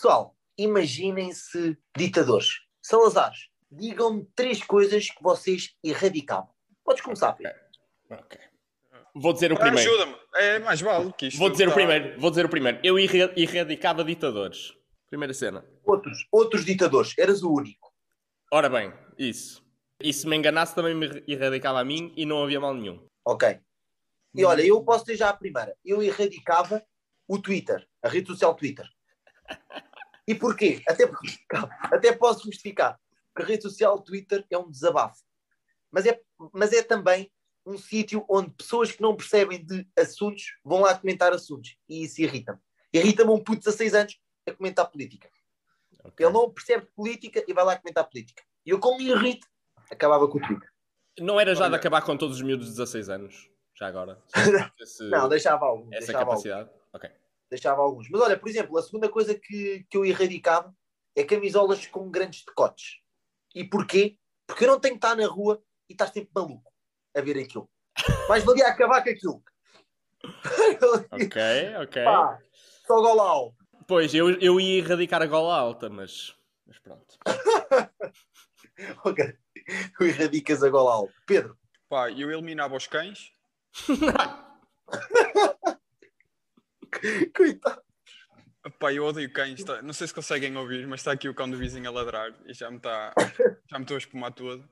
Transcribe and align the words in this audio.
Pessoal, 0.00 0.32
imaginem-se 0.56 1.76
ditadores. 1.96 2.60
Salazar, 2.80 3.32
digam-me 3.68 4.24
três 4.36 4.62
coisas 4.62 5.10
que 5.10 5.20
vocês 5.20 5.74
erradicavam. 5.82 6.48
Podes 6.84 7.02
começar, 7.02 7.32
Pedro. 7.32 7.52
Ok. 8.08 8.38
Vou 9.16 9.32
dizer 9.32 9.50
o 9.50 9.56
Ah, 9.56 9.58
primeiro. 9.58 9.90
Ajuda-me. 9.90 10.16
É 10.36 10.58
mais 10.60 10.80
vale 10.80 11.12
que 11.14 11.26
isto. 11.26 11.36
Vou 11.38 11.50
dizer 11.50 11.68
o 11.68 11.74
primeiro. 11.74 12.20
Vou 12.20 12.30
dizer 12.30 12.46
o 12.46 12.48
primeiro. 12.48 12.78
Eu 12.84 12.96
erra- 12.96 13.32
erradicava 13.36 14.04
ditadores. 14.04 14.72
Primeira 15.08 15.34
cena. 15.34 15.66
Outros, 15.84 16.28
outros 16.30 16.64
ditadores. 16.64 17.12
Eras 17.18 17.42
o 17.42 17.52
único. 17.52 17.92
Ora 18.52 18.68
bem, 18.70 18.92
isso. 19.18 19.66
E 20.00 20.12
se 20.12 20.28
me 20.28 20.36
enganasse 20.36 20.76
também 20.76 20.94
me 20.94 21.24
erradicava 21.26 21.80
a 21.80 21.84
mim 21.84 22.14
e 22.16 22.24
não 22.24 22.44
havia 22.44 22.60
mal 22.60 22.72
nenhum. 22.72 23.04
Ok. 23.26 23.58
E 24.32 24.44
olha, 24.44 24.62
eu 24.62 24.80
posso 24.84 25.04
ter 25.04 25.16
já 25.16 25.28
a 25.30 25.36
primeira. 25.36 25.76
Eu 25.84 26.00
erradicava 26.00 26.86
o 27.26 27.36
Twitter, 27.36 27.84
a 28.00 28.08
rede 28.08 28.28
social 28.28 28.54
Twitter. 28.54 28.88
E 30.28 30.34
porquê? 30.34 30.82
Até, 30.86 31.06
porque- 31.06 31.38
calma, 31.48 31.70
até 31.84 32.12
posso 32.12 32.44
justificar. 32.44 33.00
Porque 33.32 33.42
a 33.42 33.46
rede 33.54 33.62
social 33.62 33.98
Twitter 34.00 34.44
é 34.50 34.58
um 34.58 34.70
desabafo. 34.70 35.22
Mas 35.90 36.04
é, 36.06 36.20
mas 36.52 36.72
é 36.72 36.82
também 36.82 37.32
um 37.64 37.78
sítio 37.78 38.24
onde 38.28 38.50
pessoas 38.50 38.92
que 38.92 39.00
não 39.02 39.16
percebem 39.16 39.64
de 39.64 39.86
assuntos 39.98 40.58
vão 40.64 40.80
lá 40.80 40.94
comentar 40.98 41.32
assuntos. 41.32 41.76
E 41.88 42.04
isso 42.04 42.20
irrita-me. 42.20 42.58
Irrita-me 42.92 43.30
um 43.30 43.38
puto 43.38 43.60
de 43.60 43.64
16 43.64 43.94
anos 43.94 44.20
a 44.46 44.52
comentar 44.52 44.90
política. 44.90 45.30
Ok. 46.04 46.24
Ele 46.24 46.32
não 46.32 46.50
percebe 46.50 46.84
de 46.86 46.92
política 46.92 47.44
e 47.46 47.52
vai 47.54 47.64
lá 47.64 47.76
comentar 47.76 48.04
política. 48.08 48.42
E 48.64 48.70
eu, 48.70 48.78
como 48.78 48.98
me 48.98 49.08
irrito, 49.08 49.46
acabava 49.90 50.28
com 50.28 50.38
o 50.38 50.40
Twitter. 50.40 50.68
Não 51.18 51.40
era 51.40 51.54
já 51.54 51.62
de 51.64 51.70
Olha- 51.70 51.76
acabar 51.76 52.02
com 52.02 52.16
todos 52.16 52.36
os 52.36 52.42
miúdos 52.42 52.66
de 52.66 52.72
16 52.72 53.08
anos? 53.08 53.50
Já 53.74 53.86
agora? 53.88 54.22
Esse- 54.80 55.08
Não, 55.08 55.28
deixava 55.28 55.66
alguns. 55.66 55.92
essa 55.92 56.06
deixava 56.06 56.24
capacidade? 56.26 56.70
Ok. 56.92 57.10
Deixava 57.50 57.82
alguns. 57.82 58.08
Mas 58.08 58.20
olha, 58.20 58.38
por 58.38 58.48
exemplo, 58.48 58.76
a 58.78 58.82
segunda 58.82 59.08
coisa 59.08 59.34
que, 59.34 59.84
que 59.88 59.96
eu 59.96 60.04
erradicava 60.04 60.74
é 61.16 61.24
camisolas 61.24 61.86
com 61.86 62.10
grandes 62.10 62.44
decotes. 62.44 63.00
E 63.54 63.64
porquê? 63.64 64.18
Porque 64.46 64.64
eu 64.64 64.68
não 64.68 64.80
tenho 64.80 64.94
que 64.94 65.04
estar 65.04 65.16
na 65.16 65.26
rua 65.26 65.62
e 65.88 65.92
estás 65.92 66.10
sempre 66.10 66.30
maluco 66.34 66.72
a 67.16 67.20
ver 67.20 67.38
aquilo. 67.38 67.68
Mas 68.28 68.44
valia 68.44 68.68
acabar 68.68 69.02
com 69.02 69.10
aquilo. 69.10 69.42
Ok, 71.12 71.40
ok. 71.80 72.04
Pá, 72.04 72.38
só 72.86 73.00
golau. 73.00 73.54
Pois, 73.86 74.12
eu, 74.12 74.30
eu 74.40 74.60
ia 74.60 74.78
erradicar 74.78 75.22
a 75.22 75.26
gola 75.26 75.56
alta, 75.56 75.88
mas, 75.88 76.34
mas 76.66 76.78
pronto. 76.78 77.16
Ok. 79.04 79.36
Tu 79.96 80.04
erradicas 80.04 80.62
a 80.62 80.68
golau. 80.68 81.08
Pedro, 81.26 81.58
Pá, 81.88 82.10
eu 82.10 82.30
eliminava 82.30 82.76
os 82.76 82.86
cães. 82.86 83.32
coitado. 87.36 87.82
Pá, 88.78 88.92
eu 88.92 89.04
odeio 89.04 89.32
cães. 89.32 89.62
tá- 89.64 89.80
Não 89.82 89.92
sei 89.92 90.06
se 90.08 90.14
conseguem 90.14 90.54
ouvir, 90.56 90.86
mas 90.86 91.00
está 91.00 91.12
aqui 91.12 91.28
o 91.28 91.34
cão 91.34 91.48
do 91.48 91.56
vizinho 91.56 91.88
a 91.88 91.92
ladrar 91.92 92.34
e 92.46 92.52
já 92.52 92.70
me 92.70 92.76
está 92.78 93.14
já 93.70 93.78
me 93.78 93.84
estou 93.84 93.94
a 93.94 93.98
espumar 93.98 94.32
todo. 94.32 94.68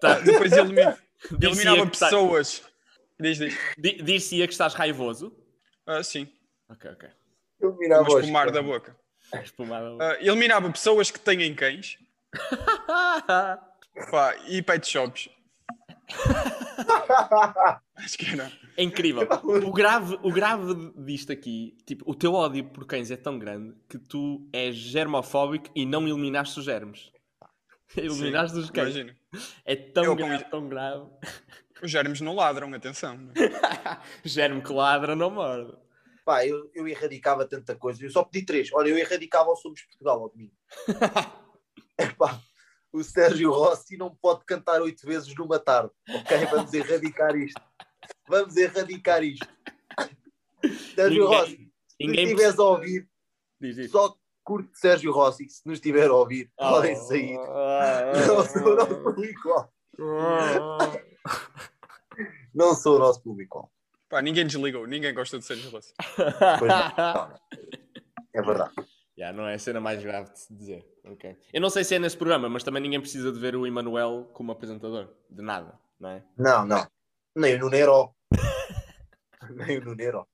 Tá. 0.00 0.20
Depois 0.20 0.52
elimi- 0.52 0.82
Dir-se-ia 1.32 1.48
eliminava 1.48 1.90
que 1.90 1.98
pessoas. 1.98 2.62
Diz, 3.18 3.38
diz. 3.38 3.56
di- 3.78 4.02
Dir-se-ia 4.02 4.46
que 4.46 4.52
estás 4.52 4.74
raivoso? 4.74 5.34
Ah, 5.86 6.02
sim, 6.02 6.30
Ok, 6.68 6.90
ok. 6.90 7.08
Eu 7.60 7.76
mirava 7.76 8.04
vou 8.04 8.20
espumar 8.20 8.50
da 8.50 8.60
boca. 8.62 8.96
Espumada. 9.42 9.96
Ah, 10.00 10.16
eliminava 10.20 10.70
pessoas 10.70 11.10
que 11.10 11.18
têm 11.18 11.54
cães. 11.54 11.98
Pá, 14.10 14.36
e 14.46 14.60
pet 14.62 14.86
shops. 14.86 15.28
Acho 17.96 18.18
que 18.18 18.26
era. 18.30 18.52
É 18.76 18.82
incrível. 18.82 19.26
O 19.64 19.72
grave, 19.72 20.18
o 20.22 20.30
grave 20.32 20.92
disto 20.96 21.32
aqui, 21.32 21.76
tipo, 21.86 22.04
o 22.10 22.14
teu 22.14 22.34
ódio 22.34 22.64
por 22.64 22.86
cães 22.86 23.10
é 23.10 23.16
tão 23.16 23.38
grande 23.38 23.74
que 23.88 23.98
tu 23.98 24.48
és 24.52 24.74
germofóbico 24.76 25.70
e 25.74 25.86
não 25.86 26.06
eliminaste 26.06 26.58
os 26.58 26.64
germes. 26.64 27.10
Eliminaste 27.96 28.58
os 28.58 28.70
cães. 28.70 28.94
Imagina. 28.94 29.16
É 29.64 29.74
tão 29.76 30.04
Eu 30.04 30.16
grave, 30.16 30.36
isto- 30.36 30.50
tão 30.50 30.68
grave. 30.68 31.06
Os 31.82 31.90
germes 31.90 32.20
não 32.20 32.34
ladram, 32.34 32.72
atenção. 32.74 33.18
Germe 34.24 34.62
que 34.62 34.72
ladra 34.72 35.14
não 35.14 35.30
morde. 35.30 35.72
Pá, 36.24 36.44
eu, 36.46 36.70
eu 36.74 36.88
erradicava 36.88 37.44
tanta 37.46 37.74
coisa. 37.76 38.02
Eu 38.02 38.10
só 38.10 38.24
pedi 38.24 38.44
três. 38.46 38.70
Olha, 38.72 38.88
eu 38.88 38.98
erradicava 38.98 39.50
o 39.50 39.56
Somos 39.56 39.82
Portugal 39.82 40.22
ao 40.22 40.28
domingo. 40.30 40.52
Epá, 41.98 42.40
o 42.96 43.04
Sérgio 43.04 43.50
Rossi 43.52 43.96
não 43.96 44.14
pode 44.14 44.44
cantar 44.44 44.80
oito 44.82 45.06
vezes 45.06 45.34
numa 45.34 45.58
tarde. 45.58 45.90
Ok? 46.08 46.46
Vamos 46.46 46.72
erradicar 46.74 47.36
isto. 47.36 47.60
Vamos 48.28 48.56
erradicar 48.56 49.22
isto. 49.22 49.46
Sérgio 50.94 51.24
Ninguém- 51.24 51.38
Rossi, 51.40 51.56
se 51.56 51.96
Ninguém 52.00 52.24
nos 52.24 52.30
estiveres 52.32 52.58
a 52.58 52.62
ouvir, 52.64 53.08
Diz 53.60 53.76
isso. 53.78 53.92
só 53.92 54.14
curte 54.44 54.78
Sérgio 54.78 55.12
Rossi. 55.12 55.48
Se 55.48 55.62
nos 55.66 55.74
estiver 55.78 56.08
a 56.08 56.14
ouvir, 56.14 56.50
podem 56.56 56.94
Oh. 56.96 57.00
sair. 57.02 57.36
Não 58.26 58.44
sou 58.44 58.72
o 58.72 58.76
nosso 58.76 59.02
público 59.02 59.72
Não 62.54 62.74
sou 62.74 62.96
o 62.96 62.98
nosso 62.98 63.22
público 63.22 63.70
Pá, 64.08 64.22
ninguém 64.22 64.46
desligou, 64.46 64.86
ninguém 64.86 65.12
gosta 65.12 65.36
de 65.38 65.44
Sérgio 65.44 65.68
Rossi. 65.70 65.92
Pois 66.16 66.70
não. 66.70 67.34
É 68.32 68.40
verdade. 68.42 68.72
Já, 69.16 69.32
não 69.32 69.48
é 69.48 69.54
a 69.54 69.58
cena 69.58 69.80
mais 69.80 70.02
grave 70.02 70.30
de 70.30 70.38
se 70.40 70.54
dizer. 70.54 70.86
Ok. 71.04 71.36
Eu 71.52 71.60
não 71.60 71.70
sei 71.70 71.84
se 71.84 71.94
é 71.94 71.98
nesse 71.98 72.16
programa, 72.16 72.48
mas 72.48 72.62
também 72.62 72.82
ninguém 72.82 73.00
precisa 73.00 73.32
de 73.32 73.38
ver 73.38 73.56
o 73.56 73.66
Emanuel 73.66 74.30
como 74.34 74.52
apresentador. 74.52 75.08
De 75.30 75.42
nada, 75.42 75.78
não 75.98 76.10
é? 76.10 76.24
Não, 76.36 76.66
não. 76.66 76.86
Nem 77.34 77.54
o 77.54 77.60
Nunero. 77.60 78.14
Nem 79.50 79.78
o 79.78 79.84
Nunero. 79.84 80.26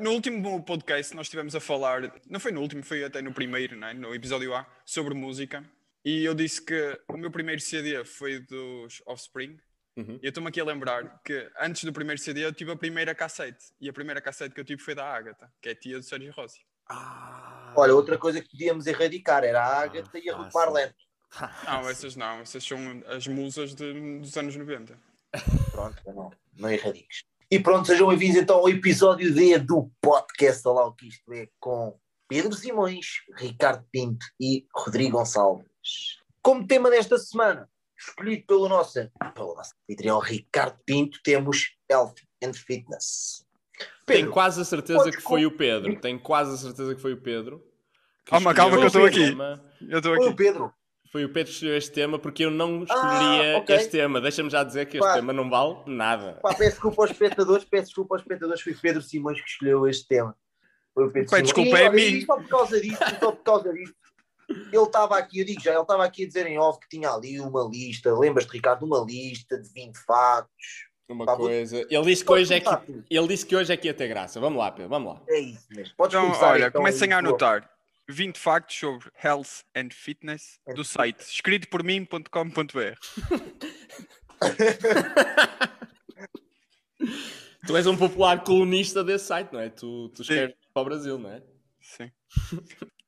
No 0.00 0.12
último 0.12 0.62
podcast 0.64 1.14
nós 1.14 1.26
estivemos 1.26 1.54
a 1.54 1.60
falar, 1.60 2.02
não 2.28 2.38
foi 2.38 2.52
no 2.52 2.60
último, 2.60 2.84
foi 2.84 3.04
até 3.04 3.20
no 3.20 3.32
primeiro, 3.32 3.76
né? 3.76 3.92
no 3.92 4.14
episódio 4.14 4.54
A, 4.54 4.66
sobre 4.84 5.14
música. 5.14 5.64
E 6.04 6.24
eu 6.24 6.34
disse 6.34 6.64
que 6.64 7.00
o 7.08 7.16
meu 7.16 7.30
primeiro 7.30 7.60
CD 7.60 8.04
foi 8.04 8.40
dos 8.40 9.02
Offspring. 9.06 9.56
Uhum. 9.96 10.18
E 10.22 10.26
eu 10.26 10.30
estou-me 10.30 10.48
aqui 10.48 10.60
a 10.60 10.64
lembrar 10.64 11.20
que 11.24 11.50
antes 11.60 11.84
do 11.84 11.92
primeiro 11.92 12.20
CD 12.20 12.44
eu 12.44 12.52
tive 12.52 12.72
a 12.72 12.76
primeira 12.76 13.14
cassete. 13.14 13.66
E 13.80 13.88
a 13.88 13.92
primeira 13.92 14.20
cassete 14.20 14.54
que 14.54 14.60
eu 14.60 14.64
tive 14.64 14.82
foi 14.82 14.94
da 14.94 15.04
Agatha, 15.04 15.52
que 15.60 15.68
é 15.68 15.74
tia 15.74 15.98
do 15.98 16.02
Sérgio 16.02 16.32
Rossi. 16.32 16.60
Ah. 16.88 17.51
Olha, 17.76 17.94
outra 17.94 18.18
coisa 18.18 18.40
que 18.40 18.48
podíamos 18.50 18.86
erradicar 18.86 19.44
era 19.44 19.62
a 19.64 19.80
Agatha 19.82 20.18
e 20.18 20.28
a 20.30 20.36
Ruth 20.36 20.52
fácil. 20.52 20.72
Marlene. 20.72 20.94
Não, 21.66 21.88
essas 21.88 22.14
não, 22.14 22.40
essas 22.40 22.62
são 22.62 22.78
as 23.06 23.26
musas 23.26 23.74
de- 23.74 24.18
dos 24.18 24.36
anos 24.36 24.54
90. 24.54 24.98
Pronto, 25.70 26.02
não, 26.06 26.30
não 26.58 26.70
erradiques. 26.70 27.24
E 27.50 27.58
pronto, 27.58 27.86
sejam 27.86 28.08
bem-vindos 28.08 28.36
então 28.36 28.56
ao 28.56 28.68
episódio 28.68 29.32
D 29.34 29.58
do 29.58 29.90
podcast 30.02 30.68
Olá 30.68 30.86
o 30.86 30.92
que 30.94 31.08
isto 31.08 31.32
é 31.32 31.48
com 31.58 31.98
Pedro 32.28 32.52
Simões, 32.54 33.06
Ricardo 33.38 33.82
Pinto 33.90 34.26
e 34.38 34.66
Rodrigo 34.74 35.16
Gonçalves. 35.16 36.18
Como 36.42 36.66
tema 36.66 36.90
desta 36.90 37.16
semana, 37.16 37.66
escolhido 37.98 38.44
pelo 38.46 38.68
nosso, 38.68 38.98
pelo 39.34 39.54
nosso 39.54 39.72
anfitrião 39.88 40.18
Ricardo 40.18 40.78
Pinto, 40.84 41.18
temos 41.24 41.74
Health 41.90 42.16
and 42.44 42.52
Fitness. 42.52 43.46
Tenho 44.06 44.30
quase 44.30 44.60
a 44.60 44.64
certeza 44.64 45.10
que 45.10 45.20
foi 45.20 45.46
o 45.46 45.50
Pedro. 45.56 45.98
Tenho 46.00 46.18
quase 46.20 46.54
a 46.54 46.56
certeza 46.56 46.94
que 46.94 47.00
foi 47.00 47.12
o 47.12 47.20
Pedro. 47.20 47.62
Calma, 48.24 48.54
calma 48.54 48.76
que 48.76 48.82
eu 48.82 48.86
estou 48.86 49.04
aqui. 49.04 49.36
Eu 49.88 49.98
estou 49.98 50.14
Foi 50.16 50.24
o 50.26 50.28
aqui. 50.28 50.36
Pedro. 50.36 50.72
Foi 51.10 51.24
o 51.24 51.28
Pedro 51.28 51.48
que 51.50 51.54
escolheu 51.56 51.76
este 51.76 51.90
tema 51.92 52.18
porque 52.18 52.44
eu 52.44 52.50
não 52.50 52.84
escolheria 52.84 53.56
Ah, 53.56 53.58
ok. 53.58 53.76
este 53.76 53.90
tema. 53.90 54.20
Deixa-me 54.20 54.48
já 54.48 54.64
dizer 54.64 54.86
que 54.86 54.96
este 54.96 55.06
Pá. 55.06 55.14
tema 55.14 55.32
não 55.32 55.50
vale 55.50 55.76
nada. 55.86 56.38
Pá, 56.42 56.54
peço 56.54 56.70
desculpa 56.70 57.02
aos 57.02 57.10
espectadores, 57.10 57.64
peço 57.64 57.86
desculpa 57.86 58.14
aos 58.14 58.22
espectadores, 58.22 58.62
foi 58.62 58.74
Pedro 58.74 59.02
Simões 59.02 59.40
que 59.40 59.48
escolheu 59.50 59.86
este 59.86 60.08
tema. 60.08 60.34
Foi 60.94 61.06
o 61.06 61.10
Pedro 61.12 61.28
Pá, 61.30 61.36
Simões. 61.36 61.52
desculpa, 61.52 61.78
E, 61.78 61.82
é 61.82 61.90
mim. 61.90 62.24
Só 62.24 62.36
por 62.36 62.48
causa 62.48 62.80
disso, 62.80 62.98
só 63.20 63.32
por 63.32 63.42
causa 63.42 63.72
disso. 63.74 63.94
Ele 64.48 64.82
estava 64.82 65.18
aqui, 65.18 65.40
eu 65.40 65.46
digo 65.46 65.60
já, 65.62 65.72
ele 65.72 65.80
estava 65.82 66.04
aqui 66.04 66.24
a 66.24 66.26
dizer 66.26 66.46
em 66.46 66.58
off 66.58 66.78
que 66.80 66.88
tinha 66.88 67.10
ali 67.10 67.40
uma 67.40 67.62
lista, 67.70 68.12
lembras-te, 68.18 68.52
Ricardo, 68.52 68.84
uma 68.86 69.04
lista 69.04 69.58
de 69.60 69.68
20 69.72 69.96
factos. 69.98 70.90
Uma 71.12 71.26
Tá 71.26 71.36
coisa. 71.36 71.86
Ele 71.88 72.02
disse 72.04 72.24
que 72.24 72.32
hoje 72.32 72.54
é 72.54 72.60
que 72.60 72.68
ele 73.10 73.28
disse 73.28 73.46
que 73.46 73.54
hoje 73.56 73.72
é 73.72 73.76
que 73.76 73.86
ia 73.88 73.94
ter 73.94 74.08
graça. 74.08 74.40
Vamos 74.40 74.58
lá, 74.58 74.70
Pedro. 74.72 74.88
Vamos 74.88 75.14
lá. 75.14 75.22
É 75.28 75.38
isso 75.38 75.66
mesmo. 75.70 75.94
Podes 75.96 76.14
Então, 76.16 76.26
começar. 76.28 76.52
olha, 76.52 76.66
então, 76.66 76.80
comecem 76.80 77.08
aí, 77.08 77.12
a 77.18 77.22
pô. 77.22 77.28
anotar 77.28 77.70
20 78.08 78.38
factos 78.38 78.76
sobre 78.76 79.10
health 79.22 79.62
and 79.76 79.88
fitness 79.92 80.58
do 80.74 80.84
site 80.84 81.20
escrito 81.20 81.68
por 81.68 81.82
mim.com.br. 81.82 82.28
Tu 87.66 87.76
és 87.76 87.86
um 87.86 87.96
popular 87.96 88.42
colunista 88.42 89.04
desse 89.04 89.26
site, 89.26 89.52
não 89.52 89.60
é? 89.60 89.68
Tu, 89.70 90.08
tu 90.08 90.24
Sim. 90.24 90.32
escreves 90.32 90.56
para 90.74 90.82
o 90.82 90.84
Brasil, 90.84 91.18
não 91.18 91.30
é? 91.30 91.42
Sim. 91.80 92.10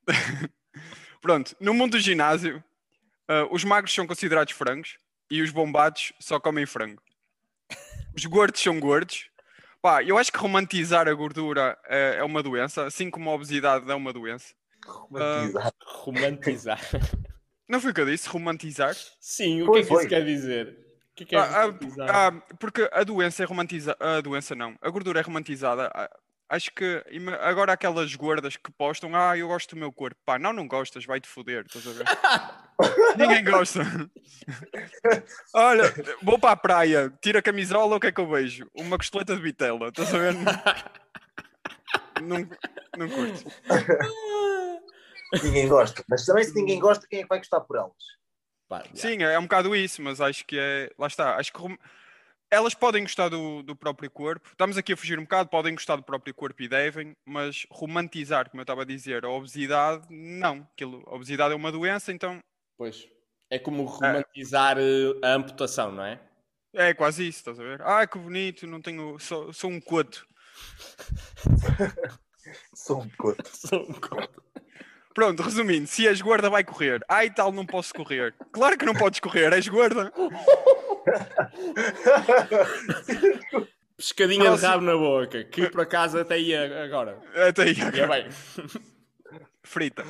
Pronto, 1.21 1.57
no 1.61 1.75
mundo 1.75 1.93
do 1.93 1.99
ginásio, 2.01 2.63
ah, 3.27 3.49
os 3.51 3.65
magros 3.65 3.93
são 3.93 4.07
considerados 4.07 4.53
frangos 4.53 4.97
e 5.31 5.43
os 5.43 5.51
bombados 5.51 6.13
só 6.21 6.39
comem 6.39 6.67
frango. 6.67 7.03
Os 8.17 8.25
gordos 8.27 8.61
são 8.61 8.79
gordos. 8.79 9.29
Pá, 9.83 10.03
eu 10.03 10.17
acho 10.17 10.33
que 10.33 10.39
romantizar 10.39 11.07
a 11.09 11.13
gordura 11.15 11.77
eh, 11.87 12.17
é 12.19 12.25
uma 12.25 12.43
doença, 12.43 12.87
assim 12.87 13.11
como 13.11 13.29
a 13.31 13.35
obesidade 13.35 13.91
é 13.91 13.95
uma 13.95 14.13
doença. 14.13 14.55
Romantizar. 14.87 15.73
Romantizar. 15.85 16.81
Não 17.69 17.81
foi 17.81 17.91
o 17.91 17.95
que 17.95 18.01
eu 18.01 18.07
disse, 18.07 18.29
romantizar? 18.29 18.95
Sim, 19.21 19.63
o 19.63 19.67
Foi, 19.67 19.75
que 19.75 19.79
é 19.81 19.83
que 19.83 19.89
foi. 19.89 20.01
isso 20.03 20.09
quer 20.09 20.25
dizer? 20.25 20.79
O 21.13 21.15
que 21.17 21.25
é 21.25 21.27
que 21.27 21.37
é 21.37 21.39
Ah, 21.39 21.65
ah, 21.67 22.27
ah, 22.29 22.33
porque 22.59 22.89
a 22.93 23.03
doença 23.05 23.43
é 23.43 23.47
romantizada. 23.47 23.97
A 24.01 24.21
doença 24.21 24.55
não. 24.55 24.75
A 24.81 24.91
gordura 24.91 25.21
é 25.21 25.23
romantizada. 25.23 25.91
Acho 26.49 26.71
que 26.73 27.03
agora 27.41 27.73
aquelas 27.73 28.15
gordas 28.15 28.57
que 28.57 28.71
postam, 28.73 29.15
ah, 29.17 29.37
eu 29.37 29.49
gosto 29.49 29.75
do 29.75 29.79
meu 29.79 29.91
corpo. 29.91 30.21
Pá, 30.25 30.39
não, 30.39 30.53
não 30.53 30.69
gostas, 30.69 31.05
vai-te 31.05 31.27
foder, 31.27 31.65
estás 31.67 31.87
a 31.87 31.93
ver? 31.93 32.05
Ninguém 33.17 33.45
gosta. 33.45 33.81
Olha, 35.55 35.85
vou 36.23 36.39
para 36.39 36.53
a 36.53 36.57
praia, 36.57 37.13
tira 37.23 37.39
a 37.39 37.43
camisola, 37.43 37.97
o 37.97 38.01
que 38.01 38.09
é 38.09 38.13
que 38.13 38.21
eu 38.21 38.29
vejo? 38.29 38.69
Uma 38.75 38.99
costeleta 38.99 39.35
de 39.35 39.43
vitela, 39.43 39.89
estás 39.89 40.15
a 40.15 40.19
ver? 40.19 40.35
Não, 42.23 42.39
não 42.97 43.09
curto. 43.09 43.45
Ninguém 45.43 45.69
gosta. 45.69 46.05
Mas 46.09 46.25
também 46.25 46.45
se 46.45 46.55
ninguém 46.55 46.79
gosta, 46.79 47.07
quem 47.09 47.19
é 47.19 47.23
que 47.23 47.29
vai 47.29 47.39
gostar 47.39 47.61
por 47.61 47.77
elas? 47.77 47.93
Sim, 48.95 49.23
é 49.23 49.39
um 49.39 49.43
bocado 49.43 49.75
isso, 49.75 50.01
mas 50.01 50.21
acho 50.21 50.45
que 50.47 50.57
é. 50.59 50.91
Lá 50.99 51.07
está. 51.07 51.37
Acho 51.37 51.53
que 51.53 51.61
elas 52.55 52.75
podem 52.75 53.03
gostar 53.03 53.29
do, 53.29 53.63
do 53.63 53.75
próprio 53.77 54.11
corpo. 54.11 54.49
Estamos 54.51 54.77
aqui 54.79 54.93
a 54.93 54.97
fugir 54.97 55.19
um 55.19 55.23
bocado, 55.25 55.49
podem 55.51 55.75
gostar 55.75 55.97
do 55.97 56.03
próprio 56.03 56.35
corpo 56.35 56.63
e 56.63 56.69
devem, 56.69 57.13
mas 57.27 57.67
romantizar, 57.71 58.49
como 58.49 58.61
eu 58.61 58.65
estava 58.65 58.83
a 58.83 58.87
dizer, 58.87 59.25
a 59.25 59.29
obesidade, 59.31 60.07
não. 60.11 60.67
Aquilo, 60.73 61.03
a 61.07 61.15
obesidade 61.15 61.53
é 61.53 61.57
uma 61.57 61.73
doença, 61.73 62.13
então 62.13 62.39
Pois. 62.77 63.07
É 63.51 63.59
como 63.59 63.85
romantizar 63.85 64.77
eh, 64.79 65.13
a 65.23 65.35
amputação, 65.35 65.93
não 65.93 66.05
é? 66.05 66.21
é 66.75 66.93
quase 66.95 67.29
isso, 67.29 67.39
estás 67.39 67.61
a 67.61 67.63
ver? 67.63 67.83
Ah, 67.83 68.07
que 68.07 68.19
bonito, 68.19 68.67
não 68.67 68.81
tenho. 68.81 69.19
Sou, 69.21 69.53
sou 69.53 69.71
um 69.71 69.81
coto. 69.81 70.27
Sou 72.75 73.03
um 73.03 73.09
coto. 73.17 73.45
Sou 73.57 73.81
um 73.83 73.95
co- 73.95 74.29
Pronto, 75.15 75.43
resumindo, 75.43 75.87
se 75.87 76.09
és 76.09 76.21
gorda, 76.21 76.51
vai 76.51 76.65
correr. 76.65 77.01
Ai, 77.09 77.31
tal, 77.31 77.53
não 77.53 77.65
posso 77.65 77.95
correr. 77.95 78.35
Claro 78.53 78.77
que 78.77 78.85
não 78.85 78.95
podes 78.95 79.21
correr, 79.21 79.53
és 79.53 79.69
gorda. 79.69 80.13
Pescadinha 83.97 84.45
Próximo. 84.45 84.59
de 84.61 84.67
rabo 84.67 84.85
na 84.85 84.97
boca, 84.97 85.45
que 85.45 85.69
por 85.71 85.81
acaso 85.83 86.19
até 86.19 86.39
ia 86.39 86.85
agora. 86.85 87.21
Até 87.49 87.63
aí, 87.63 87.75
Ia 87.79 88.07
bem. 88.09 88.29
frita. 89.63 90.05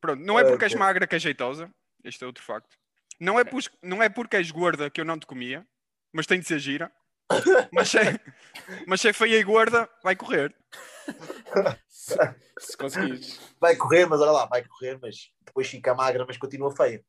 Pronto, 0.00 0.22
não 0.22 0.38
é 0.38 0.44
porque 0.44 0.64
és 0.66 0.74
magra 0.74 1.06
que 1.06 1.14
és 1.14 1.22
jeitosa. 1.22 1.70
Este 2.04 2.22
é 2.24 2.26
outro 2.26 2.44
facto. 2.44 2.76
Não 3.18 3.40
é, 3.40 3.44
pus- 3.44 3.70
não 3.82 4.02
é 4.02 4.08
porque 4.08 4.36
és 4.36 4.50
gorda 4.50 4.90
que 4.90 5.00
eu 5.00 5.04
não 5.04 5.18
te 5.18 5.26
comia, 5.26 5.66
mas 6.12 6.26
tem 6.26 6.38
de 6.38 6.46
ser 6.46 6.58
gira. 6.58 6.92
Mas 7.72 7.88
se, 7.90 7.98
é- 7.98 8.20
mas 8.86 9.04
é 9.04 9.12
feia 9.12 9.36
e 9.36 9.42
gorda, 9.42 9.90
vai 10.00 10.14
correr. 10.14 10.54
Se, 11.88 12.14
se 12.56 12.76
conseguires. 12.76 13.40
Vai 13.60 13.74
correr, 13.74 14.06
mas 14.06 14.20
olha 14.20 14.30
lá, 14.30 14.46
vai 14.46 14.62
correr, 14.64 14.96
mas 15.02 15.32
depois 15.44 15.66
fica 15.66 15.92
magra, 15.92 16.24
mas 16.24 16.36
continua 16.36 16.70
feia. 16.70 17.02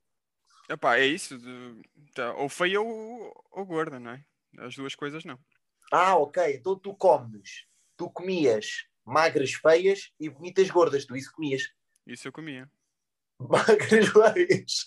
Epá, 0.69 0.97
é 0.97 1.05
isso. 1.05 1.37
de- 1.37 1.81
tá, 2.13 2.33
ou 2.33 2.49
feia 2.49 2.81
ou, 2.81 3.33
ou 3.51 3.65
gorda, 3.65 3.99
não 3.99 4.11
é? 4.11 4.23
As 4.59 4.75
duas 4.75 4.95
coisas 4.95 5.23
não. 5.23 5.37
Ah, 5.91 6.15
ok. 6.17 6.55
Então 6.55 6.77
tu 6.77 6.93
comes, 6.95 7.65
tu 7.95 8.09
comias 8.09 8.85
magras 9.05 9.53
feias 9.53 10.11
e 10.19 10.29
bonitas 10.29 10.69
gordas. 10.69 11.05
Tu 11.05 11.15
isso 11.15 11.31
comias. 11.31 11.63
Isso 12.05 12.27
eu 12.27 12.31
comia. 12.31 12.69
Magras 13.39 14.07
feias. 14.09 14.83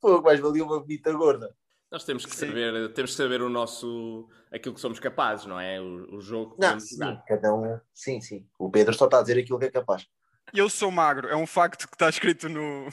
Pô, 0.00 0.22
mais 0.22 0.38
valia 0.40 0.64
uma 0.64 0.80
bonita 0.80 1.12
gorda. 1.12 1.54
Nós 1.90 2.04
temos 2.04 2.24
que 2.24 2.34
Sim. 2.34 2.46
saber, 2.48 2.92
temos 2.92 3.10
que 3.12 3.16
saber 3.16 3.42
o 3.42 3.48
nosso 3.48 4.28
aquilo 4.50 4.74
que 4.74 4.80
somos 4.80 4.98
capazes, 4.98 5.46
não 5.46 5.58
é? 5.60 5.80
O, 5.80 6.16
o 6.16 6.20
jogo 6.20 6.54
que 6.54 6.60
Não, 6.60 6.78
sim, 6.80 6.96
jogar. 6.96 7.24
cada 7.24 7.54
um. 7.54 7.78
Sim, 7.92 8.20
sim. 8.20 8.48
O 8.58 8.70
Pedro 8.70 8.94
só 8.94 9.04
está 9.04 9.18
a 9.18 9.22
dizer 9.22 9.38
aquilo 9.38 9.58
que 9.58 9.66
é 9.66 9.70
capaz. 9.70 10.06
Eu 10.52 10.68
sou 10.70 10.90
magro. 10.90 11.28
É 11.28 11.36
um 11.36 11.46
facto 11.46 11.86
que 11.88 11.94
está 11.94 12.08
escrito 12.08 12.48
no... 12.48 12.86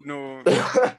no 0.00 0.42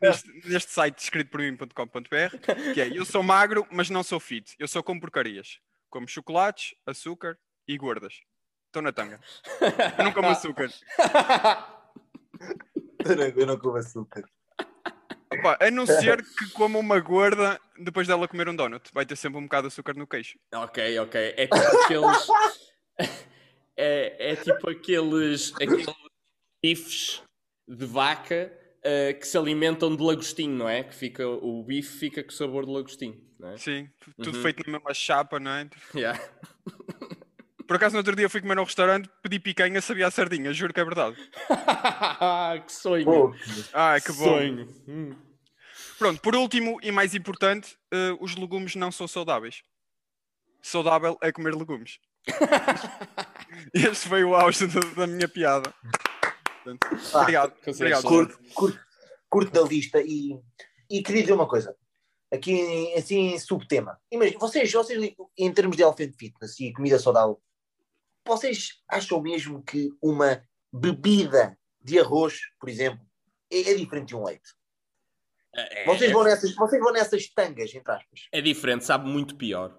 neste, 0.02 0.48
neste 0.48 0.72
site 0.72 1.00
escrito 1.00 1.30
por 1.30 1.40
mim.com.br 1.40 2.74
que 2.74 2.82
é 2.82 2.98
eu 2.98 3.06
sou 3.06 3.24
magro, 3.24 3.68
mas 3.72 3.90
não 3.90 4.04
sou 4.04 4.20
fit. 4.20 4.56
Eu 4.58 4.68
só 4.68 4.82
como 4.82 5.00
porcarias. 5.00 5.60
Como 5.90 6.08
chocolates, 6.08 6.76
açúcar 6.86 7.38
e 7.68 7.78
gordas. 7.78 8.22
Estou 8.68 8.82
na 8.82 8.92
tanga. 8.92 9.20
Eu 9.98 10.04
não 10.04 10.12
como 10.12 10.28
açúcar. 10.28 10.70
Eu 13.36 13.46
não, 13.46 13.58
como 13.58 13.78
açúcar. 13.78 14.24
Opa, 15.32 15.58
a 15.62 15.72
não 15.72 15.86
ser 15.86 16.24
que 16.24 16.50
coma 16.52 16.80
uma 16.80 17.00
gorda 17.00 17.60
depois 17.80 18.08
dela 18.08 18.28
comer 18.28 18.50
um 18.50 18.56
donut. 18.56 18.90
Vai 18.94 19.06
ter 19.06 19.16
sempre 19.16 19.40
um 19.40 19.44
bocado 19.44 19.68
de 19.68 19.74
açúcar 19.74 19.94
no 19.94 20.06
queixo. 20.06 20.38
ok, 20.54 21.00
ok. 21.00 21.34
É 21.38 21.48
tipo 21.48 21.84
aqueles. 21.84 22.28
é, 23.78 24.32
é 24.32 24.36
tipo 24.36 24.70
aqueles. 24.70 25.54
aqueles 25.54 25.86
bifes 26.64 27.22
de 27.68 27.86
vaca 27.86 28.52
eh, 28.84 29.14
que 29.14 29.28
se 29.28 29.38
alimentam 29.38 29.96
de 29.96 30.02
lagostim, 30.04 30.50
não 30.50 30.68
é? 30.70 30.84
Que 30.84 30.94
fica, 30.96 31.28
o 31.28 31.64
bife 31.64 31.98
fica 31.98 32.24
com 32.24 32.32
sabor 32.32 32.66
de 32.66 32.72
lagostim, 32.72 33.22
não 33.40 33.50
é? 33.50 33.58
Sim, 33.58 33.90
tudo 34.22 34.36
Uhum. 34.38 34.44
feito 34.44 34.64
na 34.66 34.74
mesma 34.78 34.94
chapa, 34.94 35.40
não 35.40 35.52
é? 35.52 35.70
Yeah. 35.96 36.20
Por 37.68 37.76
acaso, 37.76 37.94
no 37.94 38.00
outro 38.00 38.16
dia 38.16 38.30
fui 38.30 38.40
comer 38.40 38.56
num 38.56 38.64
restaurante, 38.64 39.10
pedi 39.22 39.40
picanha, 39.40 39.82
sabia 39.82 40.08
a 40.08 40.12
sardinha, 40.12 40.54
juro 40.54 40.74
que 40.74 40.80
é 40.80 40.86
verdade. 40.86 41.18
que 42.66 42.72
sonho. 42.72 43.36
Ai, 43.74 44.00
que 44.00 44.12
bom. 44.14 44.24
sonho. 44.24 44.70
Hum. 44.88 45.16
Pronto, 46.00 46.22
por 46.22 46.34
último 46.36 46.80
e 46.82 46.92
mais 46.92 47.14
importante, 47.14 47.76
eh, 47.92 48.16
os 48.22 48.36
legumes 48.36 48.76
não 48.76 48.90
são 48.92 49.06
saudáveis. 49.08 49.64
Saudável 50.62 51.18
é 51.22 51.32
comer 51.32 51.54
legumes. 51.56 52.00
Este 53.74 54.08
foi 54.08 54.24
o 54.24 54.36
auge 54.36 54.68
da, 54.68 54.80
da 54.96 55.08
minha 55.08 55.28
piada. 55.28 55.74
Portanto, 56.76 56.88
Ah, 57.14 57.22
obrigado. 57.22 57.54
obrigado. 57.68 58.04
curto, 58.04 58.40
curto, 58.54 58.80
curto 59.30 59.52
da 59.52 59.62
lista 59.62 60.02
e, 60.02 60.38
e 60.90 61.02
queria 61.02 61.22
dizer 61.22 61.34
uma 61.34 61.48
coisa. 61.48 61.76
Aqui, 62.32 62.94
assim, 62.94 63.34
em 63.34 63.40
subtema. 63.40 63.98
Imagina, 64.12 64.38
vocês, 64.40 64.72
vocês, 64.72 65.14
em 65.38 65.54
termos 65.54 65.78
de 65.78 65.84
elephant 65.84 66.14
fitness 66.18 66.60
e 66.60 66.74
comida 66.74 67.00
saudável, 67.00 67.42
vocês 68.28 68.82
acham 68.90 69.22
mesmo 69.22 69.64
que 69.64 69.90
uma 70.02 70.44
bebida 70.74 71.58
de 71.82 71.98
arroz, 72.00 72.38
por 72.60 72.68
exemplo, 72.68 73.00
é, 73.50 73.72
é 73.72 73.74
diferente 73.76 74.10
de 74.10 74.16
um 74.16 74.26
leite? 74.26 74.54
É, 75.56 75.86
Vocês 75.86 76.12
vão 76.12 76.24
nessas, 76.24 76.54
vocês 76.54 76.82
vão 76.84 76.92
nessas 76.92 77.30
tangas, 77.30 77.74
entre 77.74 77.92
aspas. 77.92 78.28
é 78.32 78.42
diferente, 78.42 78.84
sabe 78.86 79.08
muito 79.10 79.36
pior. 79.38 79.76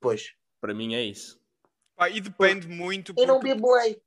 Pois. 0.00 0.32
Para 0.60 0.74
mim 0.74 0.94
é 0.94 1.02
isso. 1.02 1.40
Pá, 1.96 2.10
e 2.10 2.20
depende 2.20 2.66
muito. 2.68 3.14
Eu 3.16 3.26
não 3.26 3.38
porque- 3.38 3.54
bebo 3.54 3.72
leite. 3.76 4.02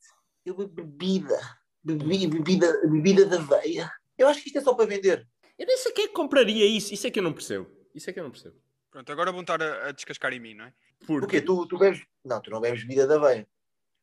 Eu 0.46 0.56
bebo 0.56 0.74
bebida. 0.74 1.40
Bebi- 1.84 2.28
bebida, 2.28 2.82
bebida 2.88 3.26
de 3.26 3.36
aveia. 3.36 3.92
Eu 4.18 4.28
acho 4.28 4.42
que 4.42 4.48
isto 4.48 4.60
é 4.60 4.62
só 4.62 4.74
para 4.74 4.86
vender. 4.86 5.28
Eu 5.58 5.66
nem 5.68 5.78
sei 5.78 5.92
quem 5.92 6.06
é 6.06 6.08
que 6.08 6.14
compraria 6.14 6.66
isso. 6.66 6.94
Isso 6.94 7.06
é 7.08 7.12
que 7.12 7.20
eu 7.20 7.24
não 7.24 7.34
percebo. 7.34 7.70
Isso 7.94 8.10
é 8.10 8.14
que 8.14 8.20
eu 8.20 8.24
não 8.24 8.32
percebo. 8.32 8.56
Pronto, 8.90 9.12
agora 9.12 9.32
vão 9.32 9.42
estar 9.42 9.62
a, 9.62 9.90
a 9.90 9.92
descascar 9.92 10.32
em 10.34 10.40
mim, 10.40 10.54
não 10.54 10.66
é? 10.66 10.74
Porque 11.06 11.40
quê? 11.40 11.46
Tu, 11.46 11.68
tu 11.68 11.78
bebes... 11.78 12.02
Não, 12.24 12.42
tu 12.42 12.50
não 12.50 12.62
bebes 12.62 12.84
bebida 12.84 13.08
de 13.08 13.14
aveia. 13.14 13.48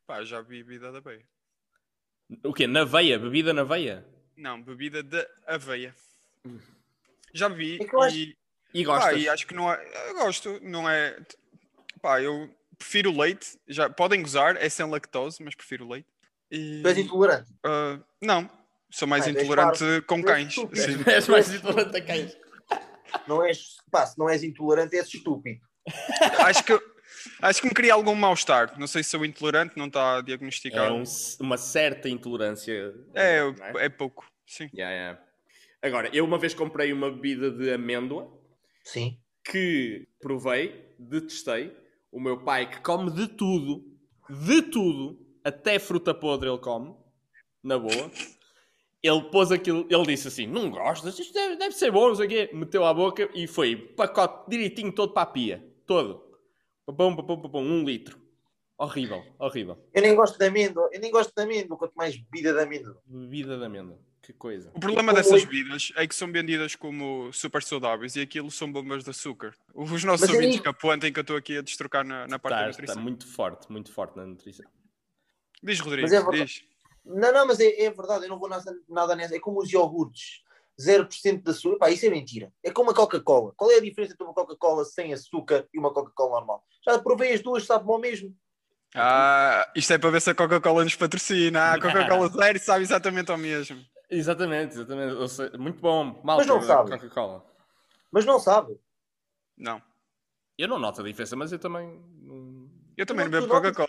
Pá, 0.07 0.23
já 0.25 0.41
vi 0.41 0.63
bebida 0.63 0.91
de 0.91 0.99
aveia. 0.99 1.25
o 2.45 2.53
quê? 2.53 2.67
Na 2.67 2.85
veia? 2.85 3.19
Bebida 3.19 3.53
na 3.53 3.65
veia? 3.65 4.07
Não, 4.37 4.61
bebida 4.63 5.03
de 5.03 5.27
aveia. 5.47 5.95
Já 7.33 7.49
vi 7.49 7.79
É 7.81 7.97
acho- 8.03 8.17
e, 8.17 8.37
E 8.75 8.85
pá, 8.85 8.95
gostas? 8.99 9.23
e 9.23 9.29
acho 9.29 9.47
que 9.47 9.55
não 9.55 9.73
é. 9.73 10.09
Eu 10.11 10.15
gosto, 10.15 10.59
não 10.63 10.89
é. 10.89 11.17
Pá, 12.03 12.21
eu 12.21 12.51
prefiro 12.77 13.17
leite. 13.17 13.59
Já, 13.69 13.89
podem 13.89 14.21
gozar, 14.23 14.57
é 14.57 14.69
sem 14.69 14.87
lactose, 14.89 15.43
mas 15.43 15.55
prefiro 15.55 15.89
leite. 15.89 16.09
E, 16.51 16.83
Tu 16.83 16.89
és 16.89 16.99
intolerante. 16.99 17.51
ah, 17.65 18.01
não, 18.21 18.51
sou 18.91 19.07
mais 19.09 19.25
Ah, 19.27 19.31
és 19.31 19.37
intolerante 19.37 19.85
com 20.07 20.23
cães. 20.23 20.55
Sim. 20.55 21.03
És 21.07 21.29
mais 21.29 21.53
intolerante 21.55 21.97
a 21.97 22.05
cães. 22.05 22.37
Não 23.27 23.43
és, 23.45 23.77
pá, 23.91 24.07
se 24.07 24.19
não 24.19 24.29
és 24.29 24.43
intolerante, 24.43 24.97
és 24.97 25.07
estúpido. 25.13 25.61
acho 26.47 26.65
que 26.65 26.79
acho 27.43 27.61
que 27.61 27.69
me 27.69 27.75
cria 27.75 27.95
algum 27.95 28.15
mal-estar. 28.15 28.79
Não 28.79 28.87
sei 28.87 29.03
se 29.03 29.11
sou 29.11 29.25
intolerante, 29.25 29.77
não 29.77 29.87
está 29.87 30.19
É 30.19 30.23
diagnosticado. 30.23 30.95
um- 30.95 31.03
uma 31.41 31.57
certa 31.57 32.09
intolerância. 32.09 32.95
É, 33.15 33.39
é? 33.39 33.85
é 33.87 33.89
pouco. 33.89 34.25
Sim. 34.47 34.69
Yeah, 34.75 34.95
yeah. 34.95 35.21
Agora, 35.83 36.11
eu 36.13 36.25
uma 36.25 36.39
vez 36.39 36.53
comprei 36.55 36.93
uma 36.93 37.11
bebida 37.11 37.51
de 37.51 37.73
amêndoa 37.73 38.31
Sim. 38.85 39.19
que 39.45 40.07
provei, 40.21 40.95
detestei. 40.99 41.75
O 42.13 42.21
meu 42.21 42.43
pai, 42.45 42.69
que 42.69 42.81
come 42.81 43.11
de 43.13 43.29
tudo, 43.29 43.85
de 44.29 44.63
tudo, 44.63 45.19
até 45.45 45.79
fruta 45.79 46.15
podre 46.15 46.49
ele 46.49 46.59
come, 46.59 46.95
na 47.63 47.79
boa. 47.79 48.11
Ele 49.03 49.23
pôs 49.31 49.51
aquilo, 49.51 49.87
ele 49.89 50.05
disse 50.05 50.29
assim: 50.29 50.47
Não 50.47 50.71
gostas? 50.71 51.19
Isto 51.19 51.33
deve, 51.33 51.57
deve 51.57 51.75
ser 51.75 51.91
bom, 51.91 52.09
não 52.09 52.15
sei 52.15 52.27
o 52.27 52.29
quê. 52.29 52.51
Meteu 52.53 52.85
à 52.85 52.93
boca 52.93 53.29
e 53.35 53.47
foi 53.47 53.75
pacote 53.75 54.51
direitinho 54.51 54.93
todo 54.93 55.13
para 55.13 55.23
a 55.23 55.27
pia. 55.27 55.65
Todo. 55.87 56.23
Papum, 56.85 57.17
papum, 57.17 57.41
papum, 57.41 57.61
um 57.61 57.85
litro. 57.85 58.21
Horrível, 58.77 59.23
horrível. 59.39 59.79
Eu 59.93 60.03
nem 60.03 60.15
gosto 60.15 60.39
de 60.39 60.47
amêndoa. 60.47 60.89
Eu 60.93 61.01
nem 61.01 61.11
gosto 61.11 61.33
de 61.35 61.43
amêndoa, 61.43 61.77
quanto 61.77 61.95
mais 61.95 62.17
bebida 62.17 62.53
de 62.55 62.61
amêndoa. 62.61 62.99
Bebida 63.07 63.59
de 63.59 63.65
amêndoa. 63.65 63.99
Que 64.23 64.33
coisa. 64.35 64.71
O 64.75 64.81
problema 64.81 65.15
dessas 65.15 65.45
bebidas 65.45 65.93
é 65.97 66.07
que 66.07 66.15
são 66.15 66.31
vendidas 66.31 66.75
como 66.75 67.33
super 67.33 67.63
saudáveis 67.63 68.17
e 68.17 68.21
aquilo 68.21 68.51
são 68.51 68.71
bombas 68.71 69.03
de 69.05 69.11
açúcar. 69.11 69.55
Os 69.75 70.05
nossos 70.05 70.21
Mas 70.21 70.31
ouvintes 70.31 70.55
isso. 70.57 70.63
que 70.63 70.69
apontem 70.69 71.13
que 71.13 71.19
eu 71.19 71.23
estou 71.23 71.37
aqui 71.37 71.57
a 71.57 71.63
destrocar 71.63 72.05
na, 72.05 72.27
na 72.27 72.39
parte 72.39 72.55
da 72.55 72.61
Está, 72.61 72.67
nutrição. 72.69 72.95
está 72.95 73.03
muito 73.03 73.27
forte, 73.27 73.73
muito 73.73 73.93
forte 73.93 74.17
na 74.17 74.27
nutrição. 74.27 74.67
Diz, 75.63 75.81
Rodrigo, 75.81 76.03
Mas 76.03 76.13
é 76.13 76.21
verdade. 76.23 76.45
diz. 76.45 76.65
Não, 77.05 77.33
não, 77.33 77.47
mas 77.47 77.61
é, 77.61 77.83
é 77.85 77.91
verdade. 77.91 78.25
Eu 78.25 78.31
não 78.31 78.39
vou 78.39 78.49
nada, 78.49 78.75
nada 78.89 79.17
nessa. 79.17 79.37
É 79.37 79.41
como 79.41 79.61
os 79.61 79.73
iogurtes. 79.73 80.43
0% 80.81 81.43
de 81.43 81.51
açúcar. 81.51 81.79
Pá, 81.79 81.91
isso 81.91 82.07
é 82.07 82.11
mentira. 82.11 82.53
É 82.63 82.71
como 82.71 82.91
a 82.91 82.95
Coca-Cola. 82.95 83.53
Qual 83.57 83.71
é 83.71 83.77
a 83.77 83.81
diferença 83.81 84.15
entre 84.15 84.25
uma 84.25 84.33
Coca-Cola 84.33 84.85
sem 84.85 85.13
açúcar 85.13 85.69
e 85.75 85.79
uma 85.79 85.93
Coca-Cola 85.93 86.39
normal? 86.39 86.65
Já 86.85 86.99
provei 86.99 87.35
as 87.35 87.43
duas, 87.43 87.67
sabe-me 87.67 87.93
ao 87.93 87.99
mesmo. 87.99 88.35
Ah, 88.95 89.71
isto 89.77 89.93
é 89.93 89.99
para 89.99 90.11
ver 90.11 90.21
se 90.21 90.31
a 90.31 90.35
Coca-Cola 90.35 90.83
nos 90.85 90.97
patrocina. 90.97 91.61
Ah, 91.61 91.75
a 91.75 91.81
Coca-Cola 91.81 92.29
Zero 92.33 92.59
sabe 92.59 92.83
exatamente 92.83 93.31
ao 93.31 93.39
mesmo. 93.39 93.85
Exatamente, 94.09 94.75
exatamente. 94.75 95.15
Ou 95.15 95.29
seja, 95.29 95.57
muito 95.59 95.81
bom. 95.81 96.05
Malta 96.25 96.39
Mas 96.39 96.47
não 96.47 96.63
sabe. 96.63 96.91
Coca-Cola. 96.91 97.45
Mas 98.11 98.25
não 98.25 98.41
sabe. 98.41 98.77
Não. 99.57 99.81
Eu 100.59 100.67
não 100.67 100.79
noto 100.79 101.01
a 101.01 101.05
diferença, 101.05 101.37
mas 101.37 101.53
eu 101.53 101.59
também. 101.59 102.03
Eu 102.97 103.07
também 103.07 103.27
não 103.27 103.33
Não, 103.33 103.41
bebo 103.41 103.53
Coca-Cola. 103.53 103.89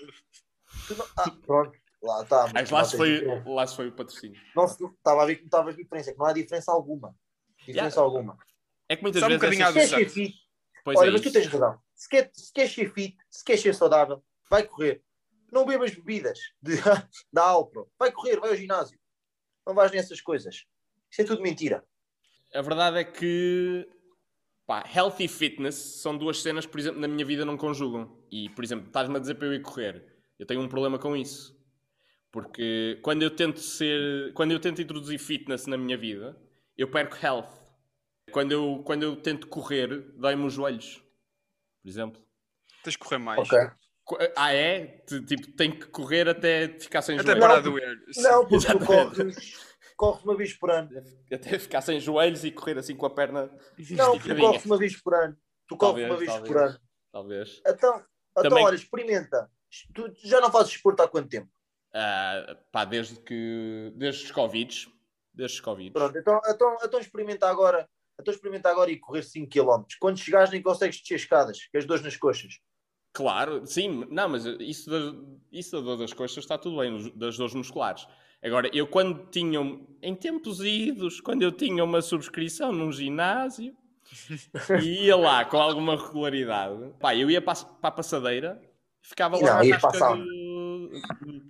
Ah, 1.17 1.31
pronto. 1.45 1.77
Lá 2.01 2.23
está. 2.23 2.49
Mas 2.53 2.69
lá 2.71 2.83
se 2.83 2.97
foi, 2.97 3.21
lá 3.45 3.67
se 3.67 3.75
foi 3.75 3.87
o 3.89 3.91
patrocínio. 3.91 4.39
Não 4.55 4.65
estava 4.65 5.21
a 5.21 5.25
ver 5.25 5.35
que 5.35 5.41
não 5.41 5.47
estava 5.47 5.69
a 5.69 5.73
diferença, 5.73 6.11
que 6.11 6.17
não 6.17 6.25
há 6.25 6.33
diferença 6.33 6.71
alguma. 6.71 7.15
Diferença 7.59 7.99
Yeah. 7.99 8.01
alguma. 8.01 8.37
É 8.89 8.95
que 8.95 9.03
muitas 9.03 9.19
Só 9.19 9.27
um 9.27 9.29
vezes. 9.29 9.41
bocadinho 9.41 9.67
essas- 9.67 9.93
à 9.93 9.97
Se 9.99 10.05
fit, 10.09 10.35
Pois 10.83 10.97
olha, 10.99 11.09
é 11.09 11.11
mas 11.11 11.21
tu 11.21 11.31
tens 11.31 11.45
razão. 11.47 11.79
Se 11.93 12.09
quer, 12.09 12.31
se 12.33 12.51
queres 12.51 12.73
ser 12.73 12.91
fit, 12.91 13.15
se 13.29 13.43
queres 13.45 13.61
ser 13.61 13.75
saudável, 13.75 14.23
vai 14.49 14.63
correr. 14.63 15.03
Não 15.51 15.63
bebas 15.65 15.93
bebidas 15.93 16.39
de, 16.61 16.73
da 17.31 17.43
Alpro. 17.43 17.87
Vai 17.99 18.11
correr, 18.11 18.39
vai 18.39 18.49
ao 18.49 18.55
ginásio. 18.55 18.97
Não 19.67 19.75
vais 19.75 19.91
nessas 19.91 20.19
coisas. 20.21 20.65
Isso 21.11 21.21
é 21.21 21.23
tudo 21.23 21.41
mentira. 21.43 21.85
A 22.55 22.61
verdade 22.63 22.97
é 22.97 23.03
que 23.03 23.87
pá, 24.65 24.83
health 24.91 25.19
e 25.19 25.27
fitness 25.27 25.75
são 25.75 26.17
duas 26.17 26.41
cenas 26.41 26.65
que, 26.65 26.71
por 26.71 26.79
exemplo, 26.79 26.99
na 26.99 27.07
minha 27.07 27.25
vida 27.25 27.45
não 27.45 27.57
conjugam. 27.57 28.17
E, 28.31 28.49
por 28.49 28.63
exemplo, 28.63 28.87
estás-me 28.87 29.17
a 29.17 29.19
dizer 29.19 29.35
para 29.35 29.47
eu 29.47 29.53
ir 29.53 29.61
correr. 29.61 30.10
Eu 30.41 30.47
tenho 30.47 30.59
um 30.59 30.67
problema 30.67 30.97
com 30.97 31.15
isso. 31.15 31.55
Porque 32.31 32.99
quando 33.03 33.21
eu 33.21 33.29
tento 33.29 33.59
ser. 33.59 34.33
Quando 34.33 34.51
eu 34.51 34.59
tento 34.59 34.81
introduzir 34.81 35.19
fitness 35.19 35.67
na 35.67 35.77
minha 35.77 35.95
vida, 35.95 36.35
eu 36.75 36.89
perco 36.89 37.15
health. 37.23 37.47
Quando 38.31 38.51
eu, 38.51 38.81
quando 38.83 39.03
eu 39.03 39.15
tento 39.15 39.45
correr, 39.47 39.87
dói-me 40.17 40.43
os 40.45 40.53
joelhos. 40.53 40.97
Por 41.83 41.89
exemplo. 41.89 42.19
Tens 42.83 42.93
de 42.93 42.97
correr 42.97 43.19
mais. 43.19 43.39
Ok. 43.39 43.59
Co- 44.03 44.17
Ah, 44.35 44.51
é? 44.51 45.03
Tipo, 45.27 45.51
tenho 45.55 45.77
que 45.79 45.85
correr 45.87 46.27
até 46.27 46.69
ficar 46.79 47.03
sem 47.03 47.15
Até 47.19 47.23
joelhos. 47.33 47.41
parar 47.41 47.55
Não, 47.57 47.61
de 47.61 47.69
doer. 47.69 47.97
Não, 48.17 48.39
porque 48.47 48.55
tu 48.55 48.55
Exatamente. 48.55 48.85
corres, 49.15 49.57
corres 49.95 50.23
uma 50.23 50.35
vez 50.35 50.53
por 50.57 50.71
ano. 50.71 50.89
Até 51.31 51.59
ficar 51.59 51.81
sem 51.81 51.99
joelhos 51.99 52.43
e 52.43 52.51
correr 52.51 52.79
assim 52.79 52.95
com 52.95 53.05
a 53.05 53.09
perna. 53.13 53.51
Não, 53.91 54.17
tu 54.17 54.35
corres 54.35 54.65
uma 54.65 54.77
vez 54.77 54.99
por 54.99 55.13
ano. 55.13 55.37
Tu 55.67 55.77
corres 55.77 56.07
Talvez, 56.07 56.09
uma 56.09 56.17
vez 56.17 56.31
talvez. 56.31 56.47
por 56.51 56.61
ano. 56.63 56.79
Talvez. 57.11 57.61
Então, 57.67 58.05
então 58.31 58.43
Também- 58.49 58.65
olha, 58.65 58.75
experimenta. 58.75 59.51
Tu 59.93 60.13
já 60.23 60.39
não 60.41 60.51
fazes 60.51 60.71
desporto 60.73 61.01
há 61.03 61.07
quanto 61.07 61.29
tempo? 61.29 61.49
Ah, 61.93 62.57
pá, 62.71 62.85
desde 62.85 63.19
que. 63.19 63.91
Desde 63.95 64.25
os 64.25 64.31
Covids. 64.31 64.87
Desde 65.33 65.55
os 65.55 65.61
Covids. 65.61 65.93
Pronto, 65.93 66.17
então, 66.17 66.41
então, 66.47 66.77
então 66.83 66.99
experimenta 66.99 67.47
agora. 67.49 67.87
Então 68.19 68.33
experimenta 68.33 68.69
agora 68.69 68.91
e 68.91 68.97
correr 68.99 69.23
5 69.23 69.49
km. 69.49 69.83
Quando 69.99 70.17
chegares 70.19 70.51
nem 70.51 70.61
consegues 70.61 70.99
descer 70.99 71.15
escadas, 71.15 71.57
que 71.71 71.77
as 71.77 71.85
dores 71.85 72.03
nas 72.03 72.15
coxas. 72.17 72.59
Claro, 73.13 73.65
sim, 73.65 74.05
não, 74.09 74.29
mas 74.29 74.45
isso 74.59 74.89
da, 74.89 74.97
isso 75.51 75.71
da 75.75 75.81
dor 75.81 75.97
das 75.97 76.13
coxas 76.13 76.37
está 76.37 76.57
tudo 76.57 76.77
bem, 76.77 77.11
das 77.15 77.37
dores 77.37 77.53
musculares. 77.53 78.07
Agora, 78.41 78.69
eu 78.73 78.87
quando 78.87 79.29
tinha, 79.29 79.59
em 80.01 80.15
tempos 80.15 80.61
idos, 80.61 81.19
quando 81.19 81.41
eu 81.41 81.51
tinha 81.51 81.83
uma 81.83 82.01
subscrição 82.01 82.71
num 82.71 82.89
ginásio 82.91 83.75
e 84.81 85.05
ia 85.07 85.15
lá 85.17 85.43
com 85.43 85.57
alguma 85.57 85.97
regularidade, 85.97 86.93
pá, 86.99 87.13
eu 87.15 87.29
ia 87.29 87.41
para, 87.41 87.59
a- 87.59 87.65
para 87.65 87.89
a 87.89 87.91
passadeira 87.91 88.61
ficava 89.01 89.35
logo 89.35 89.47
Não, 89.47 89.53
à 89.53 89.79
para 89.79 89.89
rasca 89.89 90.05
a 90.05 90.15
de... 90.15 91.41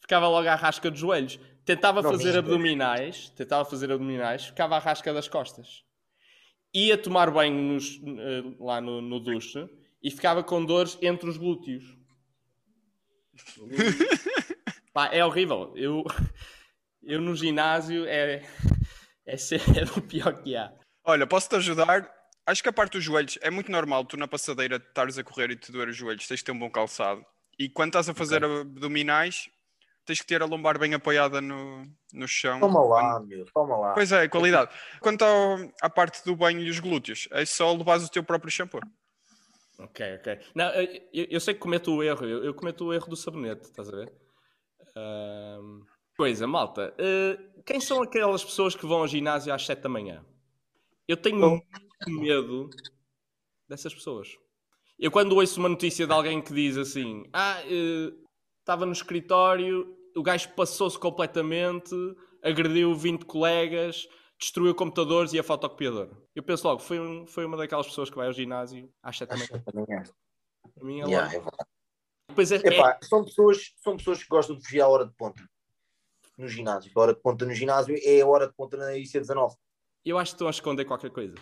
ficava 0.00 0.28
logo 0.28 0.48
à 0.48 0.54
rasca 0.54 0.90
dos 0.90 1.00
joelhos. 1.00 1.38
Tentava 1.64 2.02
Não, 2.02 2.10
fazer 2.10 2.36
abdominais, 2.36 3.28
tentava 3.30 3.64
fazer 3.64 3.90
abdominais, 3.92 4.46
ficava 4.46 4.76
à 4.76 4.78
rasca 4.78 5.12
das 5.14 5.28
costas. 5.28 5.84
Ia 6.74 6.96
tomar 6.98 7.30
banho 7.30 7.54
nos- 7.54 8.00
eh, 8.02 8.42
lá 8.58 8.80
no, 8.80 9.00
no 9.00 9.20
duche 9.20 9.68
e 10.02 10.10
ficava 10.10 10.42
com 10.42 10.64
dores 10.64 10.98
entre 11.02 11.28
os 11.28 11.36
glúteos. 11.36 11.96
Pá, 14.92 15.06
é 15.12 15.24
horrível. 15.24 15.72
Eu, 15.76 16.04
eu 17.02 17.20
no 17.20 17.34
ginásio 17.36 18.04
é, 18.06 18.42
é, 19.24 19.36
ser, 19.36 19.60
é 19.78 19.84
do 19.84 20.02
pior 20.02 20.42
que 20.42 20.56
há. 20.56 20.72
Olha, 21.04 21.26
posso-te 21.26 21.56
ajudar? 21.56 22.10
Acho 22.46 22.62
que 22.62 22.68
a 22.68 22.72
parte 22.72 22.92
dos 22.94 23.04
joelhos 23.04 23.38
é 23.40 23.50
muito 23.50 23.70
normal 23.70 24.04
tu 24.04 24.16
na 24.16 24.26
passadeira 24.26 24.76
estares 24.76 25.16
a 25.16 25.22
correr 25.24 25.50
e 25.50 25.56
te 25.56 25.70
doer 25.70 25.88
os 25.88 25.96
joelhos, 25.96 26.26
tens 26.26 26.38
de 26.38 26.44
ter 26.44 26.52
um 26.52 26.58
bom 26.58 26.70
calçado. 26.70 27.24
E 27.58 27.68
quando 27.68 27.90
estás 27.90 28.08
a 28.08 28.14
fazer 28.14 28.42
abdominais, 28.44 29.48
tens 30.04 30.20
que 30.20 30.26
ter 30.26 30.42
a 30.42 30.46
lombar 30.46 30.78
bem 30.78 30.92
apoiada 30.94 31.40
no, 31.40 31.84
no 32.12 32.26
chão. 32.26 32.58
Toma 32.58 32.82
lá, 32.82 33.20
meu, 33.20 33.44
toma 33.54 33.76
lá. 33.76 33.92
Pois 33.94 34.10
é, 34.10 34.26
qualidade. 34.26 34.74
Quanto 35.00 35.22
ao- 35.22 35.58
à 35.80 35.88
parte 35.88 36.24
do 36.24 36.34
banho 36.34 36.60
e 36.60 36.68
os 36.70 36.80
glúteos, 36.80 37.28
é 37.30 37.44
só 37.44 37.72
levares 37.72 38.06
o 38.06 38.10
teu 38.10 38.24
próprio 38.24 38.50
shampoo. 38.50 38.80
Ok, 39.78 40.14
ok. 40.16 40.38
Não, 40.54 40.66
eu, 40.74 41.26
eu 41.30 41.40
sei 41.40 41.54
que 41.54 41.60
cometo 41.60 41.94
o 41.94 42.02
erro. 42.02 42.26
Eu, 42.26 42.44
eu 42.44 42.54
cometo 42.54 42.86
o 42.86 42.92
erro 42.92 43.08
do 43.08 43.16
sabonete, 43.16 43.62
estás 43.66 43.88
a 43.88 43.96
ver? 43.96 44.12
Ahm, 44.96 45.82
coisa, 46.16 46.46
malta. 46.46 46.92
eh, 46.98 47.38
quem 47.64 47.80
são 47.80 48.02
aquelas 48.02 48.44
pessoas 48.44 48.74
que 48.74 48.86
vão 48.86 48.98
ao 48.98 49.08
ginásio 49.08 49.52
às 49.52 49.64
7 49.64 49.80
da 49.82 49.88
manhã? 49.88 50.24
Eu 51.08 51.16
tenho 51.16 51.40
Bom. 51.40 51.60
Medo 52.10 52.70
dessas 53.68 53.94
pessoas. 53.94 54.36
Eu 54.98 55.10
quando 55.10 55.32
ouço 55.36 55.58
uma 55.58 55.68
notícia 55.68 56.06
de 56.06 56.12
alguém 56.12 56.40
que 56.40 56.52
diz 56.52 56.76
assim, 56.76 57.24
ah, 57.32 57.60
eh, 57.64 58.12
estava 58.60 58.86
no 58.86 58.92
escritório, 58.92 59.96
o 60.14 60.22
gajo 60.22 60.50
passou-se 60.54 60.98
completamente, 60.98 61.94
agrediu 62.42 62.94
20 62.94 63.24
colegas, 63.24 64.06
destruiu 64.38 64.74
computadores 64.74 65.32
e 65.32 65.38
a 65.38 65.42
fotocopiadora. 65.42 66.10
Eu 66.34 66.42
penso 66.42 66.66
logo, 66.66 66.80
foi, 66.80 67.00
um- 67.00 67.26
foi 67.26 67.44
uma 67.44 67.56
daquelas 67.56 67.86
pessoas 67.86 68.10
que 68.10 68.16
vai 68.16 68.26
ao 68.26 68.32
ginásio 68.32 68.92
às 69.02 69.16
7 69.16 69.30
da 69.30 69.36
manhã. 69.36 69.48
Acho 69.52 69.58
que 69.64 69.72
também 69.72 69.96
é. 69.96 70.02
Para 70.74 70.84
mim 70.84 71.00
é 71.00 71.04
Yeah, 71.04 71.26
é 71.28 71.40
verdade. 71.40 71.68
Depois 72.28 72.52
é, 72.52 72.56
Epá, 72.56 72.98
são, 73.02 73.24
pessoas, 73.24 73.72
são 73.82 73.96
pessoas 73.96 74.22
que 74.22 74.28
gostam 74.28 74.56
de 74.56 74.62
fugir 74.62 74.80
à 74.80 74.88
hora 74.88 75.06
de 75.06 75.12
ponta 75.14 75.42
no 76.38 76.48
ginásio. 76.48 76.90
A 76.94 77.00
hora 77.00 77.14
de 77.14 77.20
ponta 77.20 77.44
no 77.44 77.52
ginásio 77.52 77.96
é 78.00 78.20
a 78.20 78.26
hora 78.26 78.46
de 78.46 78.54
ponta 78.54 78.76
na 78.76 78.92
IC19. 78.92 79.54
eu 80.04 80.18
acho 80.18 80.32
que 80.32 80.34
estão 80.36 80.46
a 80.46 80.50
esconder 80.50 80.84
qualquer 80.84 81.10
coisa. 81.10 81.34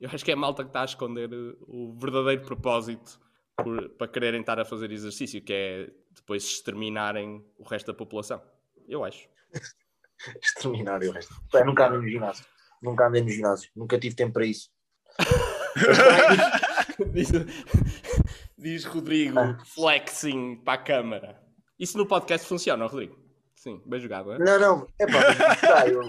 Eu 0.00 0.08
acho 0.12 0.24
que 0.24 0.30
é 0.30 0.34
a 0.34 0.36
malta 0.36 0.62
que 0.64 0.70
está 0.70 0.82
a 0.82 0.84
esconder 0.86 1.30
eh, 1.32 1.56
o 1.68 1.92
verdadeiro 1.98 2.42
propósito 2.42 3.20
por- 3.56 3.88
para 3.90 4.08
quererem 4.08 4.40
estar 4.40 4.58
a 4.58 4.64
fazer 4.64 4.90
exercício, 4.90 5.42
que 5.42 5.52
é 5.52 5.90
depois 6.14 6.42
exterminarem 6.44 7.44
o 7.58 7.64
resto 7.64 7.88
da 7.88 7.94
população. 7.94 8.40
Eu 8.88 9.04
acho. 9.04 9.28
Exterminar 10.42 11.02
o 11.02 11.10
resto. 11.12 11.34
Pá, 11.50 11.64
nunca 11.64 11.86
andei 11.88 12.00
no 12.00 12.08
ginásio. 12.08 12.44
Nunca 12.82 13.06
andei 13.08 13.22
no 13.22 13.28
ginásio. 13.28 13.70
Nunca 13.76 13.98
tive 13.98 14.14
tempo 14.14 14.32
para 14.34 14.46
isso. 14.46 14.70
diz, 17.12 17.28
diz 18.56 18.84
Rodrigo 18.84 19.38
Ah. 19.38 19.58
flexing 19.64 20.56
para 20.64 20.74
a 20.80 20.82
câmara. 20.82 21.42
Isso 21.78 21.96
no 21.98 22.06
podcast 22.06 22.46
funciona, 22.46 22.86
Rodrigo? 22.86 23.18
Sim, 23.54 23.82
bem 23.86 24.00
jogado, 24.00 24.32
é? 24.32 24.38
Não, 24.38 24.58
não. 24.58 24.86
É 24.98 25.06
pá, 25.06 25.56
tá, 25.56 25.86
eu, 25.88 26.00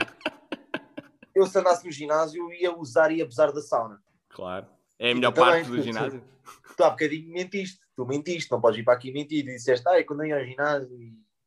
eu 1.36 1.46
se 1.46 1.58
andasse 1.58 1.86
no 1.86 1.92
ginásio 1.92 2.52
ia 2.54 2.76
usar 2.76 3.12
e 3.12 3.22
abusar 3.22 3.52
da 3.52 3.62
sauna. 3.62 4.02
Claro. 4.30 4.68
É 5.00 5.12
a 5.12 5.16
melhor 5.16 5.34
parte 5.34 5.70
do 5.70 5.80
ginásio. 5.82 6.24
Tu 6.78 6.84
há 6.84 6.90
bocadinho 6.90 7.32
mentiste. 7.34 7.80
Tu 7.96 8.06
mentiste. 8.06 8.52
Não 8.52 8.62
podes 8.62 8.80
ir 8.80 8.84
para 8.84 8.94
aqui 8.94 9.12
mentir. 9.12 9.40
E 9.40 9.44
disseste, 9.56 9.88
ah, 9.88 10.04
quando 10.06 10.22
eu 10.24 10.28
ia 10.28 10.38
ao 10.40 10.46
ginásio 10.46 10.90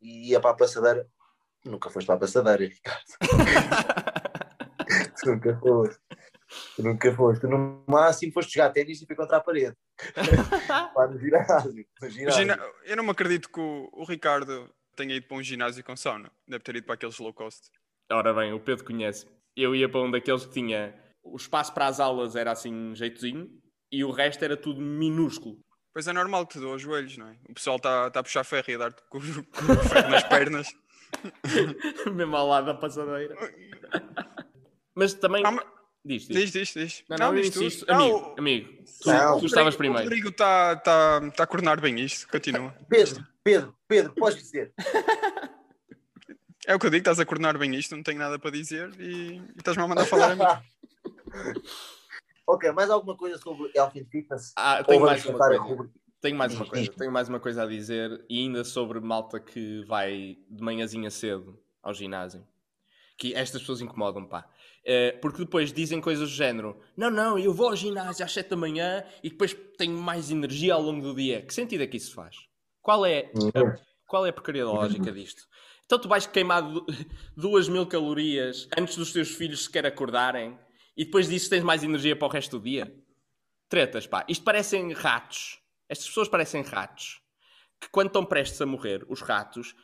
e, 0.00 0.31
ia 0.31 0.41
para 0.41 0.50
a 0.50 0.55
passadeira. 0.55 1.07
Nunca 1.64 1.88
foste 1.91 2.07
para 2.07 2.17
a 2.17 2.19
passadeira, 2.19 2.64
Ricardo. 2.64 3.05
tu 5.21 5.31
nunca 5.31 5.57
foste. 5.59 6.00
Tu 6.76 6.83
nunca 6.83 7.14
foste. 7.14 7.41
Tu 7.41 7.49
no 7.49 7.85
máximo 7.88 8.33
foste 8.33 8.53
jogar 8.55 8.71
ténis 8.71 9.00
e 9.03 9.07
foi 9.07 9.17
contra 9.17 9.38
a 9.38 9.41
parede. 9.41 9.75
Lá 10.95 11.07
no 11.07 11.19
ginásio. 11.19 11.73
No 11.73 12.07
O 12.07 12.11
ginásio. 12.11 12.41
gina- 12.41 12.59
Eu 12.85 12.97
não 12.97 13.05
me 13.05 13.11
acredito 13.11 13.49
que 13.49 13.61
o, 13.61 13.88
o 13.93 14.05
Ricardo 14.05 14.71
tenha 14.95 15.14
ido 15.17 15.26
para 15.26 15.37
um 15.37 15.43
ginásio 15.43 15.83
com 15.83 15.97
sauna. 15.97 16.31
Deve 16.47 16.62
ter 16.62 16.76
ido 16.76 16.85
para 16.87 16.95
aqueles 16.95 17.19
low 17.19 17.33
cost. 17.33 17.71
Ora 18.11 18.33
bem, 18.35 18.53
o 18.53 18.61
Pedro 18.61 18.85
conhece. 18.85 19.26
Eu 19.56 19.75
ia 19.75 19.88
para 19.88 20.00
um 20.00 20.11
daqueles 20.11 20.44
que 20.46 20.52
tinha. 20.52 20.94
O 21.23 21.37
espaço 21.37 21.73
para 21.73 21.87
as 21.87 22.00
aulas 22.00 22.37
era 22.37 22.52
assim, 22.52 22.73
um 22.75 22.94
jeitozinho, 22.94 23.49
e 23.90 24.04
o 24.04 24.11
resto 24.11 24.44
era 24.44 24.56
tudo 24.56 24.80
minúsculo. 24.80 25.58
Pois 25.92 26.08
é 26.08 26.12
normal 26.12 26.46
que 26.46 26.54
te 26.54 26.61
dou 26.61 26.73
aos 26.73 26.82
joelhos, 26.82 27.16
não 27.16 27.28
é? 27.28 27.37
O 27.49 27.54
pessoal 27.54 27.76
está 27.76 28.11
tá 28.11 28.20
a 28.20 28.23
puxar 28.23 28.42
ferro 28.44 28.64
e 28.68 28.75
a 28.75 28.78
dar-te 28.78 29.02
com, 29.08 29.18
o- 29.18 29.20
com 29.44 29.73
o 29.73 29.76
ferro 29.88 30.11
nas 30.11 30.25
pernas. 30.25 30.68
Mesmo 32.12 32.37
ao 32.37 32.49
lado 32.49 32.66
da 32.66 32.75
passadeira. 32.75 33.34
Mas 34.94 35.14
também. 35.14 35.42
Ah, 35.46 35.50
mas- 35.50 35.66
Diz, 36.06 36.28
diz. 36.28 36.37
Diz, 36.37 36.52
diz, 36.52 36.75
diz. 36.75 37.04
Não, 37.08 37.16
não, 37.16 37.37
eu 37.37 37.42
diz 37.42 37.80
tu. 37.80 37.87
Não, 37.87 37.94
Amigo, 37.96 38.18
o- 38.18 38.34
amigo. 38.38 38.84
Tu, 39.02 39.08
Não. 39.08 39.40
tu 39.40 39.46
estavas 39.46 39.75
O 39.75 39.78
primeiro. 39.78 40.04
Rodrigo 40.04 40.28
está 40.28 40.76
tá, 40.76 41.30
tá 41.30 41.44
a 41.44 41.46
coordenar 41.46 41.80
bem 41.80 41.99
isto. 41.99 42.28
Continua. 42.28 42.75
Pedro, 42.90 43.25
Pedro, 43.42 43.75
Pedro, 43.88 44.12
podes 44.14 44.38
dizer. 44.42 44.75
É 46.66 46.75
o 46.75 46.78
que 46.78 46.87
eu 46.87 46.90
digo, 46.90 47.00
estás 47.00 47.21
a 47.21 47.26
coordenar 47.26 47.59
bem 47.59 47.75
isto, 47.75 47.94
não 47.94 48.02
tenho 48.02 48.18
nada 48.18 48.38
para 48.38 48.50
dizer 48.50 48.90
e, 48.99 49.37
e 49.37 49.42
estás-me 49.59 49.83
a 49.83 49.88
mandar 49.88 50.06
falar 50.06 50.33
a 50.33 50.37
mim. 50.37 50.44
ok, 52.47 52.73
mais 52.73 52.90
alguma 52.90 53.16
coisa 53.16 53.38
sobre 53.38 53.71
and 53.78 54.06
Fitness? 54.11 54.52
Ah, 54.56 54.78
Ou 54.78 54.85
tenho 54.85 55.00
mais 55.02 55.25
uma 55.26 55.38
coisa. 55.38 55.90
Tenho 56.21 56.37
mais 56.37 56.54
uma 56.54 56.66
coisa. 56.66 56.92
Tenho 56.92 57.12
mais 57.12 57.28
uma 57.28 57.40
coisa 57.40 57.62
a 57.64 57.66
dizer. 57.66 58.25
E 58.30 58.38
ainda 58.40 58.64
sobre 58.64 58.99
malta 58.99 59.38
que 59.38 59.85
vai 59.85 60.38
de 60.49 60.62
manhãzinha 60.62 61.11
cedo 61.11 61.61
ao 61.83 61.92
ginásio. 61.92 62.47
Que 63.18 63.35
estas 63.35 63.61
pessoas 63.61 63.83
incomodam, 63.83 64.25
pá. 64.25 64.49
Eh, 64.87 65.12
porque 65.21 65.38
depois 65.44 65.73
dizem 65.73 66.00
coisas 66.00 66.30
do 66.30 66.35
género: 66.35 66.80
Não, 66.97 67.11
não, 67.11 67.38
eu 67.38 67.52
vou 67.52 67.68
ao 67.68 67.76
ginásio 67.76 68.25
às 68.25 68.33
7 68.33 68.50
da 68.50 68.56
manhã 68.56 69.04
e 69.23 69.28
depois 69.28 69.54
tenho 69.76 69.97
mais 69.99 70.30
energia 70.30 70.75
ao 70.75 70.83
longo 70.83 71.02
do 71.02 71.14
dia. 71.14 71.42
Que 71.42 71.52
sentido 71.52 71.83
é 71.83 71.87
que 71.87 71.99
isso 71.99 72.14
faz? 72.14 72.37
Qual 72.80 73.04
é, 73.04 73.30
Hum. 73.35 73.50
a, 73.54 73.78
qual 74.06 74.26
é 74.26 74.30
a 74.30 74.33
porcaria 74.33 74.64
da 74.64 74.71
lógica 74.71 75.12
disto? 75.12 75.42
Então 75.87 75.99
tu 75.99 76.09
vais 76.09 76.26
queimar 76.26 76.62
du- 76.62 76.87
duas 77.37 77.69
mil 77.69 77.87
calorias 77.87 78.69
antes 78.76 78.97
dos 78.97 79.12
teus 79.12 79.31
filhos 79.31 79.64
sequer 79.64 79.87
acordarem 79.87 80.59
e 80.97 81.05
depois 81.05 81.29
disso 81.29 81.50
tens 81.50 81.62
mais 81.62 81.83
energia 81.83 82.17
para 82.17 82.26
o 82.26 82.31
resto 82.31 82.59
do 82.59 82.64
dia? 82.64 82.95
Tretas, 83.69 84.07
pá. 84.07 84.25
Isto 84.29 84.45
parecem 84.45 84.93
ratos. 84.93 85.61
Estas 85.88 86.07
pessoas 86.09 86.29
parecem 86.29 86.62
ratos. 86.62 87.21
Que 87.81 87.88
quando 87.91 88.07
estão 88.09 88.25
prestes 88.25 88.61
a 88.61 88.67
morrer, 88.67 89.05
os 89.09 89.21
ratos, 89.21 89.75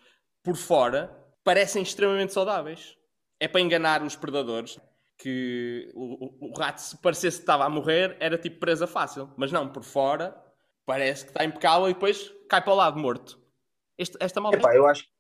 por 0.43 0.57
fora, 0.57 1.11
parecem 1.45 1.83
extremamente 1.83 2.33
saudáveis. 2.33 2.97
É 3.39 3.49
para 3.49 3.61
enganar 3.61 4.03
os 4.03 4.17
predadores. 4.17 4.79
Que 5.19 5.91
o, 5.95 6.25
o- 6.47 6.51
o 6.51 6.59
rato, 6.59 6.79
se 6.81 6.97
parecesse 6.99 7.39
que 7.39 7.43
estava 7.43 7.65
a 7.65 7.69
morrer, 7.69 8.17
era 8.21 8.39
tipo 8.39 8.59
presa 8.61 8.87
fácil. 8.87 9.31
Mas 9.37 9.53
não, 9.53 9.69
por 9.71 9.83
fora, 9.83 10.35
parece 10.87 11.25
que 11.25 11.31
está 11.33 11.45
impecável 11.45 11.91
e 11.91 11.93
depois 11.95 12.33
cai 12.49 12.63
para 12.63 12.73
o 12.73 12.77
lado 12.77 12.99
morto. 12.99 13.39
Este- 13.99 14.17
esta 14.21 14.41
malta. 14.41 14.57
Epá, 14.59 14.75
eu 14.75 14.87
acho 14.87 15.03
que 15.05 15.11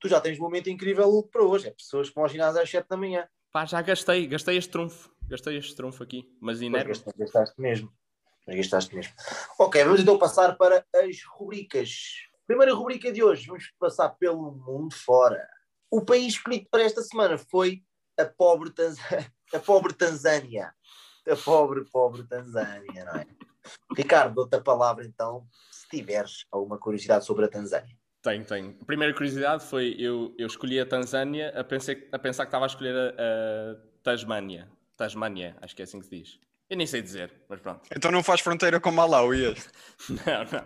tu 0.00 0.08
já 0.08 0.20
tens 0.20 0.38
um 0.38 0.42
momento 0.42 0.70
incrível 0.70 1.22
para 1.30 1.42
hoje. 1.42 1.68
É 1.68 1.70
pessoas 1.70 2.08
que 2.08 2.14
vão 2.14 2.24
ao 2.24 2.28
ginásio 2.28 2.62
às 2.62 2.70
7 2.70 2.88
da 2.88 2.96
manhã. 2.96 3.28
Pá, 3.52 3.64
já 3.64 3.80
gastei, 3.82 4.26
gastei 4.26 4.56
este 4.56 4.70
trunfo. 4.70 5.10
Gastei 5.28 5.56
este 5.56 5.74
trunfo 5.74 6.02
aqui. 6.02 6.28
Mas 6.40 6.60
inerva. 6.60 6.88
gastaste, 6.88 7.18
gastaste 7.18 7.60
mesmo. 7.60 7.92
Mas 8.46 8.56
Gastaste 8.56 8.94
mesmo. 8.94 9.12
Ok, 9.58 9.84
vamos 9.84 10.00
então 10.00 10.18
passar 10.18 10.56
para 10.56 10.82
as 10.94 11.22
rubricas. 11.36 11.90
Primeira 12.46 12.72
rubrica 12.72 13.12
de 13.12 13.22
hoje, 13.22 13.46
vamos 13.46 13.70
passar 13.78 14.08
pelo 14.10 14.52
mundo 14.52 14.94
fora. 14.94 15.46
O 15.90 16.02
país 16.02 16.32
escolhido 16.32 16.66
para 16.70 16.82
esta 16.82 17.02
semana 17.02 17.36
foi 17.36 17.82
a 18.18 18.24
pobre, 18.24 18.70
Tanz... 18.70 18.98
a 19.52 19.58
pobre 19.58 19.92
Tanzânia. 19.92 20.74
A 21.30 21.36
pobre, 21.36 21.84
pobre 21.90 22.26
Tanzânia, 22.26 23.04
não 23.04 23.20
é? 23.20 23.26
Ricardo, 23.94 24.34
dou-te 24.34 24.56
a 24.56 24.60
palavra 24.62 25.04
então, 25.04 25.46
se 25.70 25.86
tiveres 25.88 26.46
alguma 26.50 26.78
curiosidade 26.78 27.26
sobre 27.26 27.44
a 27.44 27.48
Tanzânia. 27.48 27.94
Tenho, 28.28 28.44
tenho. 28.44 28.76
A 28.80 28.84
primeira 28.84 29.14
curiosidade 29.14 29.64
foi 29.64 29.94
eu, 29.98 30.34
eu 30.38 30.46
escolhi 30.46 30.78
a 30.80 30.84
Tanzânia 30.86 31.50
a, 31.58 31.64
pensei, 31.64 32.06
a 32.12 32.18
pensar 32.18 32.44
que 32.44 32.48
estava 32.48 32.64
a 32.64 32.68
escolher 32.68 32.94
a, 32.94 33.08
a 33.10 33.76
Tasmânia. 34.02 34.68
Tasmânia, 34.96 35.56
acho 35.62 35.74
que 35.74 35.82
é 35.82 35.84
assim 35.84 35.98
que 36.00 36.06
se 36.06 36.10
diz. 36.18 36.38
Eu 36.68 36.76
nem 36.76 36.86
sei 36.86 37.00
dizer, 37.00 37.32
mas 37.48 37.60
pronto. 37.60 37.80
Então 37.96 38.10
não 38.10 38.22
faz 38.22 38.40
fronteira 38.42 38.78
com 38.80 38.90
Malawi. 38.90 39.44
este. 39.52 39.68
Não, 40.10 40.44
não. 40.52 40.64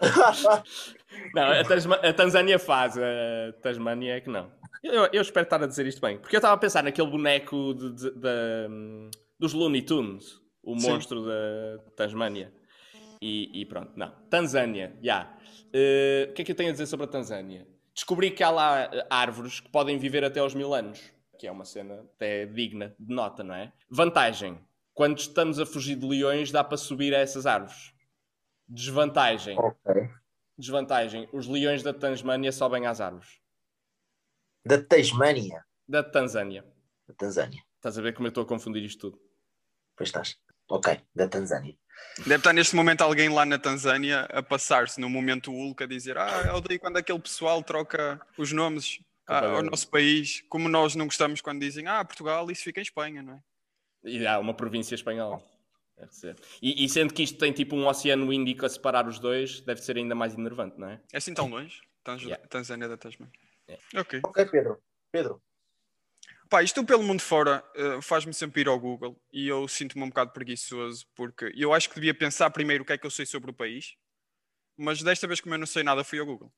Não, 1.34 1.42
a, 1.50 1.64
Tasma- 1.64 1.96
a 1.96 2.12
Tanzânia 2.12 2.58
faz, 2.58 2.96
a 2.96 3.52
Tasmânia 3.62 4.14
é 4.16 4.20
que 4.20 4.30
não. 4.30 4.50
Eu, 4.82 5.08
eu 5.12 5.20
espero 5.20 5.44
estar 5.44 5.62
a 5.62 5.66
dizer 5.66 5.86
isto 5.86 6.00
bem. 6.00 6.18
Porque 6.18 6.34
eu 6.34 6.38
estava 6.38 6.54
a 6.54 6.58
pensar 6.58 6.82
naquele 6.82 7.08
boneco 7.10 7.74
de- 7.74 7.92
de- 7.92 8.10
da- 8.12 8.68
dos 9.38 9.52
Looney 9.52 9.82
Tunes, 9.82 10.40
o 10.62 10.78
Sim. 10.78 10.88
monstro 10.90 11.24
da 11.24 11.78
Tasmânia. 11.94 12.50
E, 13.20 13.60
e 13.60 13.66
pronto, 13.66 13.92
não. 13.96 14.10
Tanzânia, 14.30 14.96
já. 15.02 15.36
Eh, 15.72 16.28
o 16.30 16.34
que 16.34 16.42
é 16.42 16.44
que 16.44 16.52
eu 16.52 16.56
tenho 16.56 16.70
a 16.70 16.72
dizer 16.72 16.86
sobre 16.86 17.04
a 17.04 17.08
Tanzânia? 17.08 17.66
Descobri 17.94 18.30
que 18.30 18.42
há 18.42 18.50
lá 18.50 18.82
eh, 18.84 19.06
árvores 19.10 19.60
que 19.60 19.68
podem 19.68 19.98
viver 19.98 20.24
até 20.24 20.40
aos 20.40 20.54
mil 20.54 20.72
anos, 20.72 21.12
que 21.38 21.46
é 21.46 21.52
uma 21.52 21.66
cena 21.66 22.00
até 22.14 22.46
digna 22.46 22.94
de 22.98 23.14
nota, 23.14 23.44
não 23.44 23.54
é? 23.54 23.72
Vantagem: 23.90 24.58
quando 24.94 25.18
estamos 25.18 25.58
a 25.58 25.66
fugir 25.66 25.96
de 25.96 26.06
leões, 26.06 26.50
dá 26.50 26.64
para 26.64 26.78
subir 26.78 27.14
a 27.14 27.18
essas 27.18 27.44
árvores. 27.44 27.92
Desvantagem: 28.66 29.58
ok. 29.58 30.08
desvantagem, 30.56 31.28
os 31.30 31.46
leões 31.46 31.82
da 31.82 31.92
Tasmânia 31.92 32.52
sobem 32.52 32.86
às 32.86 33.02
árvores. 33.02 33.38
Da 34.64 34.82
Tasmânia. 34.82 35.62
Da 35.86 36.02
Tanzânia. 36.02 36.64
Da 37.06 37.14
Tanzânia. 37.14 37.62
Estás 37.76 37.98
a 37.98 38.02
ver 38.02 38.14
como 38.14 38.28
eu 38.28 38.30
estou 38.30 38.44
a 38.44 38.46
confundir 38.46 38.82
isto 38.82 39.10
tudo? 39.10 39.22
Pois 39.96 40.08
estás. 40.08 40.36
Ok, 40.68 41.00
da 41.14 41.28
Tanzânia. 41.28 41.76
Deve 42.18 42.36
estar 42.36 42.52
neste 42.52 42.76
momento 42.76 43.00
alguém 43.02 43.28
lá 43.28 43.46
na 43.46 43.58
Tanzânia 43.58 44.22
a 44.30 44.42
passar-se 44.42 45.00
no 45.00 45.08
momento 45.08 45.50
Hulk 45.50 45.84
a 45.84 45.86
dizer 45.86 46.18
ah, 46.18 46.42
eu 46.48 46.54
odeio 46.56 46.78
quando 46.78 46.96
aquele 46.98 47.18
pessoal 47.18 47.62
troca 47.62 48.20
os 48.36 48.52
nomes 48.52 49.00
ah, 49.26 49.46
ao 49.56 49.62
nosso 49.62 49.88
país, 49.88 50.42
como 50.48 50.68
nós 50.68 50.94
não 50.94 51.06
gostamos 51.06 51.40
quando 51.40 51.60
dizem 51.60 51.86
ah, 51.86 52.04
Portugal, 52.04 52.50
isso 52.50 52.62
fica 52.64 52.80
em 52.80 52.82
Espanha, 52.82 53.22
não 53.22 53.34
é? 53.34 53.40
E 54.04 54.26
há 54.26 54.38
uma 54.38 54.52
província 54.54 54.94
espanhola. 54.94 55.42
Deve 55.96 56.14
ser. 56.14 56.36
E, 56.62 56.84
e 56.84 56.88
sendo 56.88 57.12
que 57.12 57.22
isto 57.22 57.38
tem 57.38 57.52
tipo 57.52 57.76
um 57.76 57.86
oceano 57.86 58.32
Índico 58.32 58.64
a 58.64 58.68
separar 58.68 59.06
os 59.06 59.18
dois, 59.18 59.60
deve 59.60 59.82
ser 59.82 59.96
ainda 59.98 60.14
mais 60.14 60.34
enervante, 60.34 60.78
não 60.80 60.88
é? 60.88 61.00
É 61.12 61.18
assim 61.18 61.34
tão 61.34 61.48
longe? 61.48 61.80
Tanz- 62.02 62.22
Yeah. 62.22 62.46
Tanzânia 62.48 62.88
da 62.88 62.96
Tasmânia. 62.96 63.32
Yeah. 63.68 63.84
Ok. 64.00 64.20
Ok, 64.24 64.46
Pedro. 64.46 64.78
Pedro. 65.12 65.42
Pá, 66.50 66.64
isto 66.64 66.84
pelo 66.84 67.04
mundo 67.04 67.22
fora 67.22 67.62
eh, 67.76 68.02
faz-me 68.02 68.34
sempre 68.34 68.62
ir 68.62 68.66
ao 68.66 68.76
Google 68.76 69.16
e 69.32 69.46
eu 69.46 69.68
sinto-me 69.68 70.02
um 70.02 70.08
bocado 70.08 70.32
preguiçoso 70.32 71.06
porque 71.14 71.52
eu 71.56 71.72
acho 71.72 71.88
que 71.88 71.94
devia 71.94 72.12
pensar 72.12 72.50
primeiro 72.50 72.82
o 72.82 72.86
que 72.86 72.92
é 72.92 72.98
que 72.98 73.06
eu 73.06 73.10
sei 73.10 73.24
sobre 73.24 73.52
o 73.52 73.54
país, 73.54 73.94
mas 74.76 75.00
desta 75.00 75.28
vez, 75.28 75.40
como 75.40 75.54
eu 75.54 75.60
não 75.60 75.66
sei 75.66 75.84
nada, 75.84 76.02
fui 76.02 76.18
ao 76.18 76.26
Google. 76.26 76.52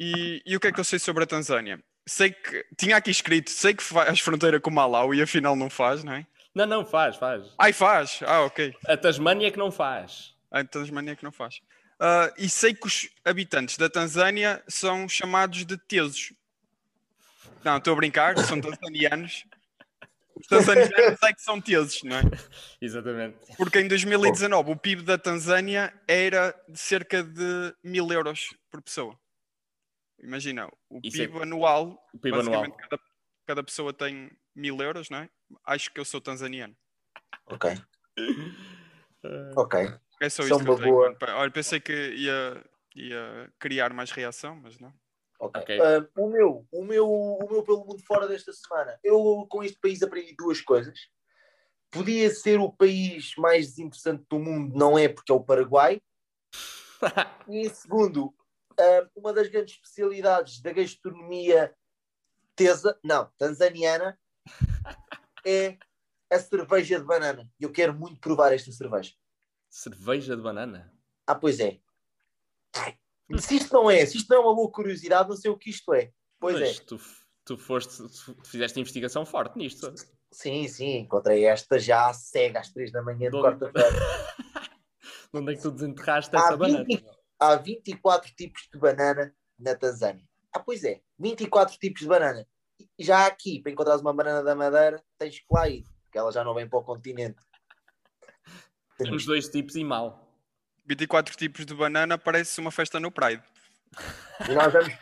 E, 0.00 0.42
e 0.46 0.56
o 0.56 0.60
que 0.60 0.68
é 0.68 0.72
que 0.72 0.80
eu 0.80 0.84
sei 0.84 0.98
sobre 0.98 1.22
a 1.22 1.26
Tanzânia? 1.26 1.84
Sei 2.06 2.32
que 2.32 2.64
tinha 2.78 2.96
aqui 2.96 3.10
escrito, 3.10 3.50
sei 3.50 3.74
que 3.74 3.82
faz 3.82 4.20
fronteira 4.20 4.58
com 4.58 4.70
o 4.70 4.72
Malau 4.72 5.14
e 5.14 5.20
afinal 5.20 5.54
não 5.54 5.68
faz, 5.68 6.02
não 6.02 6.14
é? 6.14 6.26
Não, 6.54 6.64
não, 6.64 6.86
faz, 6.86 7.16
faz. 7.16 7.54
Ai, 7.58 7.74
faz! 7.74 8.20
Ah, 8.26 8.40
ok. 8.40 8.74
A 8.86 8.96
Tasmânia 8.96 9.48
é 9.48 9.50
que 9.50 9.58
não 9.58 9.70
faz. 9.70 10.34
A 10.50 10.64
Tasmânia 10.64 11.12
é 11.12 11.16
que 11.16 11.24
não 11.24 11.32
faz. 11.32 11.60
Ah, 12.00 12.32
e 12.38 12.48
sei 12.48 12.74
que 12.74 12.86
os 12.86 13.10
habitantes 13.22 13.76
da 13.76 13.90
Tanzânia 13.90 14.64
são 14.66 15.06
chamados 15.08 15.66
de 15.66 15.76
tesos. 15.76 16.32
Não, 17.64 17.76
estou 17.78 17.92
a 17.92 17.96
brincar, 17.96 18.36
são 18.38 18.60
tanzanianos. 18.60 19.44
Os 20.34 20.46
tanzanianos 20.46 21.22
é 21.22 21.32
que 21.32 21.42
são 21.42 21.60
tesos, 21.60 22.02
não 22.04 22.16
é? 22.16 22.22
Exatamente. 22.80 23.38
Porque 23.56 23.78
em 23.80 23.86
2019 23.88 24.72
o 24.72 24.76
PIB 24.76 25.02
da 25.02 25.16
Tanzânia 25.18 25.92
era 26.08 26.54
de 26.68 26.78
cerca 26.78 27.22
de 27.22 27.74
mil 27.84 28.10
euros 28.10 28.48
por 28.70 28.82
pessoa. 28.82 29.18
Imagina, 30.20 30.66
o 30.88 31.00
Isso 31.04 31.20
é- 31.22 31.26
PIB 31.26 31.42
anual, 31.42 31.98
O 32.14 32.18
PIB 32.18 32.36
basicamente 32.36 32.72
anual. 32.72 32.88
Cada, 32.88 33.02
cada 33.46 33.62
pessoa 33.64 33.92
tem 33.92 34.30
mil 34.54 34.80
euros, 34.80 35.10
não 35.10 35.18
é? 35.18 35.28
Acho 35.66 35.92
que 35.92 36.00
eu 36.00 36.04
sou 36.04 36.20
tanzaniano. 36.20 36.76
Ok. 37.46 37.70
Ok. 39.54 39.78
É 40.20 40.28
só 40.28 40.42
Isso 40.42 40.54
é 40.54 40.64
que 40.64 40.68
eu 40.68 40.76
tenho. 40.76 40.88
boa- 40.88 41.16
Olha, 41.36 41.50
pensei 41.52 41.78
que 41.78 41.92
ia, 41.92 42.64
ia 42.96 43.52
criar 43.56 43.92
mais 43.92 44.10
reação, 44.10 44.56
mas 44.56 44.80
não. 44.80 44.92
Ah, 45.80 46.06
o, 46.16 46.28
meu, 46.28 46.66
o, 46.70 46.84
meu, 46.84 47.10
o 47.10 47.50
meu 47.50 47.62
pelo 47.62 47.84
mundo 47.84 48.02
fora 48.04 48.28
desta 48.28 48.52
semana. 48.52 48.98
Eu 49.02 49.46
com 49.48 49.62
este 49.64 49.78
país 49.80 50.02
aprendi 50.02 50.34
duas 50.36 50.60
coisas. 50.60 50.98
Podia 51.90 52.30
ser 52.30 52.60
o 52.60 52.72
país 52.72 53.34
mais 53.36 53.66
desinteressante 53.68 54.24
do 54.30 54.38
mundo, 54.38 54.76
não 54.76 54.98
é 54.98 55.08
porque 55.08 55.32
é 55.32 55.34
o 55.34 55.44
Paraguai. 55.44 56.00
E 57.48 57.66
em 57.66 57.68
segundo, 57.68 58.32
ah, 58.78 59.08
uma 59.16 59.32
das 59.32 59.48
grandes 59.48 59.74
especialidades 59.74 60.60
da 60.62 60.72
gastronomia 60.72 61.74
tesa, 62.54 62.96
não, 63.02 63.28
tanzaniana, 63.36 64.16
é 65.44 65.76
a 66.30 66.38
cerveja 66.38 66.98
de 66.98 67.04
banana. 67.04 67.50
E 67.58 67.64
eu 67.64 67.72
quero 67.72 67.92
muito 67.92 68.20
provar 68.20 68.52
esta 68.52 68.70
cerveja. 68.70 69.12
Cerveja 69.68 70.36
de 70.36 70.42
banana. 70.42 70.92
Ah, 71.26 71.34
pois 71.34 71.60
é. 71.60 71.80
Se 73.38 73.56
isto 73.56 73.72
não 73.72 73.90
é, 73.90 74.04
se 74.04 74.16
isto 74.18 74.28
não 74.30 74.36
é 74.38 74.40
uma 74.46 74.54
boa 74.54 74.70
curiosidade, 74.70 75.28
não 75.28 75.36
sei 75.36 75.50
o 75.50 75.56
que 75.56 75.70
isto 75.70 75.92
é. 75.94 76.10
Pois 76.38 76.58
Mas 76.58 76.78
é. 76.78 76.84
tu, 76.84 77.00
tu 77.44 77.56
foste, 77.58 77.96
tu 77.98 78.36
fizeste 78.44 78.78
investigação 78.80 79.24
forte 79.24 79.56
nisto. 79.56 79.92
Sim, 80.30 80.66
sim, 80.68 80.98
encontrei 80.98 81.44
esta 81.44 81.78
já 81.78 82.12
cega 82.12 82.60
às 82.60 82.70
3 82.72 82.90
da 82.92 83.02
manhã 83.02 83.30
de 83.30 83.36
Onde- 83.36 83.42
quarta-feira. 83.42 83.88
Onde 85.34 85.52
é 85.52 85.56
que 85.56 85.62
tu 85.62 85.70
desenterraste 85.70 86.34
Há, 86.36 86.40
essa 86.40 86.56
banana? 86.56 86.84
20 86.84 87.04
há 87.40 87.56
24 87.56 88.34
tipos 88.34 88.68
de 88.72 88.78
banana 88.78 89.34
na 89.58 89.74
Tanzânia. 89.74 90.24
Ah, 90.52 90.60
pois 90.60 90.84
é, 90.84 91.00
24 91.18 91.76
tipos 91.78 92.02
de 92.02 92.08
banana. 92.08 92.46
E 92.98 93.04
já 93.04 93.26
aqui, 93.26 93.60
para 93.62 93.72
encontrares 93.72 94.02
uma 94.02 94.12
banana 94.12 94.42
da 94.42 94.54
Madeira, 94.54 95.02
tens 95.18 95.38
que 95.38 95.46
lá 95.50 95.68
ir, 95.68 95.84
porque 96.04 96.18
ela 96.18 96.30
já 96.30 96.44
não 96.44 96.54
vem 96.54 96.68
para 96.68 96.78
o 96.78 96.84
continente. 96.84 97.40
Temos 98.98 99.24
dois 99.24 99.48
tipos 99.48 99.74
e 99.74 99.82
mal. 99.84 100.21
24 100.84 101.36
tipos 101.36 101.64
de 101.64 101.74
banana 101.74 102.18
parece 102.18 102.60
uma 102.60 102.70
festa 102.70 102.98
no 102.98 103.10
Pride. 103.10 103.42
E 104.48 104.54
nós 104.54 104.72
vamos, 104.72 104.94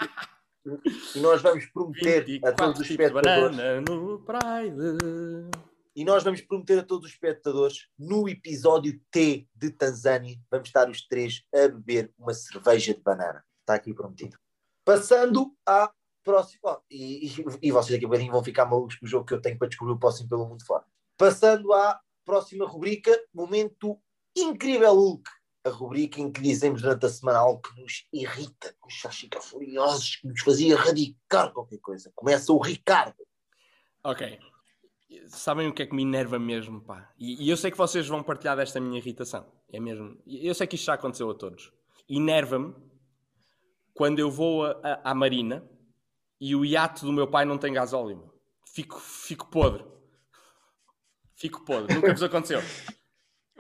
e 1.14 1.20
nós 1.20 1.42
vamos 1.42 1.66
prometer 1.66 2.22
a 2.22 2.24
24 2.24 2.56
todos 2.56 2.80
os 2.80 2.90
espectadores. 2.90 3.56
banana 3.56 3.80
no 3.80 4.24
Pride. 4.24 5.60
E 5.96 6.04
nós 6.04 6.22
vamos 6.22 6.40
prometer 6.42 6.78
a 6.78 6.84
todos 6.84 7.06
os 7.06 7.12
espectadores, 7.12 7.88
no 7.98 8.28
episódio 8.28 9.00
T 9.10 9.46
de 9.54 9.70
Tanzânia, 9.70 10.38
vamos 10.50 10.68
estar 10.68 10.88
os 10.88 11.06
três 11.06 11.42
a 11.52 11.68
beber 11.68 12.12
uma 12.16 12.32
cerveja 12.32 12.94
de 12.94 13.00
banana. 13.00 13.44
Está 13.60 13.74
aqui 13.74 13.92
prometido. 13.92 14.38
Passando 14.84 15.54
à 15.66 15.90
próxima. 16.22 16.60
oh, 16.64 16.80
e, 16.90 17.26
e, 17.26 17.44
e 17.62 17.72
vocês 17.72 17.92
daqui 17.92 18.04
a 18.04 18.08
bocadinho 18.08 18.32
vão 18.32 18.44
ficar 18.44 18.66
malucos 18.66 18.96
com 18.96 19.06
o 19.06 19.08
jogo 19.08 19.26
que 19.26 19.34
eu 19.34 19.40
tenho 19.40 19.58
para 19.58 19.68
descobrir 19.68 19.94
o 19.94 19.98
próximo 19.98 20.28
pelo 20.28 20.46
mundo 20.46 20.64
fora. 20.64 20.84
Passando 21.16 21.72
à 21.72 22.00
próxima 22.24 22.66
rubrica, 22.66 23.10
Momento 23.34 24.00
Incrível 24.36 24.94
Hulk. 24.94 25.28
A 25.70 25.72
rubrica 25.72 26.20
em 26.20 26.30
que 26.30 26.40
dizemos 26.40 26.82
durante 26.82 27.06
a 27.06 27.08
semana 27.08 27.38
algo 27.38 27.62
que 27.62 27.80
nos 27.80 28.06
irrita, 28.12 28.68
que 28.72 28.84
nos 28.84 29.00
faz 29.00 29.16
ficar 29.16 29.40
furiosos, 29.40 30.16
que 30.16 30.26
nos 30.26 30.40
fazia 30.40 30.76
radicar 30.76 31.52
qualquer 31.52 31.78
coisa. 31.78 32.12
Começa 32.14 32.52
o 32.52 32.58
Ricardo. 32.58 33.16
Ok. 34.02 34.38
sabem 35.28 35.68
o 35.68 35.74
que 35.74 35.82
é 35.82 35.86
que 35.86 35.94
me 35.94 36.02
enerva 36.02 36.38
mesmo, 36.38 36.80
pá? 36.80 37.12
E, 37.18 37.44
e 37.44 37.50
eu 37.50 37.56
sei 37.56 37.70
que 37.70 37.76
vocês 37.76 38.06
vão 38.08 38.22
partilhar 38.22 38.56
desta 38.56 38.80
minha 38.80 38.98
irritação. 38.98 39.46
É 39.72 39.78
mesmo. 39.78 40.20
Eu 40.26 40.54
sei 40.54 40.66
que 40.66 40.76
isto 40.76 40.86
já 40.86 40.94
aconteceu 40.94 41.30
a 41.30 41.34
todos. 41.34 41.72
Enerva-me 42.08 42.74
quando 43.94 44.18
eu 44.18 44.30
vou 44.30 44.64
à 44.82 45.14
marina 45.14 45.68
e 46.40 46.56
o 46.56 46.64
iate 46.64 47.04
do 47.04 47.12
meu 47.12 47.28
pai 47.28 47.44
não 47.44 47.58
tem 47.58 47.72
gasóleo. 47.72 48.32
Fico, 48.66 48.98
fico 48.98 49.46
podre. 49.48 49.84
Fico 51.34 51.64
podre. 51.64 51.94
Nunca 51.94 52.12
vos 52.12 52.22
aconteceu. 52.22 52.60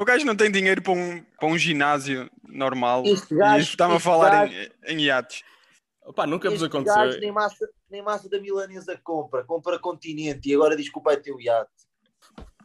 O 0.00 0.04
gajo 0.04 0.24
não 0.24 0.34
tem 0.34 0.50
dinheiro 0.50 0.80
para 0.80 0.92
um, 0.94 1.22
para 1.38 1.46
um 1.48 1.58
ginásio 1.58 2.30
normal. 2.48 3.02
Este 3.04 3.34
e 3.34 3.36
gajo- 3.36 3.62
está-me 3.64 3.96
a 3.96 4.00
falar 4.00 4.46
gajo- 4.48 4.70
em, 4.86 4.94
em 4.94 5.00
iates. 5.04 5.42
Opa, 6.02 6.26
nunca 6.26 6.48
vos 6.48 6.62
aconteceu. 6.62 6.96
gajo 6.96 7.18
nem 7.20 7.30
massa, 7.30 7.68
nem 7.90 8.02
massa 8.02 8.26
da 8.28 8.40
milanesa 8.40 8.98
compra, 9.04 9.44
compra 9.44 9.78
continente 9.78 10.48
e 10.48 10.54
agora 10.54 10.74
diz 10.74 10.88
que 10.90 10.98
o 10.98 11.02
pai 11.02 11.18
tem 11.18 11.34
o 11.34 11.40
iate. 11.40 11.70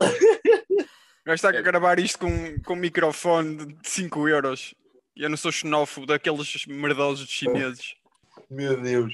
O 0.02 1.26
gajo 1.26 1.36
está 1.36 1.54
É. 1.54 1.58
a 1.58 1.62
gravar 1.62 2.00
isto 2.00 2.19
com, 2.19 2.60
com 2.62 2.74
um 2.74 2.78
microfone 2.78 3.65
de 3.65 3.89
5 3.89 4.30
euros. 4.30 4.74
E 5.13 5.24
eu 5.24 5.30
não 5.30 5.36
sou 5.38 5.52
xenófobo 5.52 6.06
daqueles 6.08 6.65
merdosos 6.67 7.30
chineses. 7.30 7.95
Meu 8.50 8.80
Deus. 8.82 9.13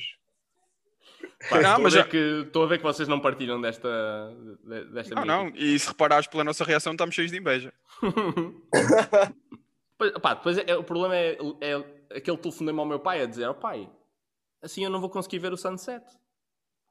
Pá, 1.50 1.60
Não, 1.60 1.70
estou, 1.70 1.84
mas 1.84 1.94
a 1.96 1.98
já- 1.98 2.04
ver 2.04 2.10
que, 2.10 2.44
estou 2.48 2.64
a 2.64 2.68
ver 2.68 2.78
que 2.78 2.84
vocês 2.84 3.08
não 3.08 3.20
partilham 3.20 3.60
desta, 3.60 3.90
de- 4.64 4.86
desta 4.94 5.16
Não, 5.16 5.26
não. 5.26 5.48
E 5.56 5.78
se 5.80 5.88
reparares 5.88 6.28
pela 6.28 6.44
nossa 6.44 6.64
reação, 6.64 6.92
estamos 6.92 7.16
cheios 7.16 7.32
de 7.32 7.38
inveja. 7.40 7.74
Pois, 9.98 10.12
pá, 10.14 10.34
depois 10.34 10.58
é- 10.58 10.76
o 10.76 10.84
problema 10.84 11.16
é, 11.16 11.38
é 11.62 12.18
aquele 12.18 12.38
telefonema 12.38 12.82
ao 12.82 12.88
meu 12.88 13.00
pai 13.00 13.22
a 13.22 13.28
dizer: 13.28 13.46
Ó 13.48 13.54
pai, 13.54 13.88
assim 14.60 14.84
eu 14.84 14.90
não 14.90 15.00
vou 15.00 15.12
conseguir 15.12 15.38
ver 15.38 15.54
o 15.54 15.58
sunset. 15.58 16.04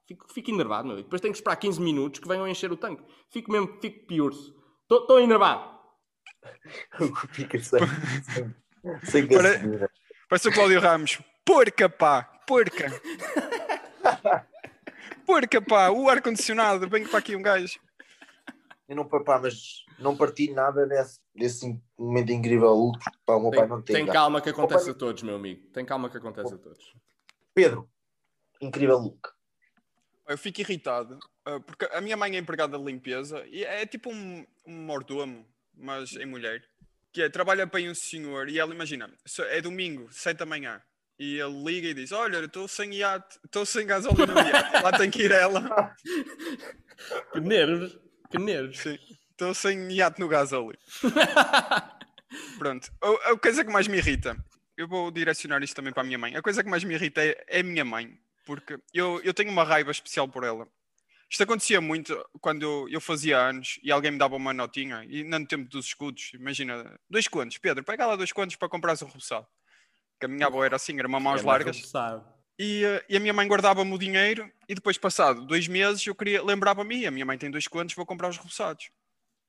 Fico, 0.06 0.32
fico 0.32 0.50
enervado, 0.50 0.86
meu. 0.86 0.96
Depois 0.98 1.20
tenho 1.20 1.32
que 1.32 1.38
esperar 1.38 1.56
15 1.56 1.80
minutos 1.80 2.20
que 2.20 2.28
venham 2.28 2.46
encher 2.46 2.70
o 2.70 2.76
tanque. 2.76 3.02
Fico 3.28 3.50
mesmo, 3.50 3.80
fico 3.80 4.06
piurso. 4.06 4.54
Estou 4.88 5.18
enervado. 5.20 5.78
Fica 7.32 7.58
sem, 7.60 7.80
sem, 8.22 8.54
sem 9.04 9.26
Para- 9.28 9.54
gasolina. 9.54 9.90
Parece 10.28 10.48
o 10.48 10.52
Cláudio 10.52 10.80
Ramos. 10.80 11.20
Porca, 11.44 11.88
pá! 11.88 12.22
Porca! 12.46 12.86
Porca, 15.26 15.60
pá! 15.62 15.90
O 15.90 16.08
ar-condicionado. 16.08 16.88
Venho 16.88 17.08
para 17.08 17.18
aqui 17.18 17.34
um 17.36 17.42
gajo. 17.42 17.78
Eu 18.88 18.96
não, 18.96 19.04
pá, 19.04 19.38
mas 19.40 19.84
não 20.00 20.16
partilho 20.16 20.54
nada 20.54 20.86
desse, 20.86 21.18
desse 21.34 21.80
momento 21.98 22.32
incrível 22.32 22.72
lucro. 22.72 23.00
Pá, 23.24 23.34
o 23.34 23.40
meu 23.40 23.50
pai 23.50 23.60
Tem, 23.60 23.68
não 23.68 23.82
tem. 23.82 23.96
tem 23.96 24.06
calma 24.06 24.40
que 24.40 24.48
acontece 24.50 24.84
Opa, 24.84 24.92
a 24.92 24.98
todos, 24.98 25.22
meu 25.22 25.36
amigo. 25.36 25.66
Tem 25.72 25.84
calma 25.84 26.08
que 26.10 26.16
acontece 26.16 26.54
a 26.54 26.58
todos. 26.58 26.94
Pedro, 27.54 27.88
incrível 28.60 28.98
look. 28.98 29.28
Eu 30.28 30.38
fico 30.38 30.60
irritado. 30.60 31.18
ah, 31.44 31.58
porque 31.60 31.86
a 31.92 32.00
minha 32.00 32.16
mãe 32.16 32.36
é 32.36 32.38
empregada 32.38 32.78
de 32.78 32.84
limpeza 32.84 33.44
e 33.48 33.64
é 33.64 33.84
tipo 33.84 34.10
um, 34.10 34.46
um 34.66 34.84
mordomo, 34.84 35.44
mas 35.74 36.12
em 36.16 36.26
mulher. 36.26 36.62
Que 37.12 37.22
é, 37.22 37.28
trabalha 37.28 37.66
para 37.66 37.80
um 37.80 37.94
senhor 37.94 38.48
e 38.48 38.58
ela 38.60 38.72
imagina, 38.72 39.12
é 39.48 39.60
domingo, 39.60 40.08
7 40.12 40.38
da 40.38 40.46
manhã. 40.46 40.80
E 41.18 41.38
ele 41.38 41.64
liga 41.64 41.88
e 41.88 41.94
diz: 41.94 42.12
Olha, 42.12 42.38
estou 42.38 42.68
sem 42.68 42.94
iate, 42.94 43.38
estou 43.44 43.66
sem 43.66 43.84
gasóleo 43.86 44.26
no 44.26 44.38
iate. 44.38 44.82
Lá 44.82 44.96
tem 44.96 45.10
que 45.10 45.24
ir 45.24 45.32
ela. 45.32 45.92
Que 47.32 47.40
nervos. 47.40 47.98
Que 48.30 48.38
nervos. 48.38 48.78
Sim, 48.78 48.98
estou 49.40 49.54
sem 49.54 49.90
iate 49.92 50.20
no 50.20 50.28
gasóleo. 50.28 50.78
Pronto. 52.58 52.92
A, 53.02 53.32
a 53.32 53.38
coisa 53.38 53.64
que 53.64 53.72
mais 53.72 53.88
me 53.88 53.96
irrita, 53.96 54.36
eu 54.76 54.86
vou 54.86 55.10
direcionar 55.10 55.62
isto 55.62 55.74
também 55.74 55.92
para 55.92 56.02
a 56.02 56.06
minha 56.06 56.18
mãe. 56.18 56.36
A 56.36 56.42
coisa 56.42 56.62
que 56.62 56.68
mais 56.68 56.84
me 56.84 56.94
irrita 56.94 57.22
é, 57.22 57.44
é 57.48 57.60
a 57.60 57.64
minha 57.64 57.84
mãe, 57.84 58.18
porque 58.44 58.78
eu, 58.92 59.20
eu 59.24 59.32
tenho 59.32 59.50
uma 59.50 59.64
raiva 59.64 59.90
especial 59.90 60.28
por 60.28 60.44
ela. 60.44 60.68
Isto 61.28 61.44
acontecia 61.44 61.80
muito 61.80 62.22
quando 62.40 62.62
eu, 62.62 62.88
eu 62.90 63.00
fazia 63.00 63.38
anos 63.38 63.78
e 63.82 63.90
alguém 63.90 64.10
me 64.10 64.18
dava 64.18 64.34
uma 64.34 64.52
notinha, 64.52 65.04
e 65.08 65.22
não 65.22 65.38
no 65.38 65.46
tempo 65.46 65.68
dos 65.68 65.86
escudos, 65.86 66.32
imagina, 66.34 66.98
dois 67.08 67.28
contos, 67.28 67.56
Pedro, 67.58 67.84
pega 67.84 68.04
lá 68.04 68.16
dois 68.16 68.32
contos 68.32 68.56
para 68.56 68.68
comprar 68.68 68.94
um 69.02 69.06
roçado. 69.06 69.46
Que 70.18 70.26
a 70.26 70.28
minha 70.28 70.46
avó 70.46 70.64
era 70.64 70.76
assim, 70.76 70.98
era 70.98 71.06
uma 71.08 71.20
mãos 71.20 71.40
É 71.40 71.44
largas. 71.44 71.76
E, 72.58 72.84
eh, 72.84 73.04
e 73.08 73.16
a 73.16 73.20
minha 73.20 73.32
mãe 73.32 73.46
guardava-me 73.46 73.90
o 73.90 73.98
dinheiro 73.98 74.50
e 74.68 74.74
depois, 74.74 74.98
passado 74.98 75.46
dois 75.46 75.66
meses, 75.66 76.06
eu 76.06 76.14
queria 76.14 76.42
lembrava-me, 76.42 77.06
a 77.06 77.10
minha 77.10 77.24
mãe 77.24 77.38
tem 77.38 77.50
dois 77.50 77.66
contos, 77.66 77.94
vou 77.94 78.04
comprar 78.04 78.28
os 78.28 78.36
repousados. 78.36 78.90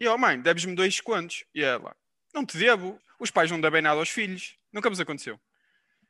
E 0.01 0.05
eu, 0.05 0.17
mãe, 0.17 0.41
deves-me 0.41 0.73
dois 0.73 0.99
contos. 0.99 1.45
E 1.53 1.61
ela, 1.63 1.95
não 2.33 2.43
te 2.43 2.57
devo, 2.57 2.99
os 3.19 3.29
pais 3.29 3.51
não 3.51 3.61
devem 3.61 3.83
nada 3.83 3.99
aos 3.99 4.09
filhos. 4.09 4.55
Nunca 4.73 4.89
vos 4.89 4.99
aconteceu. 4.99 5.39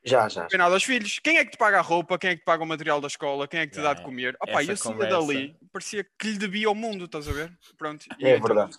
Já, 0.02 0.30
já. 0.30 0.44
Devem 0.44 0.60
nada 0.60 0.74
aos 0.74 0.84
filhos. 0.86 1.20
Quem 1.20 1.38
é 1.38 1.44
que 1.44 1.52
te 1.52 1.58
paga 1.58 1.80
a 1.80 1.82
roupa? 1.82 2.18
Quem 2.18 2.30
é 2.30 2.36
que 2.36 2.40
te 2.42 2.46
paga 2.46 2.64
o 2.64 2.66
material 2.66 3.02
da 3.02 3.08
escola? 3.08 3.50
Quem 3.50 3.60
é 3.60 3.68
que 3.68 3.74
te 3.74 3.82
dá 3.82 3.94
de 3.94 4.02
comer? 4.02 4.38
Opa, 4.42 4.64
e 4.64 4.70
eu 4.70 4.78
saía 4.78 5.08
dali, 5.08 5.58
parecia 5.74 6.06
que 6.18 6.28
lhe 6.28 6.38
devia 6.38 6.70
ao 6.70 6.74
mundo, 6.74 7.04
estás 7.04 7.28
a 7.28 7.34
ver? 7.34 7.52
Pronto. 7.78 8.06
E 8.18 8.26
É 8.26 8.38
então, 8.38 8.48
verdade. 8.48 8.78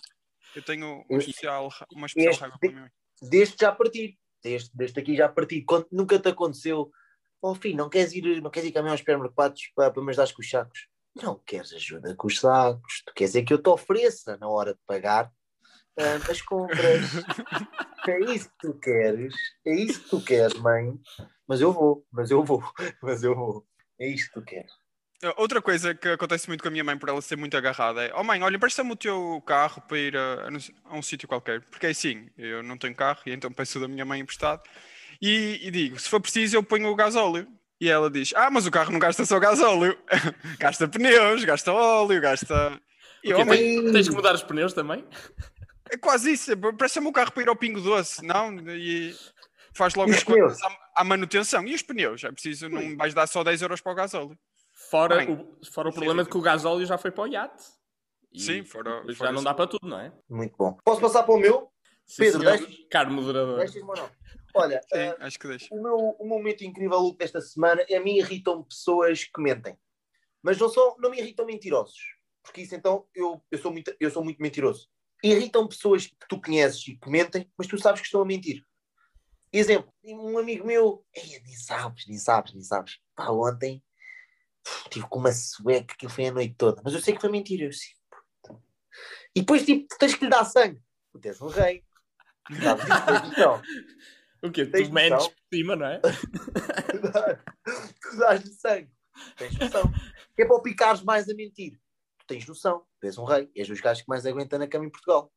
Eu 0.55 0.63
tenho 0.63 1.05
uma 1.07 1.19
especial, 1.19 1.69
uma 1.91 2.07
especial 2.07 2.31
este- 2.31 2.41
raiva 2.41 2.57
para 2.59 2.71
mãe. 2.71 2.89
Deste 3.21 3.57
já 3.61 3.71
parti. 3.71 4.17
Deste, 4.43 4.75
deste 4.75 4.99
aqui 4.99 5.15
já 5.15 5.29
parti. 5.29 5.61
Quando 5.61 5.85
nunca 5.91 6.17
te 6.17 6.29
aconteceu, 6.29 6.91
oh 7.39 7.53
filho, 7.53 7.77
não 7.77 7.87
queres 7.87 8.13
ir, 8.13 8.41
não 8.41 8.49
queres 8.49 8.69
ir 8.69 8.71
caminhar 8.71 8.93
aos 8.93 8.99
supermercados 8.99 9.61
para, 9.75 9.91
para 9.91 10.01
me 10.01 10.09
ajudar 10.09 10.33
com 10.33 10.41
os 10.41 10.49
sacos? 10.49 10.87
Não 11.15 11.39
queres 11.45 11.73
ajuda 11.73 12.15
com 12.15 12.27
os 12.27 12.39
sacos. 12.39 13.03
Tu 13.05 13.13
queres 13.13 13.35
é 13.35 13.43
que 13.43 13.53
eu 13.53 13.61
te 13.61 13.69
ofereça 13.69 14.37
na 14.37 14.47
hora 14.47 14.73
de 14.73 14.79
pagar 14.85 15.31
ah, 15.97 16.15
as 16.29 16.41
compras. 16.41 16.79
é 18.07 18.19
isso 18.33 18.49
que 18.49 18.67
tu 18.67 18.73
queres. 18.79 19.35
É 19.65 19.75
isso 19.75 20.03
que 20.03 20.09
tu 20.09 20.23
queres, 20.23 20.53
mãe. 20.59 20.99
Mas 21.47 21.61
eu 21.61 21.71
vou, 21.71 22.05
mas 22.11 22.31
eu 22.31 22.43
vou, 22.43 22.63
mas 23.01 23.23
eu 23.23 23.35
vou. 23.35 23.65
É 23.99 24.07
isto 24.07 24.27
que 24.29 24.39
tu 24.39 24.45
queres. 24.45 24.71
Uh, 25.23 25.33
Outra 25.37 25.61
coisa 25.61 25.93
que 25.93 26.09
acontece 26.09 26.47
muito 26.47 26.61
com 26.61 26.67
a 26.67 26.71
minha 26.71 26.83
mãe 26.83 26.97
por 26.97 27.09
ela 27.09 27.21
ser 27.21 27.35
muito 27.35 27.55
agarrada 27.55 28.03
é: 28.03 28.13
Oh 28.15 28.23
mãe, 28.23 28.41
olha, 28.41 28.55
empresta-me 28.55 28.91
o 28.91 28.95
teu 28.95 29.41
carro 29.45 29.81
para 29.81 29.99
ir 29.99 30.17
a, 30.17 30.49
a 30.85 30.97
um 30.97 31.01
sítio 31.01 31.27
qualquer. 31.27 31.61
Porque 31.61 31.85
é 31.85 31.89
assim, 31.89 32.27
eu 32.37 32.63
não 32.63 32.77
tenho 32.77 32.95
carro 32.95 33.21
e 33.25 33.31
então 33.31 33.51
peço 33.51 33.79
da 33.79 33.87
minha 33.87 34.03
mãe 34.03 34.19
emprestado. 34.19 34.63
E, 35.21 35.59
e 35.61 35.71
digo: 35.71 35.99
se 35.99 36.09
for 36.09 36.19
preciso, 36.19 36.57
eu 36.57 36.63
ponho 36.63 36.89
o 36.89 36.95
gasóleo. 36.95 37.47
E 37.83 37.89
ela 37.89 38.09
diz: 38.09 38.31
Ah, 38.33 38.49
mas 38.49 38.65
o 38.65 38.71
carro 38.71 38.93
não 38.93 38.99
gasta 38.99 39.25
só 39.25 39.37
gasóleo, 39.41 39.97
gasta 40.57 40.87
pneus, 40.87 41.43
gasta 41.43 41.73
óleo, 41.73 42.21
gasta. 42.21 42.79
E 43.21 43.33
"Oh, 43.33 43.43
mãe, 43.43 43.91
tens, 43.91 44.07
que 44.07 44.15
mudar 44.15 44.33
os 44.33 44.41
pneus 44.41 44.71
também? 44.71 45.05
é 45.91 45.97
quase 45.97 46.31
isso, 46.31 46.49
presta-me 46.77 47.07
o 47.07 47.11
carro 47.11 47.33
para 47.33 47.43
ir 47.43 47.49
ao 47.49 47.57
Pingo 47.57 47.81
Doce, 47.81 48.25
não? 48.25 48.57
E 48.69 49.13
faz 49.73 49.95
logo 49.95 50.09
E 50.11 50.15
as 50.15 50.61
à, 50.63 50.77
à 50.95 51.03
manutenção. 51.03 51.67
E 51.67 51.75
os 51.75 51.81
pneus? 51.81 52.23
É 52.23 52.31
preciso, 52.31 52.69
não 52.69 52.95
vais 52.95 53.13
dar 53.13 53.27
só 53.27 53.43
10 53.43 53.61
euros 53.61 53.81
para 53.81 53.91
o 53.91 53.95
gasóleo. 53.95 54.39
Fora, 54.89 55.17
Bem, 55.17 55.33
o, 55.33 55.65
fora 55.69 55.89
o 55.89 55.91
é 55.91 55.93
problema 55.93 56.23
de 56.23 56.29
que 56.29 56.37
o 56.37 56.41
gasóleo 56.41 56.85
já 56.85 56.97
foi 56.97 57.11
para 57.11 57.23
o 57.25 57.27
iate. 57.27 57.63
Sim, 58.33 58.63
fora- 58.63 59.01
fora 59.01 59.13
já 59.13 59.25
não 59.25 59.35
isso. 59.35 59.43
dá 59.43 59.53
para 59.53 59.67
tudo, 59.67 59.89
não 59.89 59.99
é? 59.99 60.09
Muito 60.29 60.55
bom. 60.57 60.77
Posso 60.85 61.01
passar 61.01 61.23
para 61.23 61.35
o 61.35 61.37
meu? 61.37 61.69
Sim, 62.05 62.23
Pedro, 62.23 62.39
deixas- 62.43 62.75
Caro 62.89 63.11
moderador. 63.11 63.57
Deixas-me 63.57 63.89
ou 63.89 63.95
não? 63.97 64.09
Olha, 64.53 64.81
Sim, 64.81 64.99
ah, 64.99 65.17
acho 65.21 65.39
que 65.39 65.47
deixa. 65.47 65.73
o 65.73 65.81
meu, 65.81 65.95
o 65.95 66.27
meu 66.27 66.37
momento 66.37 66.63
incrível 66.63 67.13
desta 67.17 67.41
semana, 67.41 67.83
a 67.91 67.99
mim 67.99 68.17
irritam 68.17 68.63
pessoas 68.63 69.23
que 69.23 69.41
mentem. 69.41 69.77
Mas 70.41 70.57
não, 70.57 70.69
só, 70.69 70.95
não 70.99 71.09
me 71.09 71.19
irritam 71.19 71.45
mentirosos. 71.45 71.97
Porque 72.43 72.61
isso 72.61 72.75
então, 72.75 73.07
eu, 73.15 73.41
eu, 73.49 73.57
sou 73.57 73.71
muito, 73.71 73.95
eu 73.99 74.11
sou 74.11 74.23
muito 74.23 74.41
mentiroso. 74.41 74.89
Irritam 75.23 75.67
pessoas 75.67 76.07
que 76.07 76.27
tu 76.27 76.39
conheces 76.41 76.85
e 76.87 76.97
que 76.97 77.09
mentem, 77.09 77.49
mas 77.57 77.67
tu 77.67 77.77
sabes 77.77 78.01
que 78.01 78.07
estão 78.07 78.21
a 78.21 78.25
mentir. 78.25 78.63
Exemplo, 79.51 79.93
um 80.03 80.37
amigo 80.37 80.65
meu, 80.65 81.05
nem 81.15 81.55
sabes, 81.55 82.05
nem 82.07 82.17
sabes, 82.17 82.53
nem 82.53 82.63
sabes. 82.63 82.99
Pá, 83.15 83.29
ontem 83.29 83.81
tive 84.89 85.07
com 85.07 85.19
uma 85.19 85.31
sueca 85.31 85.95
que 85.97 86.09
foi 86.09 86.27
a 86.27 86.31
noite 86.31 86.55
toda, 86.55 86.81
mas 86.83 86.93
eu 86.93 87.01
sei 87.01 87.13
que 87.13 87.21
foi 87.21 87.29
mentira. 87.29 87.65
Eu 87.65 87.73
sei. 87.73 87.91
E 89.35 89.39
depois, 89.39 89.65
tipo, 89.65 89.87
tens 89.97 90.15
que 90.15 90.25
lhe 90.25 90.29
dar 90.29 90.45
sangue. 90.45 90.81
Tu 91.11 91.27
és 91.27 91.41
um 91.41 91.47
rei. 91.47 91.83
Tens 92.47 93.23
noção. 93.23 93.61
O 94.43 94.51
quê? 94.51 94.65
Tens 94.65 94.89
Tu 94.89 94.93
mentes 94.93 95.27
por 95.27 95.37
cima, 95.53 95.75
não 95.75 95.85
é? 95.85 95.99
tu 98.01 98.17
dás-lhe 98.17 98.53
sangue. 98.53 98.91
Tens 99.37 99.57
noção. 99.57 99.83
Que 100.35 100.41
é 100.41 100.45
para 100.45 100.55
o 100.55 100.61
picares 100.61 101.01
mais 101.01 101.29
a 101.29 101.33
mentir. 101.33 101.79
Tu 102.19 102.25
tens 102.27 102.45
noção. 102.45 102.85
Tu 102.99 103.07
és 103.07 103.17
um 103.17 103.23
rei. 103.23 103.49
És 103.55 103.69
dos 103.69 103.79
gajos 103.79 104.03
que 104.03 104.09
mais 104.09 104.25
aguenta 104.25 104.57
na 104.57 104.67
cama 104.67 104.85
em 104.85 104.89
Portugal. 104.89 105.31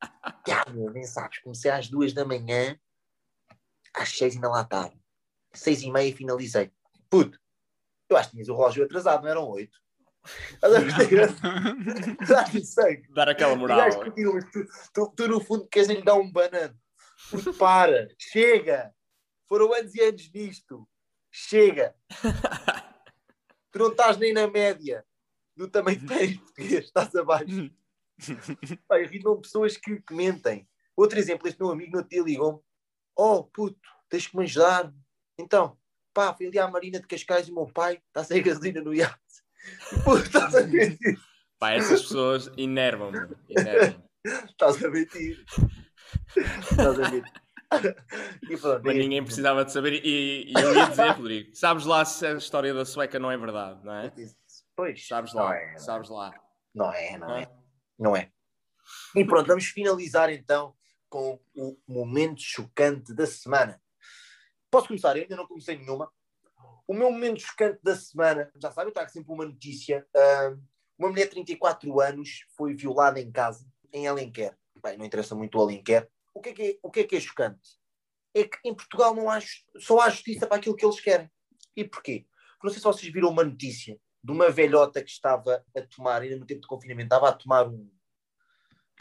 Meu, 0.74 0.90
nem 0.90 1.04
sabes. 1.04 1.38
Comecei 1.38 1.70
às 1.70 1.88
duas 1.88 2.12
da 2.12 2.24
manhã. 2.24 2.78
Às 3.94 4.10
seis 4.10 4.34
ainda 4.34 4.50
lá 4.50 4.60
estava. 4.60 4.92
Seis 5.54 5.82
e 5.82 5.90
meia 5.90 6.14
finalizei. 6.14 6.70
Puto. 7.08 7.40
Eu 8.10 8.18
acho 8.18 8.28
que 8.28 8.36
tinhas 8.36 8.48
o 8.48 8.56
relógio 8.56 8.84
atrasado, 8.84 9.22
não 9.22 9.30
eram 9.30 9.48
oito. 9.48 9.78
Dar 13.14 13.28
aquela 13.28 13.56
moral. 13.56 13.90
tu, 14.00 14.66
tu, 14.92 15.12
tu, 15.14 15.28
no 15.28 15.40
fundo 15.40 15.68
queres 15.68 15.88
lhe 15.88 16.02
dar 16.02 16.14
um 16.14 16.30
banano. 16.30 16.74
Porque 17.30 17.52
para, 17.52 18.08
chega. 18.18 18.94
Foram 19.48 19.72
anos 19.72 19.94
e 19.94 20.00
anos 20.00 20.30
nisto. 20.32 20.88
Chega. 21.30 21.94
Tu 23.70 23.78
não 23.78 23.88
estás 23.88 24.16
nem 24.16 24.32
na 24.32 24.46
média 24.46 25.04
do 25.56 25.68
tamanho 25.68 25.98
de 25.98 26.06
pés 26.06 26.36
português, 26.36 26.84
estás 26.84 27.14
abaixo. 27.16 27.70
Pá, 28.86 29.00
irritam 29.00 29.40
pessoas 29.40 29.76
que, 29.76 30.00
mentem. 30.12 30.68
Outro 30.96 31.18
exemplo, 31.18 31.48
este 31.48 31.60
meu 31.60 31.72
amigo 31.72 31.96
no 31.96 32.04
dia 32.04 32.22
ligou-me: 32.22 32.60
Oh 33.16 33.42
puto, 33.42 33.80
tens 34.08 34.28
que 34.28 34.36
me 34.36 34.44
ajudar. 34.44 34.92
Então, 35.38 35.76
pá, 36.12 36.32
fui 36.32 36.46
ali 36.46 36.58
à 36.58 36.68
Marina 36.68 37.00
de 37.00 37.06
Cascais 37.06 37.48
e 37.48 37.50
o 37.50 37.54
meu 37.54 37.66
pai 37.66 38.00
está 38.06 38.22
sem 38.22 38.42
gasolina 38.42 38.80
no 38.80 38.94
iate. 38.94 39.18
Puto, 40.04 40.22
estás 40.22 40.54
a. 40.54 40.60
Pá, 40.60 41.20
Pá, 41.58 41.72
essas 41.72 42.02
pessoas 42.02 42.50
enervam-me. 42.56 43.18
Enervam 43.48 44.03
Estás 44.24 44.82
a 44.84 44.88
mentir. 44.90 45.44
Estás 46.36 46.98
a 47.00 47.10
mentir. 47.10 47.32
E 48.48 48.56
pronto, 48.56 48.82
Mas 48.84 48.94
e- 48.94 48.98
ninguém 48.98 49.24
precisava 49.24 49.64
de 49.64 49.72
saber. 49.72 49.94
E, 50.04 50.44
e 50.48 50.52
eu 50.54 50.74
ia 50.76 50.86
dizer, 50.86 51.08
Rodrigo, 51.10 51.56
sabes 51.56 51.84
lá 51.84 52.04
se 52.04 52.24
a 52.24 52.34
história 52.34 52.72
da 52.72 52.84
sueca 52.84 53.18
não 53.18 53.32
é 53.32 53.36
verdade, 53.36 53.84
não 53.84 53.92
é? 53.94 54.12
Pois, 54.76 55.04
Sabes 55.08 55.32
lá, 55.34 55.56
é, 55.56 55.76
sabes 55.78 56.08
lá. 56.08 56.32
Não 56.72 56.92
é, 56.92 57.18
não 57.18 57.26
não 57.28 57.36
é. 57.36 57.42
é? 57.42 57.50
Não 57.98 58.16
é. 58.16 58.30
E 59.16 59.24
pronto, 59.24 59.48
vamos 59.48 59.64
finalizar 59.66 60.30
então 60.30 60.76
com 61.08 61.40
o 61.56 61.76
momento 61.88 62.40
chocante 62.42 63.12
da 63.12 63.26
semana. 63.26 63.80
Posso 64.70 64.86
começar? 64.86 65.16
Eu 65.16 65.22
ainda 65.22 65.36
não 65.36 65.48
comecei 65.48 65.76
nenhuma. 65.76 66.08
O 66.86 66.94
meu 66.94 67.10
momento 67.10 67.40
chocante 67.40 67.80
da 67.82 67.96
semana, 67.96 68.52
já 68.62 68.70
sabe, 68.70 68.90
eu 68.90 68.94
trago 68.94 69.10
sempre 69.10 69.32
uma 69.32 69.46
notícia. 69.46 70.06
uma 70.96 71.08
mulher 71.08 71.24
de 71.24 71.30
34 71.32 72.00
anos 72.00 72.44
foi 72.56 72.72
violada 72.74 73.18
em 73.18 73.32
casa, 73.32 73.66
em 73.94 74.06
Alenquer. 74.08 74.58
Bem, 74.82 74.98
não 74.98 75.06
interessa 75.06 75.34
muito 75.34 75.56
o 75.56 75.62
Alenquer. 75.62 76.10
O 76.34 76.40
que 76.40 76.48
é 76.50 76.52
que 76.52 76.62
é, 76.62 76.78
o 76.82 76.90
que 76.90 77.00
é, 77.00 77.04
que 77.04 77.16
é 77.16 77.20
chocante? 77.20 77.78
É 78.34 78.44
que 78.44 78.58
em 78.64 78.74
Portugal 78.74 79.14
não 79.14 79.30
há, 79.30 79.38
só 79.78 80.00
há 80.00 80.10
justiça 80.10 80.46
para 80.46 80.56
aquilo 80.56 80.74
que 80.74 80.84
eles 80.84 81.00
querem. 81.00 81.30
E 81.76 81.84
porquê? 81.84 82.26
Porque 82.54 82.66
não 82.66 82.70
sei 82.70 82.78
se 82.80 82.84
vocês 82.84 83.12
viram 83.12 83.30
uma 83.30 83.44
notícia 83.44 83.98
de 84.22 84.32
uma 84.32 84.50
velhota 84.50 85.02
que 85.02 85.10
estava 85.10 85.64
a 85.76 85.82
tomar, 85.82 86.22
ainda 86.22 86.36
no 86.36 86.46
tempo 86.46 86.62
de 86.62 86.66
confinamento, 86.66 87.06
estava 87.06 87.28
a 87.28 87.32
tomar 87.32 87.68
um. 87.68 87.88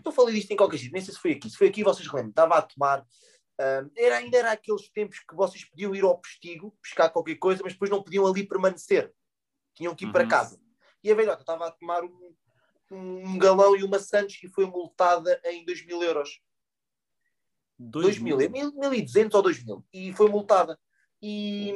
Eu 0.05 0.11
falei 0.11 0.35
disto 0.35 0.51
em 0.51 0.55
qualquer 0.55 0.77
sítio, 0.77 0.93
nem 0.93 1.01
sei 1.01 1.13
se 1.13 1.19
foi 1.19 1.31
aqui. 1.31 1.49
Se 1.49 1.57
foi 1.57 1.67
aqui, 1.69 1.83
vocês 1.83 2.07
lembram, 2.07 2.29
estava 2.29 2.55
a 2.57 2.61
tomar. 2.61 3.05
ah, 3.59 3.83
era, 3.97 4.17
ainda 4.17 4.37
era 4.37 4.51
aqueles 4.51 4.89
tempos 4.89 5.19
que 5.19 5.35
vocês 5.35 5.63
podiam 5.65 5.95
ir 5.95 6.03
ao 6.03 6.19
postigo, 6.19 6.75
pescar 6.81 7.11
qualquer 7.11 7.35
coisa, 7.35 7.61
mas 7.63 7.73
depois 7.73 7.89
não 7.89 8.03
podiam 8.03 8.27
ali 8.27 8.45
permanecer. 8.45 9.13
Tinham 9.75 9.95
que 9.95 10.05
ir 10.05 10.11
para 10.11 10.23
Uhum. 10.23 10.29
casa. 10.29 10.59
E 11.03 11.11
a 11.11 11.15
velhota 11.15 11.41
estava 11.41 11.67
a 11.67 11.71
tomar 11.71 12.03
um, 12.03 12.35
um 12.91 13.37
galão 13.37 13.75
e 13.75 13.83
uma 13.83 13.99
Santos 13.99 14.41
e 14.43 14.47
foi 14.47 14.65
multada 14.65 15.39
em 15.45 15.65
2 15.65 15.85
mil 15.85 16.01
euros. 16.03 16.39
2 17.79 18.19
mil, 18.19 18.39
é 18.39 18.47
1.200 18.47 19.33
ou 19.33 19.41
2 19.41 19.63
mil. 19.63 19.85
E 19.91 20.13
foi 20.13 20.29
multada. 20.29 20.79
E 21.21 21.73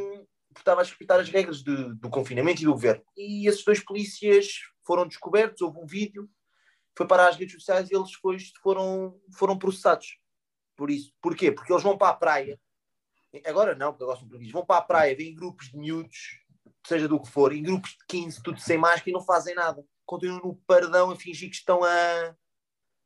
estava 0.55 0.81
a 0.81 0.83
respeitar 0.83 1.19
as 1.19 1.29
regras 1.29 1.63
de- 1.63 1.93
do 1.95 2.09
confinamento 2.09 2.61
e 2.61 2.65
do 2.65 2.71
governo. 2.73 3.03
E 3.15 3.47
esses 3.47 3.63
dois 3.63 3.83
polícias 3.83 4.47
foram 4.85 5.07
descobertos, 5.07 5.61
houve 5.61 5.79
um 5.79 5.85
vídeo, 5.85 6.29
foi 6.97 7.07
para 7.07 7.27
as 7.27 7.35
redes 7.35 7.55
sociais 7.55 7.89
e 7.89 7.95
eles 7.95 8.11
depois 8.11 8.51
foram, 8.61 9.19
foram 9.37 9.57
processados. 9.57 10.17
Por 10.75 10.89
isso. 10.89 11.13
Porquê? 11.21 11.51
Porque 11.51 11.71
eles 11.71 11.83
vão 11.83 11.97
para 11.97 12.09
a 12.09 12.15
praia. 12.15 12.59
Agora 13.45 13.75
não, 13.75 13.91
porque 13.91 14.03
agora 14.03 14.19
são 14.19 14.27
proibidos. 14.27 14.53
Vão 14.53 14.65
para 14.65 14.77
a 14.77 14.81
praia, 14.81 15.15
vêm 15.15 15.35
grupos 15.35 15.69
de 15.69 15.77
miúdos, 15.77 16.39
seja 16.85 17.07
do 17.07 17.21
que 17.21 17.29
for, 17.29 17.53
em 17.53 17.61
grupos 17.61 17.91
de 17.91 18.05
15, 18.07 18.41
tudo 18.41 18.59
sem 18.59 18.77
máscara 18.77 19.09
e 19.09 19.13
não 19.13 19.21
fazem 19.21 19.53
nada. 19.53 19.85
Continuam 20.07 20.39
no 20.39 20.55
paradão 20.65 21.11
a 21.11 21.15
fingir 21.15 21.49
que 21.49 21.55
estão 21.57 21.83
a, 21.83 22.35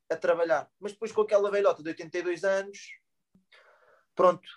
a 0.09 0.15
trabalhar. 0.15 0.69
Mas 0.79 0.93
depois 0.93 1.11
com 1.11 1.21
aquela 1.21 1.51
velhota 1.51 1.83
de 1.83 1.89
82 1.89 2.43
anos, 2.45 2.77
pronto, 4.15 4.47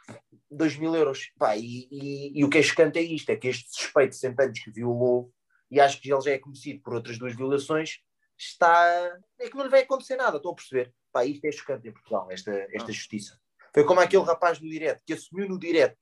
2 0.50 0.76
mil 0.76 0.94
euros. 0.94 1.33
Pá, 1.38 1.57
e, 1.57 1.88
e- 1.90 2.38
e 2.38 2.44
o 2.44 2.50
que 2.50 2.59
é 2.59 2.62
chocante 2.62 2.98
é 2.98 3.02
isto: 3.02 3.30
é 3.30 3.37
que 3.37 3.48
este 3.48 3.68
suspeito 3.74 4.11
de 4.11 4.18
100 4.18 4.35
anos 4.38 4.61
que 4.61 4.70
violou, 4.70 5.33
e 5.70 5.80
acho 5.80 6.00
que 6.00 6.12
ele 6.12 6.20
já 6.20 6.30
é 6.33 6.38
conhecido 6.38 6.80
por 6.83 6.94
outras 6.94 7.18
duas 7.18 7.35
violações, 7.35 7.98
está. 8.38 9.18
É 9.40 9.48
que 9.48 9.57
não 9.57 9.64
lhe 9.64 9.70
vai 9.70 9.80
acontecer 9.83 10.16
nada, 10.16 10.37
estão 10.37 10.52
a 10.52 10.54
perceber? 10.54 10.92
Pá, 11.11 11.24
isto 11.24 11.44
é 11.46 11.52
chocante 11.52 11.88
em 11.88 11.92
Portugal, 11.92 12.28
esta, 12.30 12.50
esta 12.72 12.92
justiça. 12.92 13.40
Foi 13.72 13.85
como 13.85 14.00
aquele 14.00 14.22
rapaz 14.24 14.61
no 14.61 14.68
direto, 14.68 15.02
que 15.07 15.12
assumiu 15.14 15.48
no 15.48 15.59
direto, 15.59 15.98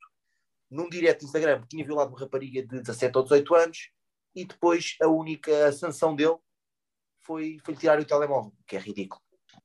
num 0.69 0.89
direto 0.89 1.19
de 1.19 1.25
Instagram, 1.25 1.61
que 1.61 1.67
tinha 1.69 1.85
violado 1.85 2.11
uma 2.11 2.19
rapariga 2.19 2.61
de 2.61 2.81
17 2.81 3.15
ou 3.17 3.23
18 3.23 3.55
anos, 3.55 3.77
e 4.35 4.45
depois 4.45 4.95
a 5.01 5.07
única 5.07 5.71
sanção 5.71 6.15
dele 6.15 6.37
foi, 7.21 7.57
foi 7.63 7.75
tirar 7.75 7.99
o 7.99 8.05
telemóvel, 8.05 8.53
que 8.67 8.75
é 8.75 8.79
ridículo. 8.79 9.21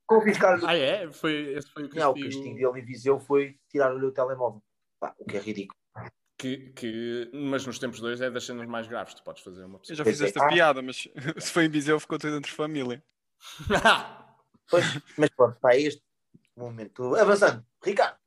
Confiscar-lhe 0.07 0.65
Ah, 0.67 0.77
é? 0.77 1.13
Foi, 1.13 1.55
esse 1.55 1.71
foi 1.71 1.85
o 1.85 1.89
não, 1.95 2.11
o 2.11 2.15
castigo. 2.15 2.25
castigo 2.45 2.55
dele 2.55 2.81
em 2.81 2.85
Viseu 2.85 3.19
foi 3.19 3.59
tirar-lhe 3.69 4.05
o 4.05 4.13
telemóvel. 4.13 4.63
Pá, 5.01 5.15
o 5.19 5.25
que 5.25 5.37
é 5.37 5.41
ridículo. 5.41 5.79
Que, 6.39 6.71
que, 6.73 7.31
mas 7.35 7.67
nos 7.67 7.79
tempos 7.81 7.99
dois 8.01 8.21
é 8.21 8.31
das 8.31 8.45
cenas 8.47 8.67
mais 8.69 8.87
graves. 8.87 9.13
Tu 9.15 9.23
podes 9.25 9.43
fazer 9.43 9.65
uma 9.65 9.75
Eu 9.75 9.81
pessoa. 9.81 9.97
já 9.97 10.05
fiz 10.05 10.21
esta 10.21 10.45
Ah. 10.45 10.49
piada, 10.49 10.81
mas 10.83 11.09
se 11.39 11.51
foi 11.53 11.65
em 11.65 11.69
Viseu 11.69 11.99
ficou 11.99 12.19
tudo 12.19 12.37
entre 12.37 12.53
família. 12.53 13.03
Pois, 14.71 14.85
mas 15.17 15.31
pronto, 15.31 15.59
pá, 15.61 15.73
é 15.75 15.81
este 15.81 16.03
momento. 16.55 17.15
Avançando, 17.17 17.65
Ricardo. 17.83 18.19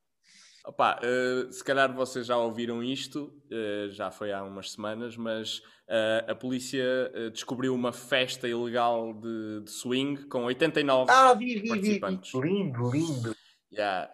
Opa, 0.66 1.00
eh, 1.02 1.52
se 1.52 1.64
calhar 1.64 1.92
vocês 1.94 2.28
já 2.28 2.38
ouviram 2.38 2.84
isto, 2.84 3.34
eh, 3.50 3.88
já 3.90 4.12
foi 4.12 4.32
há 4.32 4.44
umas 4.44 4.72
semanas, 4.72 5.18
mas 5.18 5.62
eh, 5.88 6.26
a 6.28 6.36
polícia 6.36 6.84
descobriu 7.34 7.74
uma 7.74 7.92
festa 7.92 8.48
ilegal 8.48 9.14
de, 9.14 9.62
de 9.64 9.72
swing 9.72 10.26
com 10.26 10.46
89 10.46 11.12
Ah, 11.12 11.34
vi, 11.34 11.46
vi, 11.46 11.54
vi, 11.54 11.62
vi. 11.62 11.70
participantes. 11.70 12.34
Lindo, 12.36 12.92
lindo. 12.92 13.36
Yeah. 13.74 14.12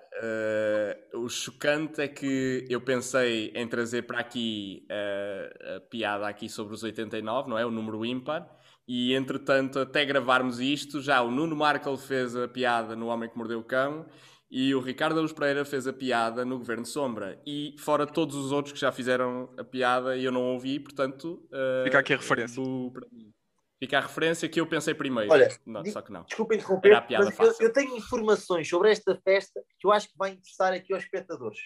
o 1.15 1.27
chocante 1.27 1.99
é 1.99 2.07
que 2.07 2.65
eu 2.69 2.79
pensei 2.79 3.51
em 3.55 3.67
trazer 3.67 4.03
para 4.03 4.19
aqui 4.19 4.85
a 4.89 5.79
piada 5.89 6.27
aqui 6.27 6.47
sobre 6.47 6.75
os 6.75 6.83
89, 6.83 7.49
não 7.49 7.57
é? 7.57 7.65
O 7.65 7.71
número 7.71 8.05
ímpar. 8.05 8.47
E 8.87 9.13
entretanto, 9.13 9.79
até 9.79 10.05
gravarmos 10.05 10.59
isto, 10.59 11.01
já 11.01 11.21
o 11.23 11.31
Nuno 11.31 11.55
Markel 11.55 11.97
fez 11.97 12.35
a 12.35 12.47
piada 12.47 12.95
no 12.95 13.07
Homem 13.07 13.27
que 13.29 13.37
Mordeu 13.37 13.59
o 13.59 13.63
Cão 13.63 14.05
e 14.49 14.73
o 14.73 14.79
Ricardo 14.79 15.19
Aruz 15.19 15.33
Pereira 15.33 15.65
fez 15.65 15.87
a 15.87 15.93
piada 15.93 16.45
no 16.45 16.57
Governo 16.57 16.85
Sombra. 16.85 17.41
E 17.45 17.75
fora 17.79 18.05
todos 18.07 18.35
os 18.35 18.51
outros 18.51 18.73
que 18.73 18.79
já 18.79 18.91
fizeram 18.91 19.53
a 19.57 19.63
piada 19.63 20.15
e 20.17 20.23
eu 20.23 20.31
não 20.31 20.41
ouvi, 20.53 20.79
portanto. 20.79 21.47
eh, 21.51 21.83
Fica 21.85 21.99
aqui 21.99 22.13
a 22.13 22.17
referência. 22.17 22.61
do- 22.63 22.91
para 22.91 23.07
mim. 23.11 23.33
Fica 23.79 23.97
a 23.99 24.01
referência 24.01 24.49
que 24.49 24.59
eu 24.59 24.65
pensei 24.65 24.93
primeiro. 24.95 25.31
Olha, 25.31 25.47
Não, 25.65 25.85
só 25.85 26.01
que 26.01 26.11
não. 26.11 26.23
Desculpa 26.23 26.55
interromper, 26.55 26.87
Era 26.89 26.97
a 26.97 27.01
piada 27.01 27.25
mas 27.25 27.39
eu, 27.39 27.45
fácil. 27.45 27.63
eu 27.65 27.71
tenho 27.73 27.95
informações 27.95 28.67
sobre 28.67 28.89
esta 28.91 29.15
festa 29.23 29.61
que 29.79 29.85
eu 29.85 29.91
acho 29.91 30.07
que 30.09 30.17
vai 30.17 30.31
interessar 30.31 30.73
aqui 30.73 30.93
aos 30.93 31.03
espectadores. 31.03 31.59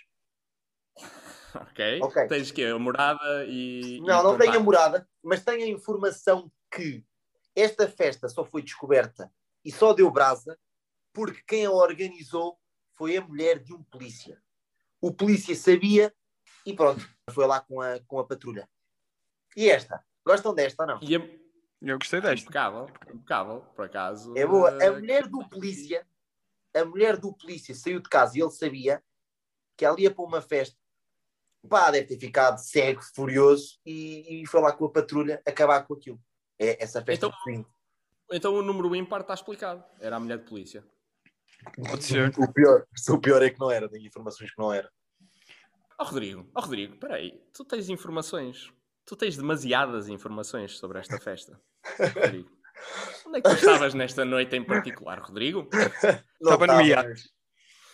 Ok? 1.53 1.99
Ok. 2.01 2.27
Tens 2.27 2.49
que 2.51 2.63
a 2.63 2.79
morada 2.79 3.45
e. 3.45 3.99
Não, 4.01 4.21
e 4.21 4.23
não 4.23 4.37
tenho 4.37 4.55
a 4.55 4.59
morada, 4.59 5.05
mas 5.21 5.43
tenho 5.43 5.65
a 5.65 5.67
informação 5.69 6.49
que 6.73 7.03
esta 7.53 7.89
festa 7.89 8.29
só 8.29 8.45
foi 8.45 8.61
descoberta 8.61 9.29
e 9.65 9.69
só 9.71 9.91
deu 9.93 10.09
brasa 10.09 10.57
porque 11.13 11.41
quem 11.45 11.65
a 11.65 11.71
organizou 11.71 12.57
foi 13.01 13.17
a 13.17 13.21
mulher 13.21 13.57
de 13.57 13.73
um 13.73 13.81
polícia. 13.81 14.39
O 15.01 15.11
polícia 15.11 15.55
sabia 15.55 16.13
e 16.63 16.71
pronto, 16.71 17.03
foi 17.31 17.47
lá 17.47 17.59
com 17.59 17.81
a, 17.81 17.99
com 18.01 18.19
a 18.19 18.27
patrulha. 18.27 18.69
E 19.57 19.67
esta? 19.71 20.05
Gostam 20.23 20.53
desta 20.53 20.83
ou 20.83 20.87
não? 20.87 20.99
E 21.01 21.15
a- 21.15 21.27
Eu 21.81 21.97
gostei 21.97 22.21
desta. 22.21 22.43
Impecável, 22.43 22.87
impecável, 23.11 23.61
por 23.75 23.85
acaso. 23.85 24.37
É 24.37 24.45
boa. 24.45 24.69
A 24.79 24.85
eh, 24.85 24.91
mulher 24.91 25.27
do 25.27 25.49
polícia, 25.49 26.07
a 26.75 26.85
mulher 26.85 27.17
do 27.17 27.33
polícia 27.33 27.73
saiu 27.73 27.99
de 27.99 28.07
casa 28.07 28.37
e 28.37 28.41
ele 28.41 28.51
sabia 28.51 29.03
que 29.75 29.83
ela 29.83 29.99
ia 29.99 30.13
para 30.13 30.23
uma 30.23 30.39
festa. 30.39 30.77
Pá, 31.67 31.89
deve 31.89 32.05
ter 32.05 32.19
ficado 32.19 32.59
cego, 32.59 33.01
furioso 33.15 33.79
e, 33.83 34.43
e 34.43 34.45
foi 34.45 34.61
lá 34.61 34.71
com 34.73 34.85
a 34.85 34.91
patrulha 34.91 35.41
acabar 35.43 35.87
com 35.87 35.95
aquilo. 35.95 36.21
É 36.59 36.83
essa 36.83 37.03
festa 37.03 37.25
Então-. 37.47 37.65
Então 38.31 38.53
o 38.53 38.61
número 38.61 38.95
ímpar 38.95 39.21
está 39.21 39.33
explicado. 39.33 39.83
Era 39.99 40.17
a 40.17 40.19
mulher 40.19 40.37
de 40.37 40.45
polícia. 40.45 40.85
Pode 41.87 42.03
ser. 42.03 42.33
O 42.37 42.51
pior, 42.51 42.85
o 43.09 43.17
pior 43.19 43.43
é 43.43 43.49
que 43.49 43.59
não 43.59 43.71
era, 43.71 43.89
tenho 43.89 44.05
informações 44.05 44.51
que 44.51 44.59
não 44.61 44.73
era. 44.73 44.91
Ó 45.99 46.03
Rodrigo, 46.03 46.49
ó 46.55 46.61
Rodrigo, 46.61 46.97
peraí. 46.97 47.39
Tu 47.53 47.63
tens 47.65 47.89
informações. 47.89 48.71
Tu 49.05 49.15
tens 49.15 49.37
demasiadas 49.37 50.07
informações 50.09 50.77
sobre 50.77 50.99
esta 50.99 51.19
festa. 51.19 51.59
Rodrigo. 51.99 52.49
Onde 53.27 53.37
é 53.37 53.41
que 53.41 53.49
tu 53.49 53.55
estavas 53.55 53.93
nesta 53.93 54.25
noite 54.25 54.55
em 54.55 54.63
particular, 54.63 55.19
Rodrigo? 55.19 55.69
Não 56.41 56.53
Estava 56.53 56.67
no 56.67 56.81
iate. 56.81 57.29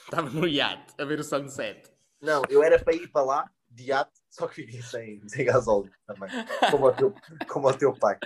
Estava 0.04 0.30
no 0.30 0.48
iate 0.48 0.94
a 0.98 1.06
ver 1.06 1.20
o 1.20 1.24
sunset. 1.24 1.92
Não, 2.22 2.42
eu 2.50 2.64
era 2.64 2.80
para 2.80 2.96
ir 2.96 3.08
para 3.10 3.26
lá, 3.26 3.52
de 3.70 3.90
iate, 3.90 4.12
só 4.30 4.48
que 4.48 4.56
fiquei 4.56 4.82
sem, 4.82 5.22
sem 5.28 5.46
gasóleo 5.46 5.92
também. 6.06 6.30
Como 6.72 6.88
o, 6.88 6.92
teu, 6.94 7.16
como 7.48 7.68
o 7.68 7.74
teu 7.74 7.94
pai. 7.94 8.18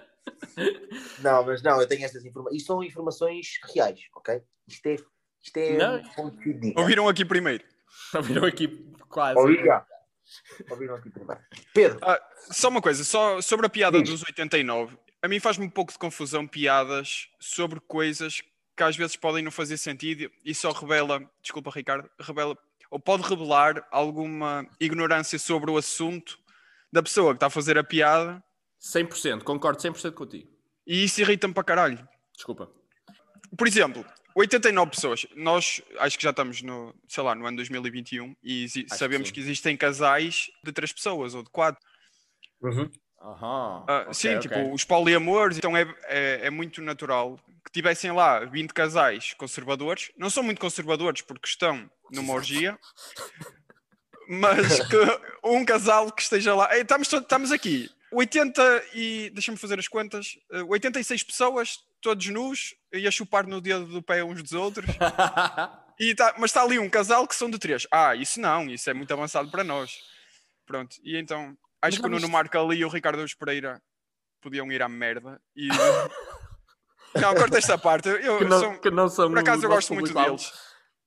Não, 1.20 1.44
mas 1.46 1.62
não, 1.64 1.82
eu 1.82 1.88
tenho 1.88 2.06
estas 2.06 2.24
informações. 2.24 2.58
Isto 2.58 2.68
são 2.68 2.84
informações 2.84 3.48
reais, 3.74 4.00
ok? 4.16 4.42
Isto 4.68 4.88
é, 4.88 4.96
isto 5.44 5.58
é 5.58 5.78
Não. 5.78 5.98
um 5.98 6.04
ponto 6.10 6.38
de 6.40 6.54
dica. 6.54 6.80
Ouviram 6.80 7.08
aqui 7.08 7.26
primeiro. 7.26 7.64
Ouviram 8.14 8.46
aqui 8.46 8.68
quase. 9.10 9.40
Ouvi 9.40 9.64
já. 9.64 9.86
Ouviram 10.70 10.96
aqui 10.96 11.10
primeiro. 11.10 11.42
Pedro, 11.74 12.00
Só 12.52 12.70
uma 12.70 12.82
coisa, 12.82 13.04
só 13.04 13.42
sobre 13.42 13.66
a 13.66 13.70
piada 13.70 14.02
Diz. 14.02 14.10
dos 14.12 14.24
89. 14.24 14.98
A 15.22 15.28
mim 15.28 15.40
faz-me 15.40 15.66
um 15.66 15.70
pouco 15.70 15.92
de 15.92 16.00
confusão 16.00 16.48
piadas 16.48 17.28
sobre 17.40 17.80
coisas 17.82 18.42
que 18.76 18.84
às 18.84 18.96
vezes 18.96 19.16
podem 19.16 19.44
não 19.44 19.52
fazer 19.52 19.78
sentido 19.78 20.32
e 20.44 20.56
só 20.56 20.72
revela, 20.72 21.22
desculpa 21.42 21.70
Ricardo, 21.70 22.10
revela 22.20 22.58
ou 22.90 23.00
pode 23.00 23.24
revelar 23.24 23.86
alguma 23.92 24.66
ignorância 24.80 25.38
sobre 25.38 25.70
o 25.70 25.78
assunto 25.78 26.40
da 26.92 27.04
pessoa 27.04 27.34
que 27.34 27.38
está 27.38 27.48
a 27.48 27.50
fazer 27.52 27.78
a 27.78 27.84
piada 27.84 28.44
100%, 28.82 29.44
concordo 29.44 29.80
100% 29.82 30.14
contigo. 30.14 30.50
e 30.88 31.04
isso 31.04 31.22
irrita-me 31.22 31.54
para 31.54 31.64
caralho. 31.64 32.08
Desculpa. 32.34 32.72
Por 33.56 33.68
exemplo, 33.68 34.04
89 34.36 34.92
pessoas. 34.92 35.26
Nós 35.36 35.82
acho 36.00 36.18
que 36.18 36.24
já 36.24 36.30
estamos 36.32 36.62
no, 36.62 36.96
sei 37.08 37.24
lá, 37.24 37.36
no 37.36 37.46
ano 37.46 37.58
2021 37.58 38.36
e 38.44 38.68
que 38.68 38.86
sabemos 38.90 39.28
sim. 39.28 39.34
que 39.34 39.40
existem 39.40 39.76
casais 39.78 40.50
de 40.64 40.72
três 40.72 40.92
pessoas 40.92 41.34
ou 41.34 41.44
de 41.44 41.50
quatro. 41.50 41.82
Aham. 43.22 43.86
Ah, 43.88 44.02
ok, 44.02 44.14
sim, 44.14 44.36
ok. 44.36 44.40
tipo, 44.40 44.74
os 44.74 44.84
poliamores, 44.84 45.58
então 45.58 45.78
é, 45.78 45.84
é, 46.06 46.48
é 46.48 46.50
muito 46.50 46.82
natural 46.82 47.40
que 47.64 47.72
tivessem 47.72 48.12
lá 48.12 48.44
20 48.46 48.74
casais 48.74 49.34
conservadores. 49.34 50.12
Não 50.18 50.30
são 50.30 50.42
muito 50.42 50.60
conservadores 50.60 51.22
porque 51.22 51.48
estão 51.48 51.90
numa 52.12 52.34
orgia, 52.34 52.78
mas 54.28 54.80
que 54.88 54.98
um 55.44 55.64
casal 55.64 56.12
que 56.12 56.24
esteja 56.24 56.56
lá. 56.56 56.74
Ei, 56.76 56.82
estamos, 56.82 57.12
estamos 57.14 57.52
aqui, 57.52 57.90
80 58.12 58.84
e. 58.96 59.30
Deixa-me 59.34 59.58
fazer 59.58 59.78
as 59.78 59.88
contas. 59.88 60.38
eh, 60.52 60.64
86 60.64 61.24
pessoas, 61.24 61.78
todos 62.02 62.28
nus, 62.28 62.76
e 62.94 63.08
a 63.08 63.12
chupar 63.12 63.48
no 63.48 63.62
dedo 63.62 63.86
do 63.86 64.02
pé 64.02 64.24
uns 64.24 64.42
dos 64.42 64.54
outros. 64.54 64.88
E 66.00 66.16
tá- 66.16 66.34
mas 66.40 66.50
está 66.50 66.64
ali 66.64 66.80
um 66.80 66.90
casal 66.90 67.28
que 67.28 67.36
são 67.36 67.48
de 67.48 67.60
três. 67.60 67.86
Ah, 67.92 68.16
isso 68.16 68.42
não, 68.42 68.66
isso 68.66 68.90
é 68.90 68.94
muito 68.94 69.14
avançado 69.14 69.52
para 69.52 69.64
nós. 69.64 70.00
Pronto, 70.66 70.96
e 71.04 71.16
então 71.16 71.56
Mas 71.80 71.94
acho 71.94 72.02
que 72.02 72.08
o 72.08 72.10
Nuno 72.10 72.28
Marco 72.28 72.58
ali 72.58 72.78
e 72.78 72.86
o 72.86 72.90
Ricardo 72.90 73.24
Pereira 73.38 73.80
podiam 74.42 74.72
ir 74.72 74.82
à 74.82 74.90
merda. 74.90 75.40
E... 75.56 75.68
não, 77.22 77.36
corta 77.36 77.60
esta 77.60 77.78
parte. 77.78 78.10
Eu, 78.10 78.40
que, 78.40 78.46
não, 78.46 78.60
sou- 78.60 78.80
que 78.80 78.90
não 78.90 79.10
são 79.10 79.30
por 79.30 79.38
acaso 79.38 79.64
eu 79.66 79.70
gosto 79.70 79.94
muito 79.94 80.12
deles. 80.12 80.52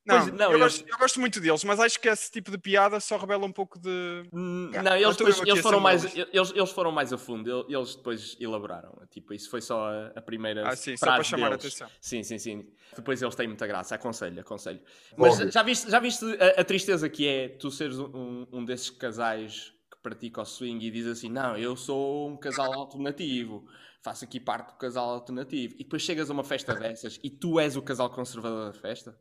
Não, 0.06 0.18
Pois, 0.18 0.32
não, 0.34 0.46
eu, 0.52 0.58
eles- 0.58 0.60
gosto, 0.78 0.88
eu 0.88 0.98
gosto 0.98 1.20
muito 1.20 1.40
deles, 1.40 1.64
mas 1.64 1.80
acho 1.80 1.98
que 1.98 2.08
esse 2.08 2.30
tipo 2.30 2.50
de 2.50 2.58
piada 2.58 3.00
só 3.00 3.16
revela 3.16 3.46
um 3.46 3.52
pouco 3.52 3.78
de. 3.78 3.88
Hum, 4.32 4.68
Yeah, 4.70 4.82
Não, 4.82 4.90
não 4.90 4.96
eles, 4.96 5.06
eu 5.06 5.12
depois, 5.16 5.38
eles, 5.48 5.58
a 5.58 5.62
foram 5.62 5.80
mais, 5.80 6.04
eles, 6.16 6.52
eles 6.54 6.70
foram 6.72 6.92
mais 6.92 7.12
a 7.12 7.16
fundo, 7.18 7.50
ele- 7.50 7.74
eles 7.76 7.94
depois 7.96 8.36
elaboraram. 8.38 8.92
Tipo, 9.10 9.32
isso 9.32 9.48
foi 9.48 9.62
só 9.62 9.88
a, 9.88 10.06
a 10.16 10.20
primeira 10.20 10.68
Ah, 10.68 10.76
sim, 10.76 10.94
só 10.96 11.06
para 11.06 11.22
chamar 11.24 11.46
a 11.46 11.50
deles. 11.56 11.64
atenção. 11.66 11.88
Sim, 12.00 12.22
sim, 12.22 12.38
sim. 12.38 12.66
Depois 12.94 13.22
eles 13.22 13.34
têm 13.34 13.48
muita 13.48 13.66
graça, 13.66 13.94
aconselho, 13.94 14.38
aconselho. 14.40 14.80
Mas 15.16 15.38
já 15.52 15.62
viste, 15.62 15.90
já 15.90 15.98
viste 15.98 16.24
a, 16.38 16.60
a 16.60 16.64
tristeza 16.64 17.08
que 17.08 17.26
é 17.26 17.48
tu 17.48 17.70
seres 17.70 17.98
um- 17.98 18.10
um, 18.14 18.46
um 18.52 18.64
desses 18.64 18.90
casais 18.90 19.72
que 19.90 19.96
pratica 20.02 20.42
o 20.42 20.44
swing 20.44 20.86
e 20.86 20.90
diz 20.90 21.06
assim: 21.06 21.30
Não, 21.30 21.56
eu 21.56 21.74
sou 21.76 22.28
um 22.28 22.36
casal 22.36 22.70
alternativo, 22.74 23.66
faço 24.02 24.24
aqui 24.24 24.38
parte 24.38 24.72
do 24.72 24.78
casal 24.78 25.08
alternativo. 25.08 25.74
E 25.78 25.84
depois 25.84 26.02
chegas 26.02 26.28
a 26.28 26.32
uma 26.34 26.44
festa 26.44 26.74
dessas 26.74 27.18
e 27.22 27.30
tu 27.30 27.58
és 27.58 27.74
o 27.74 27.80
casal 27.80 28.10
conservador 28.10 28.70
da 28.70 28.78
festa? 28.78 29.18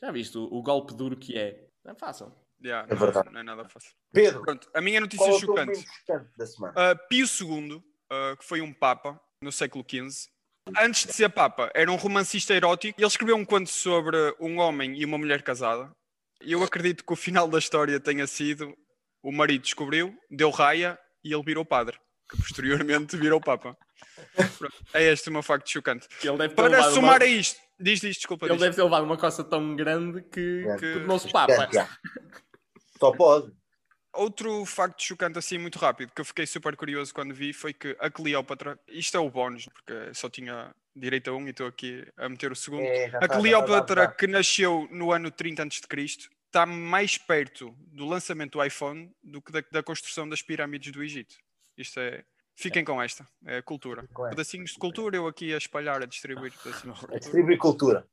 Já 0.00 0.10
viste 0.10 0.36
o, 0.38 0.44
o 0.44 0.62
golpe 0.62 0.94
duro 0.94 1.16
que 1.16 1.36
é? 1.38 1.66
Não 1.84 1.94
façam. 1.94 2.34
Yeah, 2.64 2.86
É 2.88 2.94
não, 2.94 3.00
verdade. 3.00 3.30
não 3.32 3.40
é 3.40 3.42
nada 3.42 3.68
fácil. 3.68 3.90
Pedro, 4.12 4.42
Pronto, 4.42 4.70
a 4.72 4.80
minha 4.80 5.00
notícia 5.00 5.26
qual 5.26 5.36
é 5.36 5.40
chocante. 5.40 5.84
da 6.36 6.46
semana? 6.46 6.72
Uh, 6.92 7.08
Pio 7.08 7.26
II, 7.26 7.74
uh, 7.76 8.36
que 8.38 8.44
foi 8.44 8.60
um 8.60 8.72
Papa 8.72 9.20
no 9.42 9.50
século 9.50 9.84
XV, 9.88 10.28
antes 10.78 11.06
de 11.06 11.12
ser 11.12 11.28
Papa, 11.28 11.70
era 11.74 11.90
um 11.90 11.96
romancista 11.96 12.54
erótico 12.54 13.00
e 13.00 13.02
ele 13.02 13.08
escreveu 13.08 13.36
um 13.36 13.44
conto 13.44 13.68
sobre 13.68 14.16
um 14.38 14.58
homem 14.58 14.96
e 14.96 15.04
uma 15.04 15.18
mulher 15.18 15.42
casada. 15.42 15.90
Eu 16.40 16.62
acredito 16.62 17.04
que 17.04 17.12
o 17.12 17.16
final 17.16 17.48
da 17.48 17.58
história 17.58 17.98
tenha 17.98 18.26
sido 18.26 18.72
o 19.22 19.32
marido 19.32 19.62
descobriu, 19.62 20.16
deu 20.30 20.50
raia 20.50 20.98
e 21.24 21.32
ele 21.32 21.42
virou 21.42 21.64
padre, 21.64 21.98
que 22.30 22.36
posteriormente 22.36 23.16
virou 23.16 23.40
Papa. 23.40 23.76
Pronto, 24.58 24.74
é 24.94 25.02
este 25.12 25.28
o 25.28 25.32
meu 25.32 25.42
facto 25.42 25.68
chocante. 25.68 26.06
Para 26.54 26.82
somar 26.90 27.16
uma... 27.20 27.24
a 27.24 27.26
isto, 27.26 27.60
diz 27.82 28.00
diz, 28.00 28.16
desculpa. 28.16 28.46
Ele 28.46 28.54
diz. 28.54 28.62
deve 28.62 28.76
ter 28.76 28.82
levado 28.82 29.04
uma 29.04 29.16
coça 29.16 29.42
tão 29.44 29.74
grande 29.76 30.22
que, 30.22 30.64
É. 30.68 30.76
que 30.76 30.92
tornou-se 30.94 31.30
papa. 31.30 31.52
Gigante, 31.52 31.74
já. 31.74 31.88
Só 32.98 33.12
pode. 33.12 33.52
Outro 34.14 34.64
facto 34.66 35.02
chocante 35.02 35.38
assim 35.38 35.56
muito 35.56 35.78
rápido 35.78 36.12
que 36.14 36.20
eu 36.20 36.24
fiquei 36.24 36.46
super 36.46 36.76
curioso 36.76 37.14
quando 37.14 37.34
vi 37.34 37.52
foi 37.52 37.72
que 37.72 37.96
a 37.98 38.10
Cleópatra, 38.10 38.78
isto 38.86 39.16
é 39.16 39.20
o 39.20 39.30
bónus, 39.30 39.66
porque 39.72 40.12
só 40.12 40.28
tinha 40.28 40.74
direito 40.94 41.30
a 41.30 41.34
um 41.34 41.46
e 41.46 41.50
estou 41.50 41.66
aqui 41.66 42.06
a 42.18 42.28
meter 42.28 42.52
o 42.52 42.56
segundo. 42.56 42.82
É, 42.82 43.06
A 43.06 43.26
Cleópatra 43.26 44.06
que 44.06 44.26
nasceu 44.26 44.86
no 44.90 45.12
ano 45.12 45.30
30 45.30 45.62
a.C. 45.62 46.28
está 46.46 46.66
mais 46.66 47.16
perto 47.16 47.74
do 47.86 48.04
lançamento 48.04 48.58
do 48.58 48.64
iPhone 48.64 49.10
do 49.22 49.40
que 49.40 49.50
da, 49.50 49.62
da 49.72 49.82
construção 49.82 50.28
das 50.28 50.42
pirâmides 50.42 50.92
do 50.92 51.02
Egito. 51.02 51.34
Isto 51.78 51.98
é. 52.00 52.22
Fiquem 52.54 52.84
com 52.84 53.02
esta, 53.02 53.26
é 53.46 53.58
a 53.58 53.62
cultura. 53.62 54.06
com 54.12 54.24
esta. 54.26 54.36
Pedacinhos 54.36 54.72
de 54.72 54.78
cultura, 54.78 55.16
eu 55.16 55.26
aqui 55.26 55.52
a 55.54 55.58
espalhar, 55.58 56.02
a 56.02 56.06
distribuir 56.06 56.52
pedacinhos 56.62 56.98
de 56.98 57.04
É 57.04 57.08
cultura. 57.08 57.20
distribuir 57.20 57.58
cultura. 57.58 58.08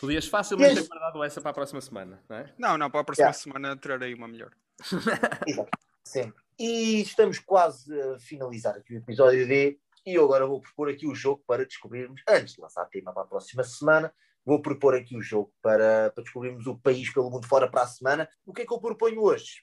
Podias 0.00 0.26
facilmente 0.26 0.74
Yes. 0.74 0.82
ter 0.82 0.88
guardado 0.88 1.24
essa 1.24 1.40
para 1.40 1.50
a 1.50 1.54
próxima 1.54 1.80
semana, 1.80 2.22
não 2.28 2.36
é? 2.36 2.54
Não, 2.58 2.78
não, 2.78 2.90
para 2.90 3.00
a 3.00 3.04
próxima 3.04 3.26
Yeah. 3.28 3.38
semana 3.38 3.76
trarei 3.76 4.14
uma 4.14 4.28
melhor. 4.28 4.52
Exato. 5.46 5.70
Sempre. 6.06 6.42
E 6.58 7.00
estamos 7.00 7.38
quase 7.38 7.98
a 8.00 8.18
finalizar 8.18 8.76
aqui 8.76 8.94
o 8.94 8.98
episódio 8.98 9.46
D. 9.46 9.78
E 10.06 10.14
eu 10.14 10.24
agora 10.24 10.46
vou 10.46 10.60
propor 10.60 10.90
aqui 10.90 11.06
o 11.06 11.14
jogo 11.14 11.42
para 11.46 11.64
descobrirmos, 11.64 12.22
antes 12.28 12.54
de 12.54 12.60
lançar 12.60 12.84
tema 12.86 13.12
para 13.12 13.22
a 13.22 13.26
próxima 13.26 13.64
semana, 13.64 14.12
vou 14.44 14.60
propor 14.60 14.94
aqui 14.94 15.16
o 15.16 15.22
jogo 15.22 15.50
para, 15.62 16.10
para 16.10 16.22
descobrirmos 16.22 16.66
o 16.66 16.76
país 16.76 17.10
pelo 17.12 17.30
mundo 17.30 17.46
fora 17.46 17.70
para 17.70 17.82
a 17.82 17.86
semana. 17.86 18.28
O 18.44 18.52
que 18.52 18.62
é 18.62 18.66
que 18.66 18.72
eu 18.72 18.78
proponho 18.80 19.22
hoje? 19.22 19.62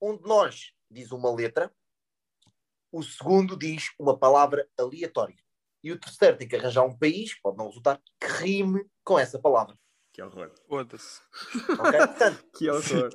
Um 0.00 0.14
de 0.16 0.24
nós 0.28 0.72
diz 0.90 1.10
uma 1.10 1.34
letra, 1.34 1.72
o 2.92 3.02
segundo 3.02 3.56
diz 3.56 3.90
uma 3.98 4.16
palavra 4.18 4.68
aleatória. 4.78 5.36
E 5.82 5.92
o 5.92 5.98
terceiro 5.98 6.36
tem 6.36 6.48
que 6.48 6.56
arranjar 6.56 6.84
um 6.84 6.96
país, 6.96 7.38
pode 7.40 7.56
não 7.56 7.66
resultar, 7.68 8.00
que 8.20 8.26
rime 8.26 8.84
com 9.04 9.18
essa 9.18 9.38
palavra. 9.38 9.76
Que 10.12 10.22
horror. 10.22 10.50
Foda-se. 10.68 11.20
ok? 11.78 11.92
Portanto, 11.98 12.44
Que 12.58 12.68
horror. 12.70 13.10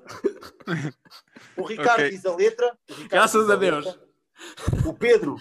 o 1.58 1.64
Ricardo 1.64 2.00
Ok. 2.02 2.10
diz 2.10 2.26
a 2.26 2.36
letra. 2.36 2.78
Graças 3.10 3.50
a 3.50 3.56
Deus. 3.56 3.86
letra. 3.86 4.14
O 4.86 4.94
Pedro, 4.94 5.36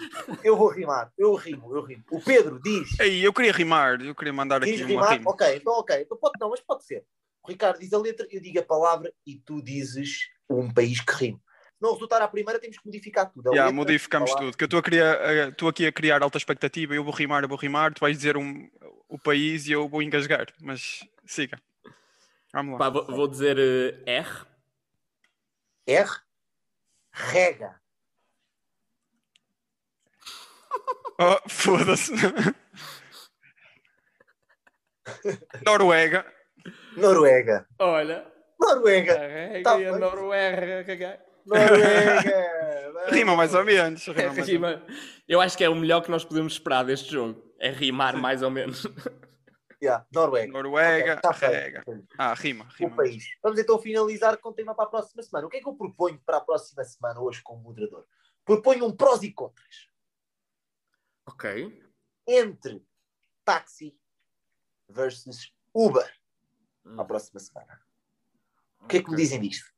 eu 0.45 0.57
vou 0.57 0.69
rimar, 0.69 1.13
eu 1.17 1.35
rimo, 1.35 1.75
eu 1.75 1.83
rimo. 1.83 2.05
O 2.11 2.21
Pedro 2.21 2.61
diz. 2.61 2.99
Ei, 3.01 3.25
eu 3.27 3.33
queria 3.33 3.53
rimar, 3.53 4.01
eu 4.01 4.15
queria 4.15 4.33
mandar 4.33 4.61
Diz 4.61 4.75
aqui 4.75 4.83
uma 4.83 4.89
rimar? 5.07 5.13
rima. 5.19 5.31
Ok, 5.31 5.57
então 5.57 5.73
ok. 5.75 6.01
Então 6.03 6.17
pode, 6.19 6.35
não, 6.39 6.51
mas 6.51 6.61
pode 6.61 6.85
ser. 6.85 7.05
O 7.43 7.49
Ricardo 7.49 7.79
diz 7.81 7.93
a 7.93 7.99
letra, 7.99 8.27
eu 8.31 8.41
digo 8.41 8.59
a 8.59 8.63
palavra 8.65 9.13
e 9.27 9.37
tu 9.39 9.63
dizes 9.63 10.29
um 10.49 10.73
país 10.73 11.01
que 11.01 11.13
rime. 11.13 11.41
Se 11.83 11.87
não 11.89 11.95
resultar 11.95 12.23
à 12.23 12.29
primeira, 12.29 12.61
temos 12.61 12.79
que 12.79 12.87
modificar 12.87 13.29
tudo. 13.29 13.43
Já, 13.53 13.65
letra, 13.65 13.73
modificamos 13.73 14.31
a 14.31 14.35
palavra. 14.35 14.53
tudo. 14.53 14.57
Que 14.57 14.63
eu 14.63 14.67
estou 14.67 14.79
a 14.79 14.83
criar- 14.85 15.21
a- 15.21 15.49
estou 15.49 15.69
aqui 15.69 15.85
a 15.85 15.91
criar 15.93 16.23
alta 16.23 16.39
expectativa. 16.39 16.95
Eu 16.95 17.03
vou 17.03 17.13
rimar, 17.13 17.43
eu 17.43 17.49
vou 17.49 17.59
rimar. 17.59 17.93
Tu 17.93 17.99
vais 17.99 18.17
dizer 18.17 18.37
um, 18.37 18.71
o 19.09 19.19
país 19.19 19.67
e 19.67 19.73
eu 19.73 19.89
vou 19.89 20.01
engasgar. 20.01 20.47
Mas 20.61 21.01
siga. 21.27 21.61
Vamos 22.53 22.75
lá. 22.75 22.79
Pá, 22.79 22.89
vou, 22.89 23.05
vou 23.07 23.27
dizer 23.27 23.59
eh, 24.07 24.21
R. 24.21 24.47
R. 25.89 26.11
Rega. 27.11 27.75
Oh, 31.19 31.39
foda-se. 31.49 32.13
Noruega. 35.67 36.25
Noruega. 36.97 37.67
Olha. 37.79 38.27
Noruega. 38.59 39.13
A 39.15 39.63
Tá 39.63 39.79
e 39.79 39.87
a. 39.87 39.99
Noruega. 39.99 41.21
Noruega. 41.47 43.11
Rima 43.11 43.37
mais 43.37 43.55
ou 43.55 43.65
menos. 43.65 44.07
Rima 44.07 44.21
É, 44.23 44.31
menos. 44.31 44.49
rima. 44.49 44.87
Eu 45.29 45.41
acho 45.41 45.57
que 45.57 45.65
é 45.65 45.69
o 45.69 45.75
melhor 45.75 46.03
que 46.03 46.11
nós 46.11 46.25
podemos 46.25 46.55
esperar 46.55 46.85
deste 46.85 47.11
jogo. 47.13 47.43
É 47.59 47.71
rimar 47.71 48.17
mais 48.17 48.43
ou 48.43 48.51
menos. 48.51 48.87
Yeah, 49.83 50.07
Noruega. 50.15 50.53
Noruega, 50.53 51.13
Ok, 51.15 51.23
tá 51.23 51.31
rega. 51.33 51.85
Ah, 52.17 52.35
rima. 52.35 52.65
O 52.67 52.69
rima. 52.85 52.97
país. 52.97 53.25
Vamos 53.43 53.59
então 53.59 53.79
finalizar 53.81 54.37
com 54.39 54.51
o 54.51 54.53
tema 54.53 54.75
para 54.77 54.85
a 54.85 54.89
próxima 54.89 55.23
semana. 55.25 55.47
O 55.47 55.51
que 55.51 55.57
é 55.57 55.61
que 55.61 55.69
eu 55.69 55.75
proponho 55.75 56.21
para 56.25 56.37
a 56.37 56.41
próxima 56.41 56.85
semana, 56.85 57.21
hoje, 57.21 57.43
como 57.43 57.61
moderador? 57.63 58.07
Proponho 58.45 58.87
um 58.87 58.97
prós 58.97 59.23
e 59.25 59.33
contras 59.33 59.89
ok. 61.27 61.83
entre 62.27 62.81
táxi 63.45 63.97
versus 64.89 65.53
Uber 65.75 66.09
Hum. 66.85 66.95
para 66.97 67.03
a 67.03 67.07
próxima 67.07 67.39
semana. 67.41 67.81
O 68.81 68.87
que 68.89 68.97
é 68.99 69.03
que 69.03 69.11
me 69.11 69.17
dizem 69.17 69.41
disto? 69.41 69.71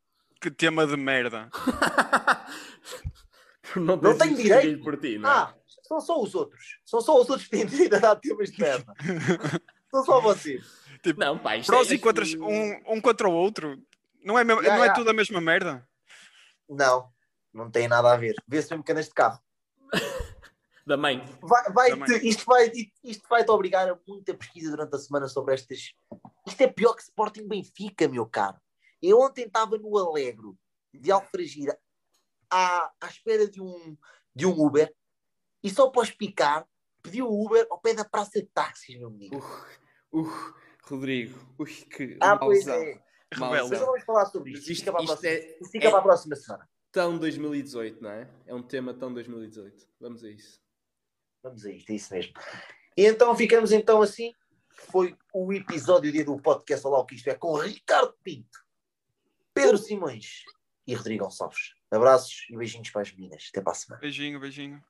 Que 0.45 0.51
tema 0.51 0.87
de 0.87 0.95
merda. 0.95 1.49
não, 3.75 3.97
Não 3.97 4.19
tenho 4.19 4.37
direito. 4.37 4.85
por 4.85 4.99
ti, 4.99 5.17
não 5.17 5.31
é? 5.31 5.33
Ah, 5.33 5.55
são 5.89 5.99
só 6.03 6.21
os 6.21 6.35
outros. 6.35 6.81
São 6.85 7.01
só 7.01 7.19
os 7.19 7.31
outros 7.31 7.49
que 7.49 7.57
têm 7.57 7.65
direito 7.65 7.97
a 7.97 7.99
dar 7.99 8.17
temas 8.17 8.51
de 8.51 8.61
merda. 8.61 8.93
são 9.91 10.05
só 10.05 10.21
vocês. 10.21 10.63
Não, 11.17 11.39
pá, 11.39 11.57
isto 11.57 11.69
Prós 11.71 11.91
é, 11.91 11.95
e 11.95 11.99
contras, 11.99 12.29
isto- 12.29 12.45
um, 12.45 12.83
um 12.95 13.01
contra 13.01 13.27
o 13.27 13.33
outro. 13.33 13.83
Não 14.23 14.39
é, 14.39 14.45
mesmo- 14.45 14.63
Ya, 14.63 14.77
não 14.77 14.85
é 14.85 14.89
ya. 14.89 14.93
tudo 14.93 15.09
a 15.09 15.15
mesma 15.15 15.41
merda? 15.41 15.89
Não, 16.69 17.09
não 17.51 17.71
tem 17.71 17.89
nada 17.89 18.13
a 18.13 18.17
ver. 18.19 18.35
Vê-se 18.47 18.69
mesmo 18.71 18.85
canas 18.85 19.07
de 19.07 19.15
carro. 19.15 19.41
Da 20.87 20.99
mãe. 20.99 21.25
Vai, 21.41 21.73
vai 21.73 21.91
Também. 21.93 22.21
te, 22.21 22.29
isto 22.29 22.45
vai 22.45 22.71
isto 23.03 23.27
vai 23.31 23.43
te 23.43 23.51
obrigar 23.51 23.89
a 23.89 23.99
muita 24.07 24.35
pesquisa 24.35 24.71
durante 24.71 24.95
a 24.95 24.99
semana 24.99 25.27
sobre 25.29 25.55
estas. 25.55 25.95
Isto 26.47 26.61
é 26.61 26.67
pior 26.67 26.93
que 26.93 27.01
Sporting 27.01 27.49
Benfica, 27.49 28.07
meu 28.07 28.27
caro. 28.27 28.59
Eu 29.07 29.21
ontem 29.21 29.45
estava 29.47 29.77
no 29.77 29.97
Alegro 29.99 30.59
de 30.93 31.11
Alfragida 31.13 31.79
à, 32.51 32.91
à 33.01 33.07
espera 33.07 33.49
de 33.49 33.61
um, 33.61 33.97
de 34.35 34.47
um 34.47 34.59
Uber 34.59 34.95
e 35.63 35.71
só 35.71 35.91
para 35.91 36.03
explicar 36.03 36.67
pedi 37.03 37.23
o 37.23 37.29
Uber 37.29 37.67
ao 37.71 37.79
pé 37.79 37.93
da 37.95 38.05
praça 38.05 38.41
de 38.41 38.47
táxis, 38.47 38.97
meu 38.97 39.09
amigo. 39.09 39.37
Uh, 40.13 40.55
Rodrigo. 40.85 41.39
Ui, 41.59 41.67
que 41.71 42.17
ah, 42.21 42.37
pois 42.39 42.67
é. 42.67 43.03
Mas 43.39 43.71
não 43.71 43.87
vamos 43.87 44.05
falar 44.05 44.27
sobre 44.27 44.53
isto. 44.53 44.71
isto- 44.71 44.81
Fica, 44.85 44.93
para, 44.93 45.01
a 45.01 45.05
isto 45.05 45.21
próxima, 45.21 45.33
é- 45.33 45.59
fica 45.71 45.87
é- 45.87 45.91
para 45.91 45.99
a 45.99 46.03
próxima 46.03 46.37
semana. 46.37 46.71
Tão 46.93 47.19
2018, 47.19 48.01
não 48.03 48.11
é? 48.11 48.31
É 48.47 48.55
um 48.55 48.63
tema 48.63 48.95
tão 48.95 49.13
2018. 49.13 49.87
Vamos 50.01 50.25
a 50.25 50.31
isso. 50.31 50.61
Vamos 51.43 51.67
a 51.67 51.71
isto, 51.71 51.91
é 51.91 51.95
isso 51.95 52.15
mesmo. 52.15 52.33
E 52.97 53.05
então 53.05 53.35
ficamos 53.37 53.73
então 53.73 54.01
assim. 54.01 54.33
Foi 54.91 55.17
o 55.33 55.53
episódio 55.53 56.25
do 56.25 56.41
podcast 56.41 56.87
Olá 56.87 56.99
o 57.01 57.05
que 57.05 57.15
isto 57.17 57.29
é 57.29 57.35
com 57.35 57.57
Ricardo 57.57 58.15
Pinto, 58.23 58.64
Pedro 59.55 59.79
Simões 59.79 60.43
e 60.87 60.95
Rodrigo 60.95 61.25
Gonçalves. 61.25 61.75
Abraços 61.91 62.45
e 62.51 62.57
beijinhos 62.57 62.91
para 62.91 63.03
as 63.03 63.13
meninas. 63.13 63.47
Até 63.51 63.61
para 63.63 63.73
a 63.73 63.75
semana. 63.75 64.01
Beijinho, 64.01 64.41
beijinho. 64.41 64.83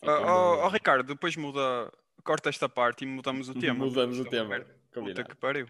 Como- 0.00 0.10
ó, 0.26 0.56
ó, 0.64 0.68
Ricardo, 0.68 1.06
depois 1.06 1.36
muda, 1.36 1.92
corta 2.24 2.48
esta 2.48 2.68
parte 2.68 3.04
e 3.04 3.06
mudamos 3.06 3.48
o 3.48 3.54
tema. 3.54 3.84
Mudamos 3.84 4.18
o 4.18 4.24
tema. 4.24 4.58
Puta 4.60 4.74
Combinado. 4.94 5.28
que 5.28 5.34
pariu. 5.36 5.66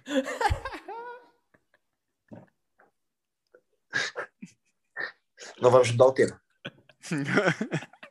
Não 5.61 5.70
vamos 5.70 5.91
mudar 5.91 6.07
o 6.07 6.12
tema. 6.12 6.41